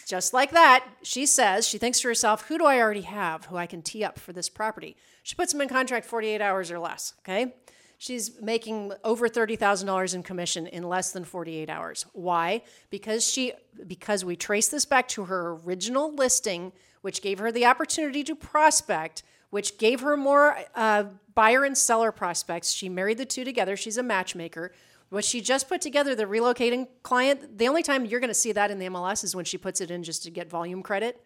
just 0.08 0.34
like 0.34 0.51
that, 0.51 0.86
she 1.04 1.25
says, 1.25 1.67
she 1.67 1.77
thinks 1.77 1.99
to 2.01 2.08
herself, 2.08 2.47
who 2.47 2.58
do 2.58 2.65
I 2.65 2.80
already 2.80 3.01
have 3.01 3.45
who 3.45 3.58
I 3.58 3.65
can 3.67 3.82
tee 3.82 4.04
up 4.04 4.17
for 4.19 4.34
this 4.34 4.49
property? 4.49 4.95
She 5.23 5.36
puts 5.36 5.51
them 5.51 5.62
in 5.62 5.69
contract 5.69 6.06
48 6.06 6.41
hours 6.41 6.71
or 6.71 6.80
less, 6.80 7.13
okay? 7.19 7.54
She's 7.97 8.41
making 8.41 8.93
over 9.04 9.30
$30,000 9.30 10.15
in 10.15 10.23
commission 10.23 10.65
in 10.65 10.82
less 10.84 11.12
than 11.12 11.23
48 11.23 11.69
hours. 11.69 12.06
Why? 12.13 12.63
Because 12.89 13.23
she 13.30 13.54
because 13.86 14.25
we 14.25 14.36
trace 14.36 14.69
this 14.69 14.86
back 14.86 15.08
to 15.10 15.25
her 15.25 15.51
original 15.63 16.12
listing, 16.12 16.71
which 17.01 17.21
gave 17.21 17.38
her 17.38 17.51
the 17.51 17.67
opportunity 17.67 18.23
to 18.23 18.36
prospect, 18.36 19.21
which 19.51 19.77
gave 19.77 20.01
her 20.01 20.17
more 20.17 20.57
uh, 20.75 21.03
buyer 21.35 21.63
and 21.63 21.77
seller 21.77 22.11
prospects. 22.11 22.71
She 22.71 22.89
married 22.89 23.19
the 23.19 23.25
two 23.25 23.43
together. 23.43 23.77
She's 23.77 23.97
a 23.97 24.03
matchmaker. 24.03 24.73
What 25.09 25.25
she 25.25 25.41
just 25.41 25.67
put 25.67 25.81
together, 25.81 26.15
the 26.15 26.23
relocating 26.23 26.87
client, 27.03 27.57
the 27.57 27.67
only 27.67 27.83
time 27.83 28.05
you're 28.05 28.21
going 28.21 28.29
to 28.29 28.33
see 28.33 28.53
that 28.53 28.71
in 28.71 28.79
the 28.79 28.87
MLS 28.87 29.23
is 29.23 29.35
when 29.35 29.45
she 29.45 29.57
puts 29.57 29.81
it 29.81 29.91
in 29.91 30.03
just 30.03 30.23
to 30.23 30.31
get 30.31 30.49
volume 30.49 30.81
credit. 30.81 31.21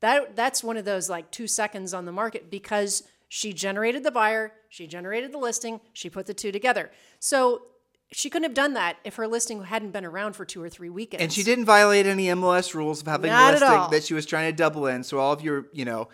That 0.00 0.36
that's 0.36 0.62
one 0.62 0.76
of 0.76 0.84
those 0.84 1.08
like 1.08 1.30
two 1.30 1.46
seconds 1.46 1.94
on 1.94 2.04
the 2.04 2.12
market 2.12 2.50
because 2.50 3.04
she 3.28 3.52
generated 3.52 4.02
the 4.02 4.10
buyer, 4.10 4.52
she 4.68 4.86
generated 4.86 5.32
the 5.32 5.38
listing, 5.38 5.80
she 5.92 6.10
put 6.10 6.26
the 6.26 6.34
two 6.34 6.50
together. 6.50 6.90
So 7.20 7.62
she 8.10 8.30
couldn't 8.30 8.44
have 8.44 8.54
done 8.54 8.74
that 8.74 8.96
if 9.04 9.16
her 9.16 9.28
listing 9.28 9.62
hadn't 9.62 9.90
been 9.90 10.04
around 10.04 10.34
for 10.34 10.44
two 10.44 10.62
or 10.62 10.68
three 10.68 10.88
weekends. 10.88 11.22
And 11.22 11.32
she 11.32 11.42
didn't 11.42 11.64
violate 11.66 12.06
any 12.06 12.26
MLS 12.26 12.74
rules 12.74 13.02
of 13.02 13.06
having 13.06 13.30
Not 13.30 13.50
a 13.50 13.58
listing 13.58 13.90
that 13.90 14.04
she 14.04 14.14
was 14.14 14.24
trying 14.24 14.50
to 14.50 14.56
double 14.56 14.86
in. 14.86 15.04
So 15.04 15.18
all 15.18 15.32
of 15.32 15.42
your, 15.42 15.66
you 15.72 15.84
know, 15.84 16.08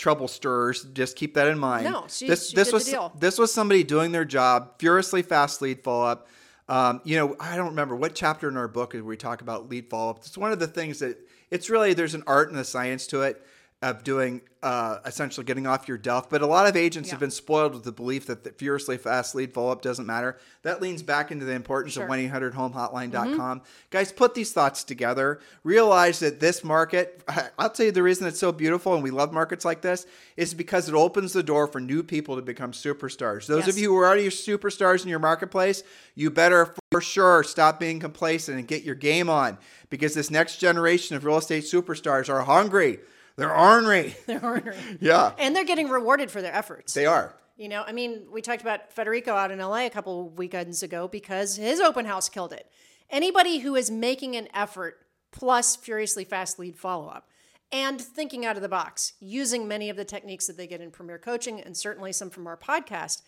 trouble 0.00 0.26
stirrers, 0.26 0.82
just 0.94 1.14
keep 1.14 1.34
that 1.34 1.46
in 1.46 1.58
mind. 1.58 1.84
No, 1.84 2.06
she- 2.08 2.26
this 2.26 2.48
she 2.50 2.56
this 2.56 2.72
was 2.72 2.88
this 3.18 3.38
was 3.38 3.52
somebody 3.54 3.84
doing 3.84 4.10
their 4.10 4.24
job, 4.24 4.72
furiously 4.78 5.22
fast 5.22 5.62
lead 5.62 5.84
follow 5.84 6.06
up. 6.06 6.26
Um, 6.68 7.00
you 7.04 7.16
know, 7.16 7.36
I 7.38 7.56
don't 7.56 7.68
remember 7.70 7.94
what 7.96 8.14
chapter 8.14 8.48
in 8.48 8.56
our 8.56 8.68
book 8.68 8.94
is 8.94 9.02
we 9.02 9.16
talk 9.16 9.42
about 9.42 9.68
lead 9.68 9.88
follow 9.90 10.10
up. 10.10 10.18
It's 10.18 10.38
one 10.38 10.52
of 10.52 10.58
the 10.58 10.66
things 10.68 11.00
that 11.00 11.18
it's 11.50 11.68
really 11.68 11.94
there's 11.94 12.14
an 12.14 12.24
art 12.26 12.50
and 12.50 12.58
a 12.58 12.64
science 12.64 13.06
to 13.08 13.22
it 13.22 13.44
of 13.82 14.04
doing 14.04 14.42
uh, 14.62 14.98
essentially 15.06 15.42
getting 15.42 15.66
off 15.66 15.88
your 15.88 15.96
duff. 15.96 16.28
But 16.28 16.42
a 16.42 16.46
lot 16.46 16.66
of 16.66 16.76
agents 16.76 17.08
Yeah. 17.08 17.12
have 17.14 17.20
been 17.20 17.30
spoiled 17.30 17.72
with 17.72 17.82
the 17.84 17.92
belief 17.92 18.26
that 18.26 18.44
the 18.44 18.50
furiously 18.50 18.98
fast 18.98 19.34
lead 19.34 19.54
follow 19.54 19.72
up 19.72 19.80
doesn't 19.80 20.04
matter. 20.04 20.36
That 20.64 20.82
leans 20.82 21.02
back 21.02 21.30
into 21.30 21.46
the 21.46 21.52
importance 21.54 21.94
Sure. 21.94 22.02
of 22.02 22.10
1 22.10 22.18
800 22.18 22.52
homehotline.com. 22.52 23.62
Guys, 23.88 24.12
put 24.12 24.34
these 24.34 24.52
thoughts 24.52 24.84
together. 24.84 25.40
Realize 25.64 26.18
that 26.18 26.40
this 26.40 26.62
market, 26.62 27.22
I'll 27.58 27.70
tell 27.70 27.86
you 27.86 27.92
the 27.92 28.02
reason 28.02 28.26
it's 28.26 28.38
so 28.38 28.52
beautiful 28.52 28.92
and 28.92 29.02
we 29.02 29.10
love 29.10 29.32
markets 29.32 29.64
like 29.64 29.80
this 29.80 30.04
is 30.36 30.52
because 30.52 30.90
it 30.90 30.94
opens 30.94 31.32
the 31.32 31.42
door 31.42 31.66
for 31.66 31.80
new 31.80 32.02
people 32.02 32.36
to 32.36 32.42
become 32.42 32.72
superstars. 32.72 33.46
Those 33.46 33.66
of 33.66 33.78
you 33.78 33.88
who 33.88 33.96
are 33.98 34.06
already 34.06 34.28
superstars 34.28 35.04
in 35.04 35.08
your 35.08 35.18
marketplace, 35.20 35.82
you 36.14 36.30
better 36.30 36.74
for 36.92 37.00
sure 37.00 37.42
stop 37.42 37.80
being 37.80 37.98
complacent 37.98 38.58
and 38.58 38.68
get 38.68 38.82
your 38.82 38.94
game 38.94 39.30
on 39.30 39.56
because 39.88 40.12
this 40.12 40.30
next 40.30 40.58
generation 40.58 41.16
of 41.16 41.24
real 41.24 41.38
estate 41.38 41.64
superstars 41.64 42.28
are 42.28 42.42
hungry. 42.42 42.98
They're 43.40 43.56
ornery. 43.56 44.14
They're 44.26 44.44
ornery. 44.44 44.76
Yeah, 45.00 45.32
and 45.38 45.56
they're 45.56 45.64
getting 45.64 45.88
rewarded 45.88 46.30
for 46.30 46.42
their 46.42 46.54
efforts. 46.54 46.94
they 46.94 47.06
are. 47.06 47.34
You 47.56 47.68
know, 47.68 47.82
I 47.86 47.92
mean, 47.92 48.22
we 48.32 48.40
talked 48.40 48.62
about 48.62 48.90
Federico 48.92 49.34
out 49.34 49.50
in 49.50 49.58
LA 49.58 49.84
a 49.86 49.90
couple 49.90 50.30
weekends 50.30 50.82
ago 50.82 51.08
because 51.08 51.56
his 51.56 51.78
open 51.78 52.06
house 52.06 52.28
killed 52.28 52.54
it. 52.54 52.66
Anybody 53.10 53.58
who 53.58 53.74
is 53.76 53.90
making 53.90 54.34
an 54.36 54.48
effort 54.54 54.98
plus 55.30 55.76
furiously 55.76 56.24
fast 56.24 56.58
lead 56.58 56.76
follow 56.76 57.08
up 57.08 57.28
and 57.72 58.00
thinking 58.00 58.44
out 58.46 58.56
of 58.56 58.62
the 58.62 58.68
box, 58.68 59.12
using 59.20 59.68
many 59.68 59.90
of 59.90 59.96
the 59.96 60.04
techniques 60.04 60.46
that 60.46 60.56
they 60.56 60.66
get 60.66 60.80
in 60.80 60.90
Premier 60.90 61.18
Coaching 61.18 61.60
and 61.60 61.76
certainly 61.76 62.12
some 62.12 62.30
from 62.30 62.46
our 62.46 62.56
podcast, 62.56 63.22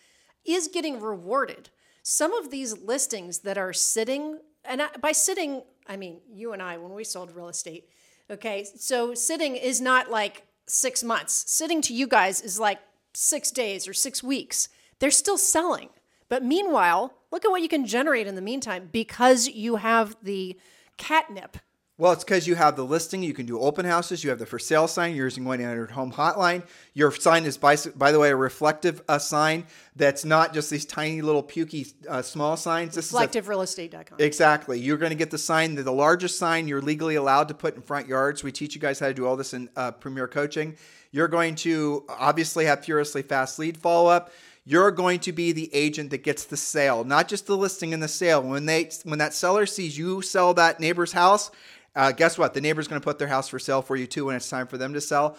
is 0.45 0.67
getting 0.67 0.99
rewarded. 0.99 1.69
Some 2.01 2.33
of 2.33 2.49
these 2.51 2.77
listings 2.77 3.39
that 3.39 3.57
are 3.57 3.71
sitting, 3.71 4.39
and 4.65 4.81
by 4.99 5.11
sitting, 5.11 5.61
I 5.87 5.95
mean 5.95 6.21
you 6.29 6.53
and 6.53 6.61
I 6.61 6.77
when 6.77 6.93
we 6.93 7.03
sold 7.03 7.35
real 7.35 7.49
estate. 7.49 7.87
Okay, 8.31 8.65
so 8.77 9.13
sitting 9.13 9.55
is 9.55 9.81
not 9.81 10.09
like 10.09 10.43
six 10.67 11.03
months. 11.03 11.43
Sitting 11.51 11.81
to 11.81 11.93
you 11.93 12.07
guys 12.07 12.41
is 12.41 12.59
like 12.59 12.79
six 13.13 13.51
days 13.51 13.87
or 13.87 13.93
six 13.93 14.23
weeks. 14.23 14.69
They're 14.99 15.11
still 15.11 15.37
selling. 15.37 15.89
But 16.29 16.43
meanwhile, 16.43 17.13
look 17.31 17.45
at 17.45 17.51
what 17.51 17.61
you 17.61 17.69
can 17.69 17.85
generate 17.85 18.27
in 18.27 18.35
the 18.35 18.41
meantime 18.41 18.89
because 18.91 19.47
you 19.47 19.75
have 19.75 20.15
the 20.23 20.57
catnip. 20.97 21.57
Well, 21.99 22.11
it's 22.11 22.23
because 22.23 22.47
you 22.47 22.55
have 22.55 22.75
the 22.75 22.83
listing. 22.83 23.21
You 23.21 23.35
can 23.35 23.45
do 23.45 23.59
open 23.59 23.85
houses. 23.85 24.23
You 24.23 24.31
have 24.31 24.39
the 24.39 24.47
for 24.47 24.57
sale 24.57 24.87
sign. 24.87 25.13
You're 25.15 25.27
using 25.27 25.45
1 25.45 25.61
800 25.61 25.91
Home 25.91 26.11
Hotline. 26.11 26.63
Your 26.95 27.11
sign 27.11 27.45
is, 27.45 27.55
by, 27.55 27.75
by 27.95 28.11
the 28.11 28.17
way, 28.17 28.31
a 28.31 28.35
reflective 28.35 29.03
uh, 29.07 29.19
sign 29.19 29.65
that's 29.95 30.25
not 30.25 30.55
just 30.55 30.71
these 30.71 30.85
tiny 30.85 31.21
little 31.21 31.43
pukey 31.43 31.93
uh, 32.09 32.23
small 32.23 32.57
signs. 32.57 32.95
This 32.95 33.11
Selectiverealestate.com. 33.11 34.19
Exactly. 34.19 34.79
You're 34.79 34.97
going 34.97 35.11
to 35.11 35.15
get 35.15 35.29
the 35.29 35.37
sign, 35.37 35.75
the, 35.75 35.83
the 35.83 35.91
largest 35.91 36.39
sign 36.39 36.67
you're 36.67 36.81
legally 36.81 37.13
allowed 37.13 37.47
to 37.49 37.53
put 37.53 37.75
in 37.75 37.83
front 37.83 38.07
yards. 38.07 38.43
We 38.43 38.51
teach 38.51 38.73
you 38.73 38.81
guys 38.81 38.99
how 38.99 39.07
to 39.07 39.13
do 39.13 39.27
all 39.27 39.35
this 39.35 39.53
in 39.53 39.69
uh, 39.75 39.91
Premier 39.91 40.27
Coaching. 40.27 40.75
You're 41.11 41.27
going 41.27 41.53
to 41.57 42.05
obviously 42.09 42.65
have 42.65 42.83
furiously 42.83 43.21
fast 43.21 43.59
lead 43.59 43.77
follow 43.77 44.09
up. 44.09 44.31
You're 44.65 44.91
going 44.91 45.19
to 45.21 45.31
be 45.31 45.51
the 45.51 45.69
agent 45.75 46.09
that 46.09 46.23
gets 46.23 46.45
the 46.45 46.57
sale, 46.57 47.03
not 47.03 47.27
just 47.27 47.45
the 47.45 47.57
listing 47.57 47.93
and 47.93 48.01
the 48.01 48.07
sale. 48.07 48.41
When 48.41 48.65
they 48.65 48.89
when 49.03 49.19
that 49.19 49.33
seller 49.33 49.65
sees 49.65 49.97
you 49.97 50.21
sell 50.21 50.53
that 50.53 50.79
neighbor's 50.79 51.11
house, 51.11 51.51
uh, 51.95 52.11
guess 52.11 52.37
what? 52.37 52.53
The 52.53 52.61
neighbor's 52.61 52.87
going 52.87 52.99
to 52.99 53.03
put 53.03 53.19
their 53.19 53.27
house 53.27 53.49
for 53.49 53.59
sale 53.59 53.81
for 53.81 53.95
you 53.95 54.07
too 54.07 54.25
when 54.25 54.35
it's 54.35 54.49
time 54.49 54.67
for 54.67 54.77
them 54.77 54.93
to 54.93 55.01
sell. 55.01 55.37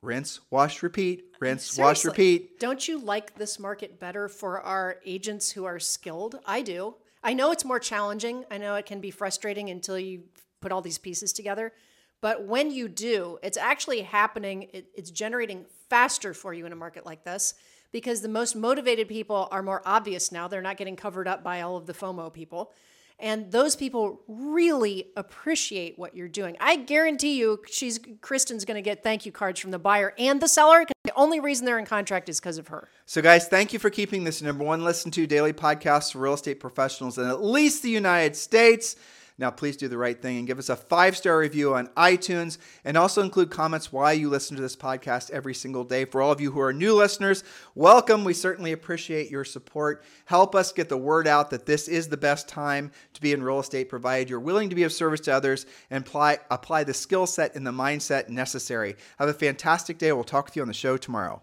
Rinse, 0.00 0.40
wash, 0.50 0.82
repeat. 0.82 1.24
Rinse, 1.40 1.76
wash, 1.76 2.04
repeat. 2.04 2.60
Don't 2.60 2.86
you 2.86 2.98
like 2.98 3.34
this 3.34 3.58
market 3.58 3.98
better 3.98 4.28
for 4.28 4.60
our 4.60 4.96
agents 5.04 5.50
who 5.50 5.64
are 5.64 5.78
skilled? 5.80 6.38
I 6.46 6.62
do. 6.62 6.94
I 7.22 7.34
know 7.34 7.50
it's 7.50 7.64
more 7.64 7.80
challenging. 7.80 8.44
I 8.50 8.58
know 8.58 8.76
it 8.76 8.86
can 8.86 9.00
be 9.00 9.10
frustrating 9.10 9.70
until 9.70 9.98
you 9.98 10.22
put 10.60 10.70
all 10.70 10.82
these 10.82 10.98
pieces 10.98 11.32
together. 11.32 11.72
But 12.20 12.44
when 12.44 12.70
you 12.70 12.88
do, 12.88 13.38
it's 13.42 13.56
actually 13.56 14.02
happening, 14.02 14.68
it, 14.72 14.86
it's 14.94 15.10
generating 15.10 15.64
faster 15.88 16.34
for 16.34 16.52
you 16.52 16.66
in 16.66 16.72
a 16.72 16.76
market 16.76 17.06
like 17.06 17.24
this 17.24 17.54
because 17.92 18.20
the 18.20 18.28
most 18.28 18.54
motivated 18.54 19.08
people 19.08 19.48
are 19.50 19.62
more 19.62 19.82
obvious 19.84 20.30
now. 20.30 20.48
They're 20.48 20.62
not 20.62 20.76
getting 20.76 20.96
covered 20.96 21.26
up 21.26 21.42
by 21.42 21.62
all 21.62 21.76
of 21.76 21.86
the 21.86 21.94
FOMO 21.94 22.32
people. 22.32 22.72
And 23.20 23.50
those 23.50 23.74
people 23.74 24.20
really 24.28 25.08
appreciate 25.16 25.98
what 25.98 26.14
you're 26.14 26.28
doing. 26.28 26.56
I 26.60 26.76
guarantee 26.76 27.36
you, 27.36 27.60
she's 27.68 27.98
Kristen's 28.20 28.64
going 28.64 28.76
to 28.76 28.82
get 28.82 29.02
thank 29.02 29.26
you 29.26 29.32
cards 29.32 29.58
from 29.58 29.72
the 29.72 29.78
buyer 29.78 30.14
and 30.18 30.40
the 30.40 30.46
seller. 30.46 30.84
The 31.02 31.12
only 31.16 31.40
reason 31.40 31.66
they're 31.66 31.80
in 31.80 31.84
contract 31.84 32.28
is 32.28 32.38
because 32.38 32.58
of 32.58 32.68
her. 32.68 32.88
So, 33.06 33.20
guys, 33.20 33.48
thank 33.48 33.72
you 33.72 33.80
for 33.80 33.90
keeping 33.90 34.22
this 34.22 34.40
number 34.40 34.62
one 34.62 34.84
listen 34.84 35.10
to 35.12 35.26
daily 35.26 35.52
podcast 35.52 36.12
for 36.12 36.18
real 36.20 36.34
estate 36.34 36.60
professionals 36.60 37.18
in 37.18 37.26
at 37.26 37.42
least 37.42 37.82
the 37.82 37.90
United 37.90 38.36
States. 38.36 38.94
Now, 39.40 39.52
please 39.52 39.76
do 39.76 39.86
the 39.86 39.96
right 39.96 40.20
thing 40.20 40.36
and 40.38 40.48
give 40.48 40.58
us 40.58 40.68
a 40.68 40.74
five 40.74 41.16
star 41.16 41.38
review 41.38 41.74
on 41.74 41.86
iTunes 41.96 42.58
and 42.84 42.96
also 42.96 43.22
include 43.22 43.50
comments 43.50 43.92
why 43.92 44.12
you 44.12 44.28
listen 44.28 44.56
to 44.56 44.62
this 44.62 44.74
podcast 44.74 45.30
every 45.30 45.54
single 45.54 45.84
day. 45.84 46.04
For 46.04 46.20
all 46.20 46.32
of 46.32 46.40
you 46.40 46.50
who 46.50 46.60
are 46.60 46.72
new 46.72 46.94
listeners, 46.94 47.44
welcome. 47.76 48.24
We 48.24 48.34
certainly 48.34 48.72
appreciate 48.72 49.30
your 49.30 49.44
support. 49.44 50.02
Help 50.24 50.56
us 50.56 50.72
get 50.72 50.88
the 50.88 50.96
word 50.96 51.28
out 51.28 51.50
that 51.50 51.66
this 51.66 51.86
is 51.86 52.08
the 52.08 52.16
best 52.16 52.48
time 52.48 52.90
to 53.14 53.20
be 53.20 53.32
in 53.32 53.44
real 53.44 53.60
estate, 53.60 53.88
provided 53.88 54.28
you're 54.28 54.40
willing 54.40 54.70
to 54.70 54.76
be 54.76 54.82
of 54.82 54.92
service 54.92 55.20
to 55.20 55.32
others 55.32 55.66
and 55.88 56.04
apply, 56.04 56.38
apply 56.50 56.82
the 56.82 56.94
skill 56.94 57.26
set 57.26 57.54
and 57.54 57.64
the 57.64 57.70
mindset 57.70 58.28
necessary. 58.28 58.96
Have 59.20 59.28
a 59.28 59.34
fantastic 59.34 59.98
day. 59.98 60.12
We'll 60.12 60.24
talk 60.24 60.46
with 60.46 60.56
you 60.56 60.62
on 60.62 60.68
the 60.68 60.74
show 60.74 60.96
tomorrow. 60.96 61.42